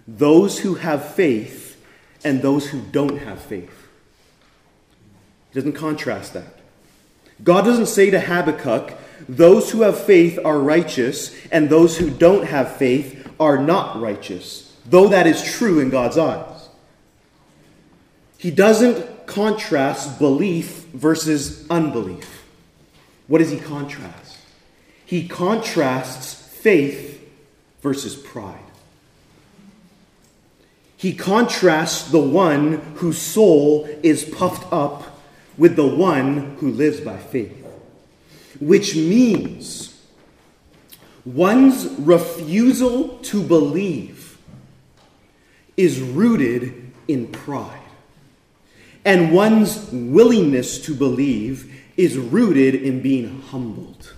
those 0.06 0.60
who 0.60 0.74
have 0.76 1.14
faith 1.14 1.82
and 2.24 2.40
those 2.40 2.68
who 2.68 2.80
don't 2.80 3.18
have 3.18 3.40
faith. 3.40 3.88
He 5.50 5.60
doesn't 5.60 5.72
contrast 5.74 6.34
that. 6.34 6.58
God 7.42 7.64
doesn't 7.64 7.86
say 7.86 8.10
to 8.10 8.20
Habakkuk, 8.20 8.96
those 9.28 9.70
who 9.70 9.82
have 9.82 9.98
faith 9.98 10.38
are 10.44 10.58
righteous, 10.58 11.34
and 11.50 11.68
those 11.68 11.96
who 11.98 12.10
don't 12.10 12.44
have 12.46 12.76
faith 12.76 13.28
are 13.38 13.58
not 13.58 14.00
righteous, 14.00 14.76
though 14.86 15.08
that 15.08 15.26
is 15.26 15.42
true 15.42 15.80
in 15.80 15.90
God's 15.90 16.18
eyes. 16.18 16.68
He 18.38 18.50
doesn't 18.50 19.26
contrast 19.26 20.18
belief 20.18 20.84
versus 20.94 21.68
unbelief. 21.68 22.44
What 23.26 23.38
does 23.38 23.50
he 23.50 23.58
contrast? 23.58 24.38
He 25.04 25.28
contrasts 25.28 26.37
faith 26.60 27.20
versus 27.80 28.16
pride. 28.16 28.58
He 30.96 31.14
contrasts 31.14 32.10
the 32.10 32.18
one 32.18 32.78
whose 32.96 33.18
soul 33.18 33.88
is 34.02 34.24
puffed 34.24 34.72
up 34.72 35.20
with 35.56 35.76
the 35.76 35.86
one 35.86 36.56
who 36.56 36.70
lives 36.70 37.00
by 37.00 37.16
faith, 37.16 37.64
which 38.58 38.96
means 38.96 40.00
one's 41.24 41.86
refusal 41.98 43.18
to 43.18 43.42
believe 43.42 44.38
is 45.76 46.00
rooted 46.00 46.92
in 47.06 47.28
pride, 47.28 47.80
and 49.04 49.32
one's 49.32 49.88
willingness 49.92 50.80
to 50.80 50.94
believe 50.94 51.72
is 51.96 52.16
rooted 52.18 52.74
in 52.74 53.00
being 53.00 53.40
humbled. 53.42 54.14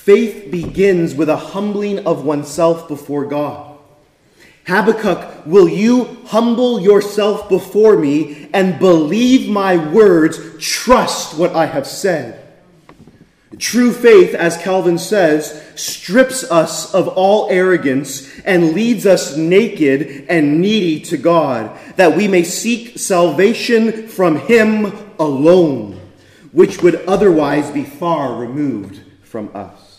Faith 0.00 0.50
begins 0.50 1.14
with 1.14 1.28
a 1.28 1.36
humbling 1.36 2.06
of 2.06 2.24
oneself 2.24 2.88
before 2.88 3.26
God. 3.26 3.76
Habakkuk, 4.66 5.44
will 5.44 5.68
you 5.68 6.16
humble 6.24 6.80
yourself 6.80 7.50
before 7.50 7.98
me 7.98 8.48
and 8.54 8.78
believe 8.78 9.50
my 9.50 9.76
words, 9.92 10.38
trust 10.58 11.36
what 11.36 11.54
I 11.54 11.66
have 11.66 11.86
said? 11.86 12.42
True 13.58 13.92
faith, 13.92 14.34
as 14.34 14.56
Calvin 14.56 14.96
says, 14.96 15.62
strips 15.76 16.50
us 16.50 16.94
of 16.94 17.06
all 17.06 17.50
arrogance 17.50 18.40
and 18.40 18.72
leads 18.72 19.04
us 19.04 19.36
naked 19.36 20.24
and 20.30 20.62
needy 20.62 21.00
to 21.00 21.18
God, 21.18 21.78
that 21.96 22.16
we 22.16 22.26
may 22.26 22.42
seek 22.42 22.98
salvation 22.98 24.08
from 24.08 24.36
Him 24.36 24.96
alone, 25.18 26.00
which 26.52 26.82
would 26.82 27.04
otherwise 27.04 27.70
be 27.70 27.84
far 27.84 28.34
removed 28.34 29.02
from 29.22 29.50
us. 29.54 29.89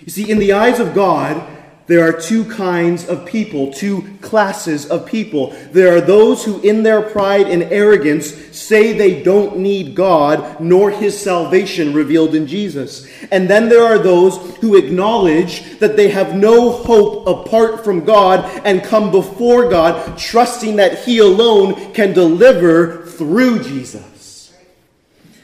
You 0.00 0.10
see, 0.10 0.30
in 0.30 0.38
the 0.38 0.52
eyes 0.52 0.78
of 0.80 0.94
God, 0.94 1.56
there 1.86 2.06
are 2.06 2.12
two 2.12 2.44
kinds 2.44 3.06
of 3.06 3.26
people, 3.26 3.72
two 3.72 4.02
classes 4.20 4.86
of 4.86 5.06
people. 5.06 5.50
There 5.70 5.96
are 5.96 6.00
those 6.00 6.44
who, 6.44 6.60
in 6.62 6.82
their 6.82 7.00
pride 7.00 7.46
and 7.46 7.62
arrogance, 7.62 8.34
say 8.56 8.92
they 8.92 9.22
don't 9.22 9.58
need 9.58 9.94
God 9.94 10.60
nor 10.60 10.90
his 10.90 11.18
salvation 11.18 11.94
revealed 11.94 12.34
in 12.34 12.48
Jesus. 12.48 13.08
And 13.30 13.48
then 13.48 13.68
there 13.68 13.84
are 13.84 14.00
those 14.00 14.56
who 14.56 14.76
acknowledge 14.76 15.78
that 15.78 15.96
they 15.96 16.08
have 16.08 16.34
no 16.34 16.72
hope 16.72 17.28
apart 17.28 17.84
from 17.84 18.04
God 18.04 18.44
and 18.64 18.82
come 18.82 19.12
before 19.12 19.70
God, 19.70 20.18
trusting 20.18 20.76
that 20.76 21.04
he 21.04 21.18
alone 21.18 21.94
can 21.94 22.12
deliver 22.12 23.06
through 23.06 23.62
Jesus. 23.62 24.52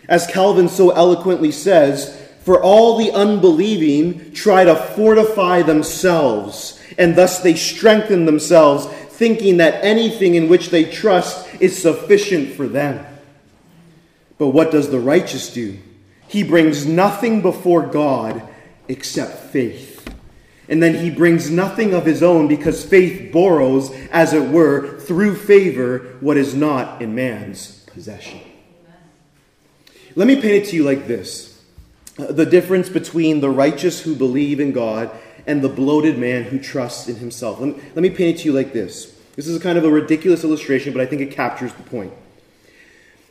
As 0.09 0.26
Calvin 0.26 0.68
so 0.68 0.90
eloquently 0.90 1.53
says, 1.53 2.22
for 2.45 2.62
all 2.62 2.99
the 2.99 3.12
unbelieving 3.12 4.32
try 4.32 4.64
to 4.64 4.74
fortify 4.74 5.62
themselves, 5.62 6.80
and 6.99 7.16
thus 7.16 7.40
they 7.40 7.55
strengthen 7.55 8.24
themselves, 8.24 8.86
thinking 8.86 9.59
that 9.59 9.84
anything 9.84 10.34
in 10.34 10.49
which 10.49 10.70
they 10.70 10.84
trust 10.84 11.49
is 11.61 11.80
sufficient 11.80 12.55
for 12.55 12.66
them. 12.66 13.07
But 14.38 14.49
what 14.49 14.72
does 14.72 14.90
the 14.90 14.99
righteous 14.99 15.53
do? 15.53 15.78
He 16.26 16.43
brings 16.43 16.86
nothing 16.86 17.43
before 17.43 17.86
God 17.86 18.43
except 18.88 19.51
faith. 19.51 19.90
And 20.68 20.82
then 20.82 20.95
he 20.95 21.11
brings 21.11 21.51
nothing 21.51 21.93
of 21.93 22.07
his 22.07 22.22
own 22.22 22.49
because 22.49 22.84
faith 22.84 23.32
borrows, 23.32 23.93
as 24.11 24.32
it 24.32 24.49
were, 24.49 24.99
through 25.01 25.36
favor, 25.36 26.16
what 26.20 26.36
is 26.36 26.55
not 26.55 27.03
in 27.03 27.14
man's 27.14 27.84
possession. 27.86 28.40
Let 30.16 30.26
me 30.26 30.36
paint 30.36 30.64
it 30.64 30.70
to 30.70 30.76
you 30.76 30.84
like 30.84 31.07
this 31.07 31.51
the 32.16 32.46
difference 32.46 32.88
between 32.88 33.40
the 33.40 33.50
righteous 33.50 34.00
who 34.00 34.14
believe 34.14 34.60
in 34.60 34.72
God 34.72 35.10
and 35.46 35.62
the 35.62 35.68
bloated 35.68 36.18
man 36.18 36.44
who 36.44 36.58
trusts 36.58 37.08
in 37.08 37.16
himself. 37.16 37.58
Let 37.60 37.76
me, 37.76 37.82
let 37.94 38.02
me 38.02 38.10
paint 38.10 38.36
it 38.36 38.42
to 38.42 38.44
you 38.46 38.52
like 38.52 38.72
this. 38.72 39.16
This 39.34 39.46
is 39.46 39.60
kind 39.62 39.78
of 39.78 39.84
a 39.84 39.90
ridiculous 39.90 40.44
illustration, 40.44 40.92
but 40.92 41.00
I 41.00 41.06
think 41.06 41.22
it 41.22 41.30
captures 41.32 41.72
the 41.72 41.82
point. 41.82 42.12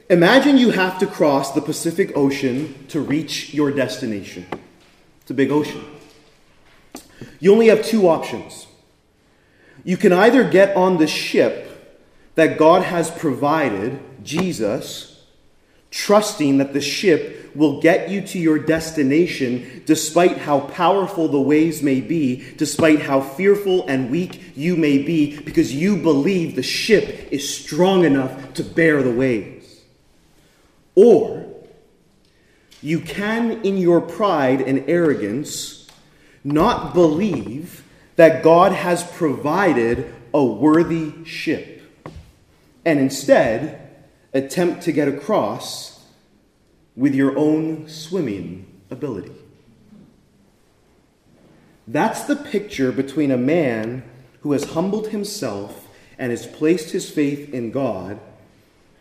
Imagine 0.09 0.57
you 0.57 0.71
have 0.71 0.99
to 0.99 1.07
cross 1.07 1.53
the 1.53 1.61
Pacific 1.61 2.11
Ocean 2.17 2.86
to 2.89 2.99
reach 2.99 3.53
your 3.53 3.71
destination. 3.71 4.45
It's 5.21 5.32
a 5.32 5.34
big 5.34 5.51
ocean. 5.51 5.86
You 7.39 7.53
only 7.53 7.67
have 7.67 7.86
two 7.86 8.09
options. 8.09 8.67
You 9.84 9.95
can 9.95 10.11
either 10.11 10.43
get 10.43 10.75
on 10.75 10.97
the 10.97 11.07
ship 11.07 11.67
that 12.36 12.57
God 12.57 12.84
has 12.84 13.09
provided, 13.09 13.99
Jesus, 14.23 15.11
trusting 15.92 16.58
that 16.58 16.74
the 16.74 16.82
ship 16.82 17.52
will 17.54 17.82
get 17.82 18.10
you 18.10 18.22
to 18.22 18.39
your 18.39 18.58
destination 18.58 19.84
despite 19.86 20.38
how 20.38 20.62
powerful 20.62 21.28
the 21.28 21.42
waves 21.42 21.84
may 21.84 22.00
be, 22.00 22.54
despite 22.56 23.02
how 23.02 23.20
fearful 23.20 23.86
and 23.88 24.10
weak 24.10 24.42
you 24.56 24.76
may 24.78 24.98
be, 24.98 25.38
because 25.42 25.74
you 25.74 25.98
believe 25.98 26.56
the 26.56 26.64
ship 26.64 27.28
is 27.32 27.54
strong 27.54 28.06
enough 28.06 28.54
to 28.54 28.64
bear 28.64 29.04
the 29.04 29.12
waves. 29.12 29.82
Or 30.96 31.46
you 32.82 33.02
can, 33.02 33.62
in 33.62 33.78
your 33.78 34.02
pride 34.02 34.62
and 34.62 34.89
arrogance, 34.89 35.88
not 36.44 36.94
believe 36.94 37.84
that 38.16 38.44
God 38.44 38.72
has 38.72 39.04
provided 39.04 40.14
a 40.34 40.44
worthy 40.44 41.26
ship, 41.26 41.82
and 42.86 43.00
instead 43.00 43.80
attempt 44.34 44.84
to 44.84 44.91
get 44.91 45.07
across 45.07 46.05
with 46.95 47.15
your 47.15 47.38
own 47.38 47.88
swimming 47.88 48.82
ability. 48.89 49.36
That's 51.88 52.23
the 52.23 52.36
picture 52.36 52.91
between 52.91 53.32
a 53.32 53.38
man 53.38 54.03
who 54.41 54.53
has 54.53 54.71
humbled 54.71 55.09
himself 55.09 55.88
and 56.17 56.32
has 56.32 56.45
placed 56.45 56.91
his 56.91 57.09
faith 57.09 57.53
in 57.53 57.71
God 57.71 58.19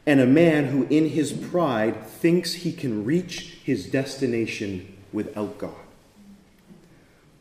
and 0.06 0.20
a 0.20 0.26
man 0.26 0.66
who, 0.66 0.86
in 0.88 1.10
his 1.10 1.32
pride, 1.32 2.06
thinks 2.06 2.54
he 2.54 2.72
can 2.72 3.04
reach 3.04 3.58
his 3.62 3.86
destination 3.86 4.96
without 5.12 5.58
God. 5.58 5.74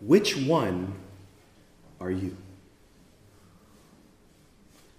Which 0.01 0.37
one 0.37 0.93
are 1.99 2.11
you? 2.11 2.37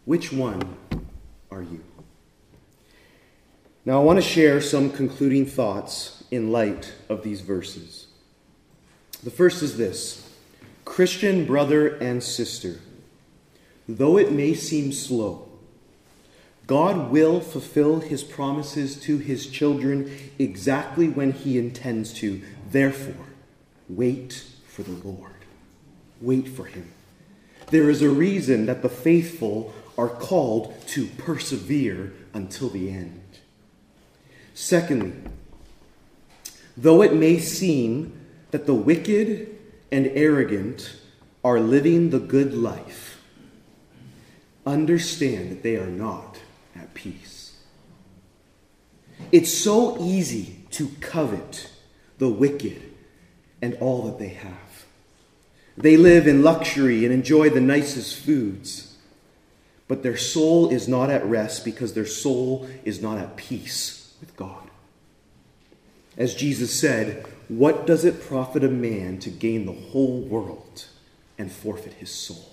Which 0.05 0.33
one 0.33 0.77
are 1.51 1.63
you? 1.63 1.85
Now, 3.85 4.01
I 4.01 4.05
want 4.05 4.19
to 4.19 4.23
share 4.23 4.61
some 4.61 4.91
concluding 4.91 5.47
thoughts 5.47 6.23
in 6.31 6.53
light 6.53 6.93
of 7.09 7.23
these 7.23 7.41
verses. 7.41 8.09
The 9.23 9.31
first 9.31 9.63
is 9.63 9.77
this 9.77 10.31
Christian 10.85 11.47
brother 11.47 11.97
and 11.97 12.23
sister, 12.23 12.81
though 13.89 14.19
it 14.19 14.33
may 14.33 14.55
seem 14.55 14.93
slow, 14.93 15.49
God 16.67 17.11
will 17.11 17.41
fulfill 17.41 18.01
his 18.01 18.23
promises 18.23 19.01
to 19.03 19.19
his 19.19 19.47
children 19.47 20.17
exactly 20.39 21.09
when 21.09 21.33
he 21.33 21.59
intends 21.59 22.13
to. 22.15 22.43
Therefore, 22.71 23.27
wait 23.89 24.45
for 24.69 24.83
the 24.83 24.93
Lord. 24.93 25.35
Wait 26.21 26.47
for 26.47 26.67
him. 26.67 26.93
There 27.71 27.91
is 27.91 28.03
a 28.03 28.11
reason 28.11 28.67
that 28.67 28.83
the 28.83 28.89
faithful 28.89 29.73
are 29.99 30.09
called 30.09 30.75
to 30.89 31.07
persevere 31.07 32.13
until 32.35 32.69
the 32.69 32.91
end. 32.91 33.20
Secondly, 34.61 35.15
though 36.77 37.01
it 37.01 37.15
may 37.15 37.39
seem 37.39 38.13
that 38.51 38.67
the 38.67 38.75
wicked 38.75 39.57
and 39.91 40.07
arrogant 40.09 40.97
are 41.43 41.59
living 41.59 42.11
the 42.11 42.19
good 42.19 42.53
life, 42.53 43.23
understand 44.67 45.51
that 45.51 45.63
they 45.63 45.77
are 45.77 45.87
not 45.87 46.41
at 46.77 46.93
peace. 46.93 47.57
It's 49.33 49.51
so 49.51 49.99
easy 49.99 50.59
to 50.73 50.89
covet 51.01 51.71
the 52.19 52.29
wicked 52.29 52.83
and 53.63 53.75
all 53.81 54.03
that 54.03 54.19
they 54.19 54.29
have. 54.29 54.85
They 55.79 55.97
live 55.97 56.27
in 56.27 56.43
luxury 56.43 57.07
and 57.07 57.15
enjoy 57.15 57.49
the 57.49 57.63
nicest 57.63 58.15
foods. 58.15 58.89
but 59.89 60.03
their 60.05 60.19
soul 60.19 60.69
is 60.71 60.87
not 60.87 61.11
at 61.11 61.25
rest 61.25 61.65
because 61.65 61.95
their 61.95 62.07
soul 62.07 62.69
is 62.85 63.03
not 63.03 63.19
at 63.19 63.35
peace 63.37 64.00
with 64.21 64.37
God. 64.37 64.71
As 66.17 66.35
Jesus 66.35 66.79
said, 66.79 67.27
What 67.49 67.87
does 67.87 68.05
it 68.05 68.23
profit 68.23 68.63
a 68.63 68.69
man 68.69 69.19
to 69.21 69.31
gain 69.31 69.67
the 69.67 69.73
whole 69.73 70.21
world 70.21 70.87
and 71.39 71.51
forfeit 71.51 71.95
his 71.95 72.11
soul? 72.11 72.51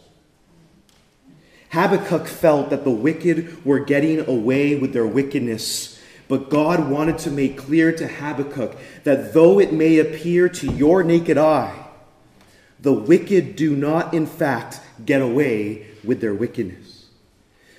Habakkuk 1.71 2.27
felt 2.27 2.69
that 2.69 2.83
the 2.83 2.91
wicked 2.91 3.65
were 3.65 3.79
getting 3.79 4.27
away 4.27 4.75
with 4.75 4.93
their 4.93 5.05
wickedness, 5.05 6.01
but 6.27 6.49
God 6.49 6.89
wanted 6.89 7.17
to 7.19 7.31
make 7.31 7.57
clear 7.57 7.91
to 7.91 8.07
Habakkuk 8.07 8.77
that 9.03 9.33
though 9.33 9.59
it 9.59 9.73
may 9.73 9.99
appear 9.99 10.49
to 10.49 10.71
your 10.73 11.03
naked 11.03 11.37
eye, 11.37 11.87
the 12.79 12.93
wicked 12.93 13.55
do 13.55 13.75
not, 13.75 14.13
in 14.13 14.25
fact, 14.25 14.79
get 15.05 15.21
away 15.21 15.87
with 16.03 16.21
their 16.21 16.33
wickedness. 16.33 16.96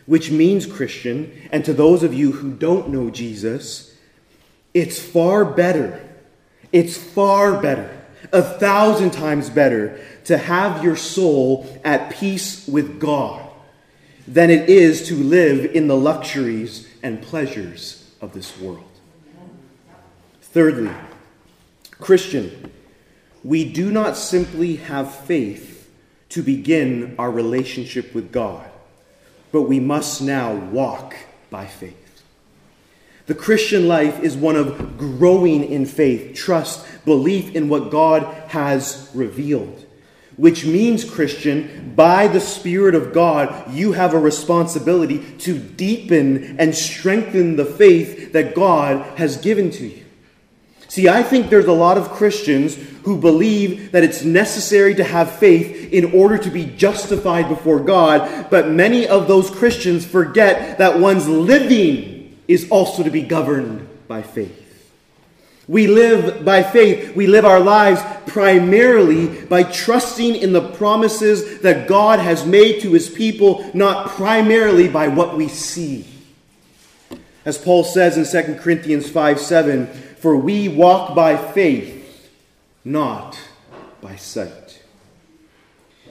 Which 0.08 0.30
means, 0.30 0.64
Christian, 0.64 1.30
and 1.52 1.66
to 1.66 1.74
those 1.74 2.02
of 2.02 2.14
you 2.14 2.32
who 2.32 2.50
don't 2.50 2.88
know 2.88 3.10
Jesus, 3.10 3.94
it's 4.72 4.98
far 4.98 5.44
better, 5.44 6.02
it's 6.72 6.96
far 6.96 7.60
better, 7.60 7.94
a 8.32 8.40
thousand 8.40 9.10
times 9.10 9.50
better 9.50 10.00
to 10.24 10.38
have 10.38 10.82
your 10.82 10.96
soul 10.96 11.66
at 11.84 12.08
peace 12.08 12.66
with 12.66 12.98
God 12.98 13.50
than 14.26 14.48
it 14.48 14.70
is 14.70 15.08
to 15.08 15.14
live 15.14 15.66
in 15.76 15.88
the 15.88 15.96
luxuries 15.96 16.88
and 17.02 17.20
pleasures 17.20 18.10
of 18.22 18.32
this 18.32 18.58
world. 18.58 18.84
Thirdly, 20.40 20.94
Christian, 22.00 22.72
we 23.44 23.70
do 23.70 23.90
not 23.90 24.16
simply 24.16 24.76
have 24.76 25.14
faith 25.14 25.90
to 26.30 26.42
begin 26.42 27.14
our 27.18 27.30
relationship 27.30 28.14
with 28.14 28.32
God, 28.32 28.67
but 29.52 29.62
we 29.62 29.80
must 29.80 30.22
now 30.22 30.54
walk 30.54 31.14
by 31.50 31.66
faith. 31.66 32.22
The 33.26 33.34
Christian 33.34 33.88
life 33.88 34.20
is 34.22 34.36
one 34.36 34.56
of 34.56 34.96
growing 34.96 35.64
in 35.64 35.84
faith, 35.84 36.34
trust, 36.34 36.86
belief 37.04 37.54
in 37.54 37.68
what 37.68 37.90
God 37.90 38.22
has 38.48 39.10
revealed 39.14 39.86
which 40.38 40.64
means, 40.64 41.04
Christian, 41.04 41.92
by 41.96 42.28
the 42.28 42.40
Spirit 42.40 42.94
of 42.94 43.12
God, 43.12 43.74
you 43.74 43.92
have 43.92 44.14
a 44.14 44.18
responsibility 44.18 45.18
to 45.38 45.58
deepen 45.58 46.58
and 46.60 46.74
strengthen 46.74 47.56
the 47.56 47.64
faith 47.64 48.32
that 48.32 48.54
God 48.54 49.18
has 49.18 49.36
given 49.36 49.68
to 49.72 49.86
you. 49.88 50.04
See, 50.86 51.08
I 51.08 51.24
think 51.24 51.50
there's 51.50 51.66
a 51.66 51.72
lot 51.72 51.98
of 51.98 52.10
Christians 52.10 52.78
who 53.08 53.16
believe 53.16 53.92
that 53.92 54.04
it's 54.04 54.22
necessary 54.22 54.94
to 54.94 55.02
have 55.02 55.32
faith 55.38 55.90
in 55.94 56.12
order 56.12 56.36
to 56.36 56.50
be 56.50 56.66
justified 56.66 57.48
before 57.48 57.80
God, 57.80 58.50
but 58.50 58.68
many 58.68 59.08
of 59.08 59.26
those 59.26 59.48
Christians 59.48 60.04
forget 60.04 60.76
that 60.76 61.00
one's 61.00 61.26
living 61.26 62.38
is 62.46 62.68
also 62.68 63.02
to 63.02 63.08
be 63.10 63.22
governed 63.22 63.88
by 64.08 64.20
faith. 64.20 64.92
We 65.66 65.86
live 65.86 66.44
by 66.44 66.62
faith. 66.62 67.16
We 67.16 67.26
live 67.26 67.46
our 67.46 67.60
lives 67.60 68.02
primarily 68.30 69.46
by 69.46 69.62
trusting 69.62 70.36
in 70.36 70.52
the 70.52 70.68
promises 70.72 71.60
that 71.60 71.88
God 71.88 72.18
has 72.18 72.44
made 72.44 72.82
to 72.82 72.92
his 72.92 73.08
people, 73.08 73.70
not 73.72 74.08
primarily 74.08 74.86
by 74.86 75.08
what 75.08 75.34
we 75.34 75.48
see. 75.48 76.06
As 77.46 77.56
Paul 77.56 77.84
says 77.84 78.18
in 78.18 78.44
2 78.44 78.56
Corinthians 78.56 79.08
5 79.08 79.40
7, 79.40 79.86
for 79.86 80.36
we 80.36 80.68
walk 80.68 81.14
by 81.14 81.38
faith, 81.38 81.97
not 82.88 83.38
by 84.00 84.16
sight. 84.16 84.82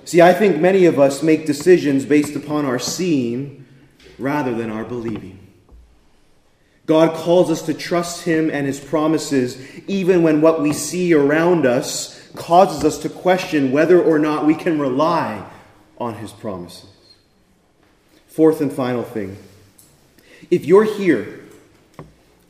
See, 0.05 0.21
I 0.21 0.33
think 0.33 0.61
many 0.61 0.85
of 0.85 0.99
us 0.99 1.23
make 1.23 1.45
decisions 1.45 2.05
based 2.05 2.35
upon 2.35 2.65
our 2.65 2.79
seeing 2.79 3.65
rather 4.17 4.53
than 4.53 4.69
our 4.69 4.85
believing. 4.85 5.39
God 6.85 7.15
calls 7.15 7.49
us 7.51 7.63
to 7.63 7.73
trust 7.73 8.23
Him 8.23 8.49
and 8.49 8.65
His 8.65 8.79
promises, 8.79 9.61
even 9.87 10.23
when 10.23 10.39
what 10.39 10.61
we 10.61 10.71
see 10.71 11.13
around 11.13 11.65
us 11.65 12.29
causes 12.35 12.85
us 12.85 12.99
to 12.99 13.09
question 13.09 13.71
whether 13.71 14.01
or 14.01 14.19
not 14.19 14.45
we 14.45 14.55
can 14.55 14.79
rely 14.79 15.45
on 15.97 16.15
His 16.15 16.31
promises. 16.31 16.89
Fourth 18.27 18.61
and 18.61 18.71
final 18.71 19.03
thing 19.03 19.37
if 20.51 20.65
you're 20.65 20.83
here 20.83 21.43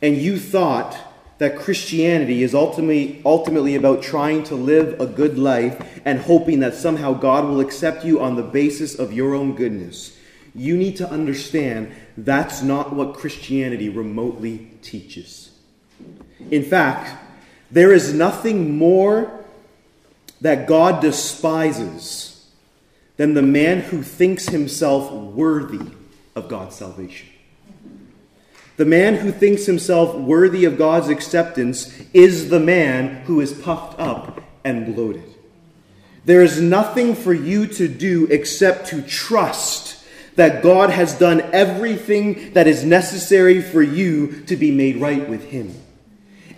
and 0.02 0.18
you 0.18 0.38
thought 0.38 1.07
that 1.38 1.58
Christianity 1.58 2.42
is 2.44 2.56
ultimately, 2.56 3.22
ultimately 3.26 3.76
about 3.76 4.02
trying 4.02 4.44
to 4.46 4.56
live 4.56 5.00
a 5.00 5.06
good 5.06 5.38
life 5.38 6.02
and 6.04 6.20
hoping 6.20 6.62
that 6.62 6.74
somehow 6.74 7.14
God 7.14 7.46
will 7.46 7.60
accept 7.60 8.04
you 8.04 8.20
on 8.20 8.36
the 8.36 8.44
basis 8.44 8.96
of 8.96 9.14
your 9.14 9.36
own 9.36 9.56
goodness, 9.56 10.18
you 10.56 10.76
need 10.76 10.98
to 10.98 11.10
understand 11.10 11.92
that's 12.18 12.64
not 12.64 12.94
what 12.94 13.14
Christianity 13.14 13.90
remotely 13.90 14.72
teaches. 14.82 15.52
In 16.50 16.64
fact, 16.64 17.24
there 17.70 17.92
is 17.92 18.14
nothing 18.14 18.78
more 18.78 19.46
that 20.42 20.68
God 20.68 21.02
despises 21.02 22.50
than 23.18 23.34
the 23.34 23.42
man 23.42 23.82
who 23.82 24.02
thinks 24.02 24.48
himself 24.48 25.12
worthy 25.12 25.92
of 26.36 26.48
God's 26.48 26.76
salvation. 26.76 27.28
The 28.78 28.86
man 28.86 29.16
who 29.16 29.32
thinks 29.32 29.66
himself 29.66 30.16
worthy 30.16 30.64
of 30.66 30.78
God's 30.78 31.10
acceptance 31.10 32.00
is 32.14 32.50
the 32.50 32.60
man 32.60 33.24
who 33.26 33.42
is 33.42 33.52
puffed 33.52 34.00
up 34.00 34.42
and 34.64 34.94
bloated. 34.94 35.24
There 36.26 36.44
is 36.44 36.62
nothing 36.62 37.16
for 37.16 37.34
you 37.34 37.68
to 37.68 37.88
do 37.88 38.28
except 38.30 38.88
to 38.88 39.02
trust 39.02 40.04
that 40.36 40.62
God 40.62 40.92
has 40.92 41.18
done 41.18 41.42
everything 41.52 42.54
that 42.54 42.68
is 42.68 42.84
necessary 42.84 43.62
for 43.62 43.82
you 43.82 44.44
to 44.44 44.56
be 44.56 44.72
made 44.72 44.98
right 44.98 45.28
with 45.28 45.46
Him. 45.46 45.74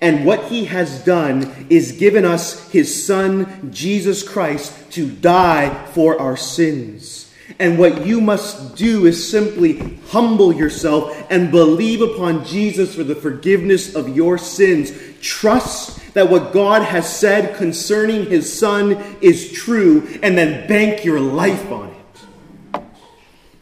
And 0.01 0.25
what 0.25 0.45
He 0.45 0.65
has 0.65 1.03
done 1.05 1.67
is 1.69 1.93
given 1.93 2.25
us 2.25 2.69
His 2.71 3.05
Son, 3.05 3.71
Jesus 3.71 4.27
Christ, 4.27 4.91
to 4.91 5.09
die 5.09 5.85
for 5.93 6.19
our 6.19 6.35
sins. 6.35 7.18
And 7.59 7.77
what 7.77 8.05
you 8.05 8.21
must 8.21 8.77
do 8.77 9.05
is 9.05 9.29
simply 9.29 9.99
humble 10.07 10.53
yourself 10.53 11.25
and 11.29 11.51
believe 11.51 12.01
upon 12.01 12.45
Jesus 12.45 12.95
for 12.95 13.03
the 13.03 13.15
forgiveness 13.15 13.95
of 13.95 14.15
your 14.15 14.37
sins. 14.37 14.93
Trust 15.21 16.13
that 16.13 16.29
what 16.29 16.53
God 16.53 16.83
has 16.83 17.13
said 17.13 17.57
concerning 17.57 18.27
His 18.27 18.57
Son 18.57 18.91
is 19.21 19.51
true, 19.51 20.07
and 20.23 20.37
then 20.37 20.67
bank 20.69 21.03
your 21.03 21.19
life 21.19 21.69
on 21.69 21.89
it. 21.89 22.81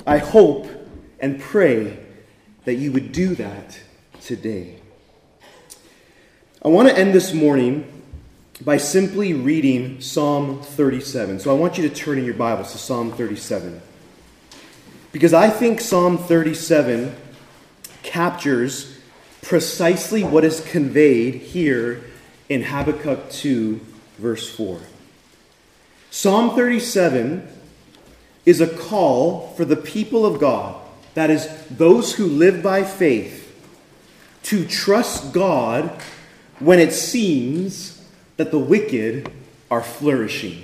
I 0.05 0.19
hope 0.19 0.67
and 1.19 1.41
pray 1.41 1.97
that 2.65 2.75
you 2.75 2.91
would 2.91 3.11
do 3.11 3.33
that 3.35 3.79
today. 4.21 4.79
I 6.63 6.67
want 6.67 6.87
to 6.87 6.97
end 6.97 7.15
this 7.15 7.33
morning 7.33 8.03
by 8.61 8.77
simply 8.77 9.33
reading 9.33 10.01
Psalm 10.01 10.61
37. 10.61 11.39
So 11.39 11.55
I 11.55 11.59
want 11.59 11.77
you 11.77 11.87
to 11.89 11.93
turn 11.93 12.19
in 12.19 12.25
your 12.25 12.33
Bibles 12.35 12.71
to 12.73 12.77
Psalm 12.77 13.11
37. 13.11 13.81
Because 15.17 15.33
I 15.33 15.49
think 15.49 15.81
Psalm 15.81 16.19
37 16.19 17.15
captures 18.03 18.99
precisely 19.41 20.23
what 20.23 20.45
is 20.45 20.59
conveyed 20.59 21.33
here 21.33 22.03
in 22.49 22.61
Habakkuk 22.61 23.31
2, 23.31 23.79
verse 24.19 24.47
4. 24.55 24.79
Psalm 26.11 26.55
37 26.55 27.47
is 28.45 28.61
a 28.61 28.67
call 28.67 29.55
for 29.57 29.65
the 29.65 29.75
people 29.75 30.23
of 30.23 30.39
God, 30.39 30.79
that 31.15 31.31
is, 31.31 31.49
those 31.71 32.13
who 32.13 32.27
live 32.27 32.61
by 32.61 32.83
faith, 32.83 33.59
to 34.43 34.67
trust 34.67 35.33
God 35.33 35.99
when 36.59 36.77
it 36.77 36.93
seems 36.93 38.07
that 38.35 38.51
the 38.51 38.59
wicked 38.59 39.31
are 39.71 39.81
flourishing 39.81 40.63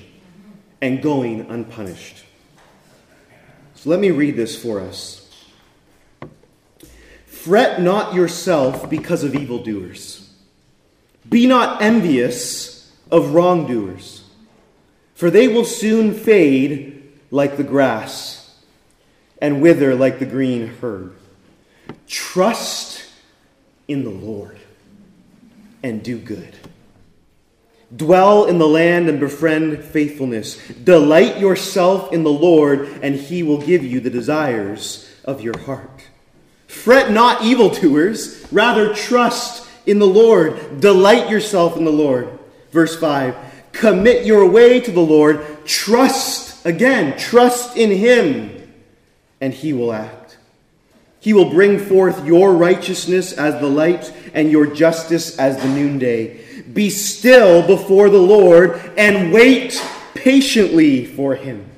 and 0.80 1.02
going 1.02 1.42
unpunished. 1.50 2.24
So 3.84 3.90
let 3.90 4.00
me 4.00 4.12
read 4.12 4.38
this 4.38 4.56
for 4.56 4.80
us. 4.80 5.30
Fret 7.26 7.82
not 7.82 8.14
yourself 8.14 8.90
because 8.90 9.26
of 9.26 9.36
evildoers. 9.36 10.32
Be 11.28 11.48
not 11.48 11.82
envious 11.82 12.90
of 13.12 13.34
wrongdoers, 13.34 14.24
for 15.16 15.30
they 15.30 15.50
will 15.50 15.66
soon 15.66 16.14
fade 16.14 17.12
like 17.30 17.58
the 17.58 17.64
grass 17.66 18.58
and 19.40 19.62
wither 19.62 19.96
like 19.96 20.20
the 20.20 20.26
green 20.26 20.74
herb. 20.82 21.14
Trust 22.08 23.04
in 23.90 24.06
the 24.06 24.10
Lord 24.12 24.60
and 25.84 26.02
do 26.02 26.18
good. 26.18 26.56
Dwell 27.96 28.46
in 28.46 28.58
the 28.58 28.68
land 28.68 29.10
and 29.10 29.20
befriend 29.20 29.84
faithfulness. 29.84 30.58
Delight 30.70 31.40
yourself 31.40 32.12
in 32.12 32.24
the 32.24 32.32
Lord, 32.32 32.88
and 33.02 33.16
he 33.16 33.44
will 33.44 33.62
give 33.62 33.84
you 33.84 34.00
the 34.00 34.10
desires 34.10 35.10
of 35.26 35.42
your 35.42 35.58
heart. 35.60 36.04
Fret 36.68 37.12
not 37.12 37.44
evildoers, 37.44 38.46
rather 38.52 38.94
trust 38.94 39.68
in 39.86 40.00
the 40.00 40.08
Lord. 40.08 40.80
Delight 40.80 41.30
yourself 41.30 41.78
in 41.78 41.86
the 41.86 41.92
Lord. 41.92 42.40
Verse 42.72 42.98
5 43.00 43.36
Commit 43.74 44.26
your 44.26 44.50
way 44.50 44.80
to 44.80 44.92
the 44.92 45.00
Lord. 45.00 45.66
Trust 45.66 46.44
Again, 46.66 47.18
trust 47.18 47.76
in 47.76 47.92
Him, 47.92 48.72
and 49.42 49.54
he 49.54 49.74
will 49.74 49.92
act. 49.92 50.38
He 51.20 51.34
will 51.34 51.50
bring 51.50 51.80
forth 51.80 52.26
your 52.26 52.54
righteousness 52.54 53.34
as 53.34 53.60
the 53.60 53.68
light 53.68 54.14
and 54.34 54.52
your 54.52 54.68
justice 54.68 55.38
as 55.38 55.58
the 55.58 55.68
noonday. 55.68 56.43
Be 56.74 56.90
still 56.90 57.66
before 57.66 58.10
the 58.10 58.18
Lord 58.18 58.80
and 58.98 59.32
wait 59.32 59.82
patiently 60.14 61.06
for 61.06 61.36
him. 61.36 61.70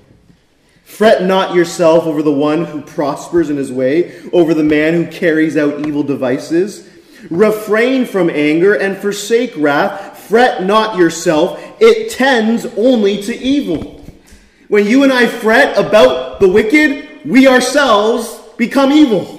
Fret 0.83 1.23
not 1.23 1.53
yourself 1.53 2.05
over 2.05 2.21
the 2.21 2.31
one 2.31 2.63
who 2.63 2.81
prospers 2.81 3.49
in 3.49 3.57
his 3.57 3.71
way, 3.71 4.17
over 4.31 4.53
the 4.53 4.63
man 4.63 4.93
who 4.93 5.11
carries 5.11 5.57
out 5.57 5.85
evil 5.85 6.03
devices. 6.03 6.89
Refrain 7.29 8.05
from 8.05 8.29
anger 8.29 8.75
and 8.75 8.95
forsake 8.97 9.53
wrath. 9.57 10.17
Fret 10.19 10.63
not 10.63 10.97
yourself, 10.97 11.59
it 11.79 12.11
tends 12.11 12.65
only 12.77 13.21
to 13.23 13.35
evil. 13.35 14.05
When 14.67 14.87
you 14.87 15.03
and 15.03 15.11
I 15.11 15.27
fret 15.27 15.77
about 15.77 16.39
the 16.39 16.49
wicked, 16.49 17.25
we 17.25 17.47
ourselves 17.47 18.41
become 18.57 18.91
evil. 18.91 19.34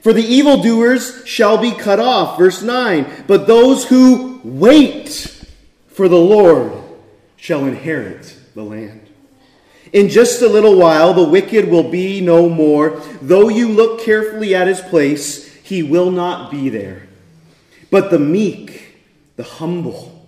For 0.00 0.12
the 0.12 0.24
evildoers 0.24 1.26
shall 1.26 1.58
be 1.58 1.72
cut 1.72 2.00
off. 2.00 2.38
Verse 2.38 2.62
9. 2.62 3.24
But 3.26 3.46
those 3.46 3.84
who 3.84 4.40
wait 4.42 5.44
for 5.88 6.08
the 6.08 6.16
Lord 6.16 6.72
shall 7.36 7.66
inherit 7.66 8.36
the 8.54 8.62
land. 8.62 9.08
In 9.92 10.08
just 10.08 10.40
a 10.40 10.48
little 10.48 10.76
while, 10.76 11.12
the 11.12 11.28
wicked 11.28 11.68
will 11.68 11.90
be 11.90 12.20
no 12.20 12.48
more. 12.48 13.00
Though 13.20 13.48
you 13.48 13.68
look 13.68 14.00
carefully 14.02 14.54
at 14.54 14.68
his 14.68 14.80
place, 14.80 15.52
he 15.62 15.82
will 15.82 16.10
not 16.10 16.50
be 16.50 16.68
there. 16.68 17.08
But 17.90 18.10
the 18.10 18.18
meek, 18.18 18.98
the 19.36 19.42
humble, 19.42 20.19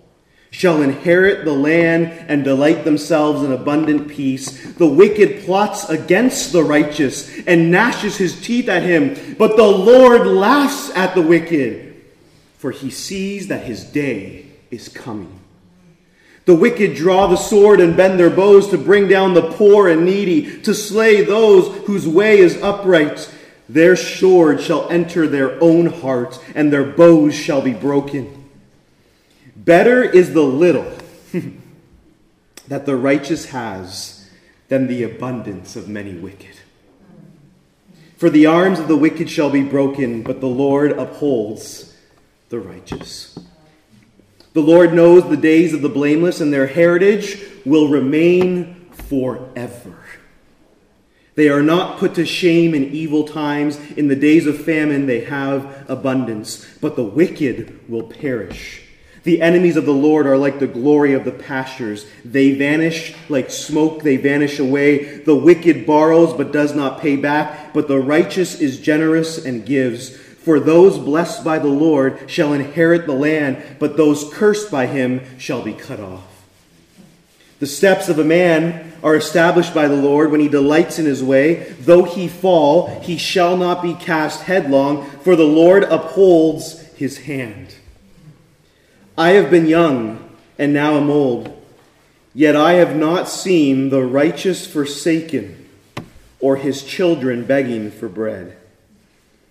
shall 0.53 0.83
inherit 0.83 1.47
the 1.47 1.53
land 1.53 2.07
and 2.29 2.45
delight 2.45 2.85
themselves 2.85 3.43
in 3.43 3.51
abundant 3.51 4.07
peace. 4.07 4.75
The 4.75 4.87
wicked 4.87 5.45
plots 5.45 5.89
against 5.89 6.53
the 6.53 6.63
righteous 6.63 7.41
and 7.47 7.71
gnashes 7.71 8.19
his 8.19 8.41
teeth 8.41 8.69
at 8.69 8.83
him, 8.83 9.35
but 9.39 9.57
the 9.57 9.67
Lord 9.67 10.27
laughs 10.27 10.91
at 10.95 11.15
the 11.15 11.23
wicked, 11.23 12.03
for 12.59 12.71
he 12.71 12.91
sees 12.91 13.49
that 13.49 13.65
his 13.65 13.83
day 13.83 14.47
is 14.71 14.89
coming. 14.89 15.41
The 16.45 16.55
wicked 16.55 16.97
draw 16.97 17.29
the 17.29 17.37
sword 17.37 17.81
and 17.81 17.97
bend 17.97 18.21
their 18.21 18.29
bows 18.31 18.69
to 18.69 18.79
bring 18.79 19.09
down 19.09 19.33
the 19.33 19.53
poor 19.53 19.89
and 19.89 20.05
needy, 20.05 20.61
to 20.63 20.75
slay 20.75 21.23
those 21.23 21.75
whose 21.87 22.07
way 22.07 22.39
is 22.39 22.61
upright. 22.63 23.33
Their 23.71 23.97
sword 23.97 24.61
shall 24.61 24.87
enter 24.91 25.27
their 25.27 25.59
own 25.63 25.87
heart, 25.87 26.39
and 26.55 26.71
their 26.71 26.85
bows 26.85 27.35
shall 27.35 27.63
be 27.63 27.73
broken. 27.73 28.42
Better 29.65 30.03
is 30.03 30.33
the 30.33 30.43
little 30.43 30.93
that 32.69 32.85
the 32.85 32.97
righteous 32.97 33.47
has 33.51 34.29
than 34.67 34.89
the 34.89 35.05
abundance 35.05 35.77
of 35.77 35.89
many 35.89 36.15
wicked. 36.15 36.57
For 38.17 38.29
the 38.29 38.47
arms 38.47 38.81
of 38.81 38.89
the 38.89 38.97
wicked 38.97 39.31
shall 39.31 39.51
be 39.51 39.63
broken, 39.63 40.23
but 40.23 40.41
the 40.41 40.49
Lord 40.49 40.93
upholds 40.93 41.97
the 42.49 42.59
righteous. 42.59 43.39
The 44.53 44.61
Lord 44.61 44.95
knows 44.95 45.29
the 45.29 45.37
days 45.37 45.73
of 45.73 45.83
the 45.83 45.89
blameless, 45.89 46.41
and 46.41 46.53
their 46.53 46.67
heritage 46.67 47.41
will 47.65 47.89
remain 47.89 48.91
forever. 48.91 49.97
They 51.37 51.49
are 51.49 51.63
not 51.63 51.99
put 51.99 52.17
to 52.17 52.27
shame 52.27 52.75
in 52.75 52.93
evil 52.93 53.29
times. 53.29 53.79
In 53.93 54.09
the 54.09 54.17
days 54.17 54.47
of 54.47 54.65
famine, 54.65 55.07
they 55.07 55.21
have 55.21 55.89
abundance, 55.89 56.67
but 56.81 56.97
the 56.97 57.05
wicked 57.05 57.89
will 57.89 58.03
perish. 58.03 58.82
The 59.25 59.41
enemies 59.41 59.77
of 59.77 59.87
the 59.87 59.93
Lord 59.93 60.27
are 60.27 60.37
like 60.37 60.59
the 60.59 60.67
glory 60.67 61.13
of 61.13 61.25
the 61.25 61.31
pastures. 61.31 62.07
They 62.25 62.55
vanish 62.55 63.15
like 63.29 63.51
smoke, 63.51 64.03
they 64.03 64.17
vanish 64.17 64.59
away. 64.59 65.19
The 65.19 65.37
wicked 65.37 65.87
borrows 65.87 66.33
but 66.33 66.53
does 66.53 66.75
not 66.75 67.01
pay 67.01 67.17
back, 67.17 67.73
but 67.73 67.87
the 67.87 68.01
righteous 68.01 68.61
is 68.61 68.81
generous 68.81 69.45
and 69.45 69.65
gives. 69.65 70.17
For 70.17 70.59
those 70.59 70.99
blessed 70.99 71.45
by 71.45 71.61
the 71.61 71.69
Lord 71.69 72.29
shall 72.29 72.53
inherit 72.53 73.07
the 73.07 73.13
land, 73.13 73.63
but 73.79 73.97
those 73.97 74.29
cursed 74.33 74.73
by 74.73 74.87
him 74.87 75.21
shall 75.39 75.63
be 75.63 75.73
cut 75.73 76.01
off. 76.01 76.27
The 77.61 77.69
steps 77.69 78.09
of 78.09 78.19
a 78.19 78.25
man 78.25 78.93
are 79.05 79.15
established 79.15 79.73
by 79.73 79.87
the 79.87 79.95
Lord 79.95 80.33
when 80.33 80.41
he 80.41 80.49
delights 80.49 80.99
in 80.99 81.07
his 81.07 81.23
way. 81.23 81.73
Though 81.79 82.03
he 82.03 82.27
fall, 82.27 82.89
he 83.03 83.19
shall 83.19 83.57
not 83.57 83.83
be 83.83 83.95
cast 83.95 84.43
headlong, 84.43 85.09
for 85.21 85.37
the 85.37 85.45
Lord 85.45 85.85
upholds 85.85 86.81
his 86.95 87.19
hand. 87.19 87.77
I 89.17 89.31
have 89.31 89.51
been 89.51 89.67
young 89.67 90.37
and 90.59 90.73
now 90.73 90.97
am 90.97 91.11
old, 91.11 91.63
yet 92.35 92.57
I 92.57 92.75
have 92.75 92.97
not 92.97 93.29
seen 93.29 93.91
the 93.91 94.03
righteous 94.03 94.67
forsaken 94.67 95.69
or 96.41 96.57
his 96.57 96.83
children 96.83 97.45
begging 97.45 97.91
for 97.91 98.09
bread. 98.09 98.57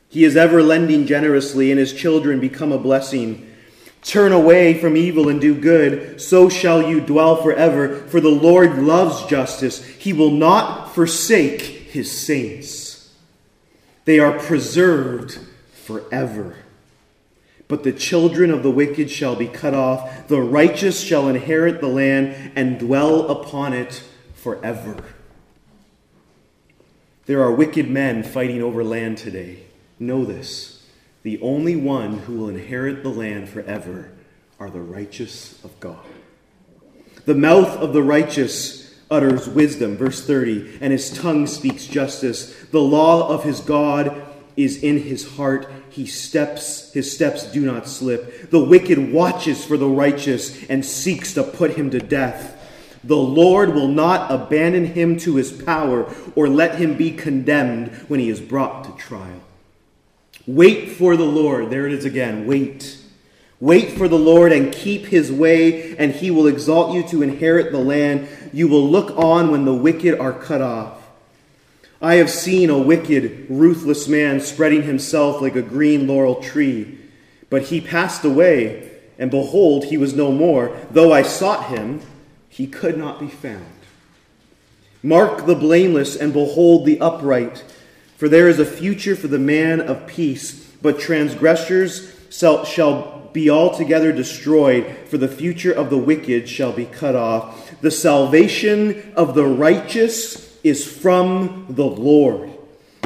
He 0.09 0.26
is 0.26 0.36
ever 0.36 0.62
lending 0.62 1.05
generously, 1.05 1.72
and 1.72 1.80
his 1.80 1.93
children 1.93 2.41
become 2.41 2.74
a 2.74 2.78
blessing. 2.78 3.49
Turn 4.01 4.34
away 4.34 4.74
from 4.74 4.97
evil 4.97 5.30
and 5.30 5.39
do 5.39 5.55
good, 5.55 6.20
so 6.20 6.49
shall 6.49 6.82
you 6.82 6.99
dwell 6.99 7.38
forever. 7.38 7.95
For 7.95 8.20
the 8.20 8.28
Lord 8.28 8.78
loves 8.80 9.26
justice. 9.28 9.82
He 9.86 10.12
will 10.12 10.32
not 10.32 10.93
forsake 10.93 11.62
his 11.62 12.12
saints. 12.12 13.09
They 14.03 14.20
are 14.20 14.38
preserved 14.38 15.39
forever. 15.86 16.57
But 17.72 17.84
the 17.84 17.93
children 17.93 18.51
of 18.51 18.63
the 18.63 18.69
wicked 18.69 19.09
shall 19.09 19.38
be 19.38 19.47
cut 19.47 19.74
off. 19.74 20.28
The 20.28 20.41
righteous 20.41 20.99
shall 20.99 21.30
inherit 21.30 21.80
the 21.80 21.88
land 21.88 22.51
and 22.53 22.78
dwell 22.78 23.30
upon 23.32 23.72
it 23.72 24.03
forever. 24.34 25.01
There 27.28 27.41
are 27.41 27.53
wicked 27.53 27.89
men 27.89 28.24
fighting 28.24 28.61
over 28.61 28.84
land 28.84 29.19
today. 29.19 29.63
Know 29.99 30.26
this. 30.26 30.86
The 31.24 31.39
only 31.39 31.78
one 31.78 32.17
who 32.17 32.36
will 32.39 32.49
inherit 32.49 33.03
the 33.03 33.09
land 33.09 33.47
forever 33.47 34.11
are 34.59 34.69
the 34.69 34.82
righteous 34.82 35.63
of 35.63 35.80
God. 35.80 36.05
The 37.24 37.36
mouth 37.36 37.78
of 37.78 37.93
the 37.93 38.03
righteous 38.03 38.99
utters 39.09 39.47
wisdom, 39.47 39.95
verse 39.95 40.28
30, 40.28 40.80
and 40.82 40.91
his 40.91 41.09
tongue 41.09 41.47
speaks 41.47 41.88
justice. 41.88 42.53
The 42.72 42.82
law 42.82 43.30
of 43.30 43.45
his 43.45 43.61
God 43.61 44.28
is 44.57 44.84
in 44.84 44.99
his 45.03 45.36
heart 45.38 45.72
he 45.92 46.06
steps 46.06 46.92
his 46.94 47.12
steps 47.12 47.44
do 47.52 47.62
not 47.62 47.88
slip. 47.88 48.50
The 48.50 48.64
wicked 48.64 49.12
watches 49.12 49.64
for 49.64 49.78
the 49.78 49.88
righteous 49.88 50.64
and 50.70 50.86
seeks 50.86 51.34
to 51.36 51.44
put 51.44 51.72
him 51.72 51.89
to 51.92 52.00
death. 52.00 52.58
The 53.04 53.18
lord 53.18 53.74
will 53.74 53.88
not 53.88 54.32
abandon 54.32 54.86
him 54.86 55.18
to 55.20 55.36
his 55.36 55.52
power 55.52 56.14
or 56.36 56.48
let 56.48 56.76
him 56.76 56.96
be 56.98 57.12
condemned 57.12 57.89
when 58.08 58.20
he 58.20 58.30
is 58.30 58.39
brought 58.39 58.84
to 58.86 59.04
trial. 59.04 59.42
Wait 60.46 60.89
for 60.89 61.16
the 61.18 61.26
lord. 61.26 61.70
There 61.70 61.88
it 61.88 61.94
is 61.94 62.06
again. 62.06 62.46
Wait. 62.46 62.98
Wait 63.60 63.92
for 63.92 64.08
the 64.08 64.18
lord 64.18 64.52
and 64.52 64.74
keep 64.74 65.06
his 65.06 65.32
way 65.32 65.96
and 65.98 66.12
he 66.12 66.32
will 66.32 66.48
exalt 66.48 66.94
you 66.94 67.08
to 67.08 67.22
inherit 67.22 67.72
the 67.72 67.80
land. 67.80 68.28
You 68.54 68.68
will 68.68 68.88
look 68.88 69.18
on 69.18 69.52
when 69.52 69.66
the 69.66 69.74
wicked 69.74 70.20
are 70.20 70.34
cut 70.34 70.62
off 70.62 71.01
I 72.02 72.16
have 72.16 72.32
seen 72.32 72.72
a 72.72 72.78
wicked, 72.80 73.45
ruthless 73.47 74.08
man 74.08 74.39
spreading 74.39 74.84
himself 74.84 75.39
like 75.39 75.56
a 75.56 75.62
green 75.62 76.08
laurel 76.08 76.41
tree. 76.41 76.97
But 77.49 77.64
he 77.64 77.80
passed 77.80 78.26
away, 78.26 78.89
and 79.20 79.30
behold, 79.30 79.86
he 79.86 79.97
was 79.97 80.16
no 80.16 80.32
more. 80.32 80.76
Though 80.89 81.14
I 81.14 81.22
sought 81.22 81.68
him, 81.68 82.02
he 82.49 82.66
could 82.66 82.97
not 82.97 83.20
be 83.20 83.28
found. 83.28 83.66
Mark 85.04 85.45
the 85.45 85.56
blameless, 85.56 86.16
and 86.16 86.34
behold 86.34 86.86
the 86.86 86.99
upright. 86.99 87.64
For 88.18 88.28
there 88.28 88.47
is 88.47 88.60
a 88.60 88.66
future 88.66 89.16
for 89.16 89.28
the 89.28 89.39
man 89.39 89.80
of 89.80 90.08
peace, 90.08 90.72
but 90.82 90.99
transgressors 90.99 92.16
shall 92.30 93.30
be 93.34 93.49
altogether 93.49 94.12
destroyed, 94.12 94.97
for 95.06 95.18
the 95.18 95.28
future 95.28 95.72
of 95.72 95.89
the 95.89 95.97
wicked 95.97 96.49
shall 96.49 96.72
be 96.72 96.86
cut 96.86 97.16
off. 97.16 97.80
The 97.82 97.91
salvation 97.91 99.14
of 99.16 99.36
the 99.36 99.45
righteous 99.45 100.51
is 100.64 100.86
from 100.86 101.66
the 101.70 101.86
Lord. 101.86 102.51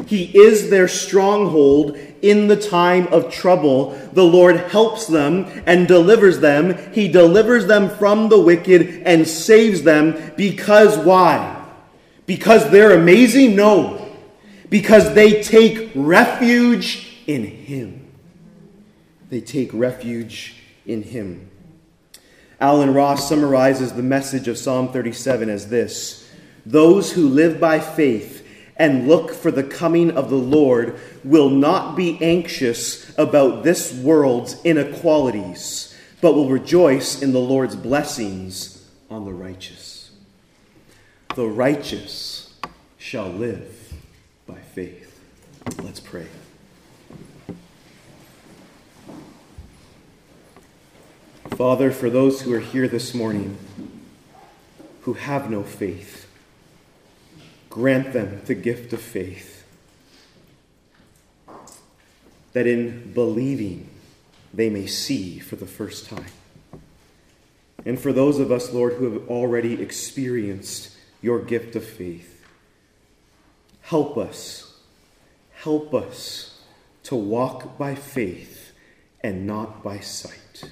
He 0.05 0.25
is 0.37 0.69
their 0.69 0.87
stronghold 0.87 1.97
in 2.21 2.47
the 2.47 2.55
time 2.55 3.07
of 3.07 3.31
trouble. 3.31 3.91
The 4.13 4.23
Lord 4.23 4.57
helps 4.57 5.07
them 5.07 5.45
and 5.65 5.87
delivers 5.87 6.39
them. 6.39 6.77
He 6.93 7.07
delivers 7.07 7.65
them 7.65 7.89
from 7.89 8.29
the 8.29 8.39
wicked 8.39 9.03
and 9.05 9.27
saves 9.27 9.81
them 9.81 10.33
because 10.35 10.97
why? 10.97 11.65
Because 12.25 12.69
they're 12.69 12.99
amazing? 12.99 13.55
No. 13.55 14.01
Because 14.69 15.13
they 15.13 15.41
take 15.41 15.91
refuge 15.95 17.21
in 17.27 17.45
Him. 17.45 18.11
They 19.29 19.41
take 19.41 19.71
refuge 19.73 20.55
in 20.85 21.03
Him. 21.03 21.49
Allen 22.59 22.93
Ross 22.93 23.27
summarizes 23.27 23.93
the 23.93 24.03
message 24.03 24.47
of 24.47 24.57
Psalm 24.57 24.91
37 24.91 25.49
as 25.49 25.69
this 25.69 26.24
those 26.65 27.13
who 27.13 27.27
live 27.27 27.59
by 27.59 27.79
faith 27.79 28.45
and 28.77 29.07
look 29.07 29.33
for 29.33 29.51
the 29.51 29.63
coming 29.63 30.11
of 30.11 30.29
the 30.29 30.35
Lord 30.35 30.99
will 31.23 31.49
not 31.49 31.95
be 31.95 32.21
anxious 32.21 33.17
about 33.17 33.63
this 33.63 33.93
world's 33.93 34.61
inequalities, 34.63 35.95
but 36.21 36.33
will 36.33 36.49
rejoice 36.49 37.21
in 37.21 37.31
the 37.31 37.39
Lord's 37.39 37.75
blessings 37.75 38.89
on 39.09 39.25
the 39.25 39.33
righteous. 39.33 40.11
The 41.35 41.47
righteous 41.47 42.53
shall 42.97 43.29
live 43.29 43.93
by 44.47 44.59
faith. 44.59 45.19
Let's 45.81 45.99
pray. 45.99 46.27
Father, 51.55 51.91
for 51.91 52.09
those 52.09 52.41
who 52.41 52.53
are 52.53 52.59
here 52.59 52.87
this 52.87 53.13
morning 53.13 53.57
who 55.01 55.13
have 55.13 55.49
no 55.49 55.63
faith, 55.63 56.24
grant 57.75 58.13
them 58.13 58.41
the 58.45 58.55
gift 58.55 58.93
of 58.93 59.01
faith, 59.01 59.65
that 62.53 62.65
in 62.65 63.11
believing 63.11 63.89
they 64.53 64.69
may 64.69 64.87
see 64.87 65.39
for 65.39 65.57
the 65.57 65.65
first 65.65 66.05
time. 66.05 66.31
And 67.85 67.99
for 67.99 68.13
those 68.13 68.39
of 68.39 68.49
us, 68.49 68.71
Lord, 68.71 68.93
who 68.93 69.11
have 69.11 69.27
already 69.27 69.81
experienced 69.81 70.95
your 71.21 71.41
gift 71.41 71.75
of 71.75 71.83
faith, 71.83 72.45
help 73.81 74.17
us, 74.17 74.79
help 75.55 75.93
us 75.93 76.61
to 77.03 77.15
walk 77.17 77.77
by 77.77 77.93
faith 77.93 78.71
and 79.19 79.45
not 79.45 79.83
by 79.83 79.99
sight, 79.99 80.71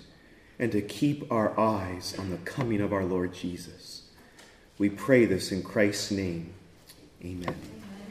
and 0.57 0.71
to 0.71 0.81
keep 0.81 1.29
our 1.29 1.59
eyes 1.59 2.15
on 2.17 2.29
the 2.29 2.37
coming 2.37 2.79
of 2.79 2.93
our 2.93 3.03
Lord 3.03 3.33
Jesus. 3.33 4.03
We 4.77 4.87
pray 4.87 5.25
this 5.25 5.51
in 5.51 5.63
Christ's 5.63 6.11
name. 6.11 6.53
Amen. 7.25 7.72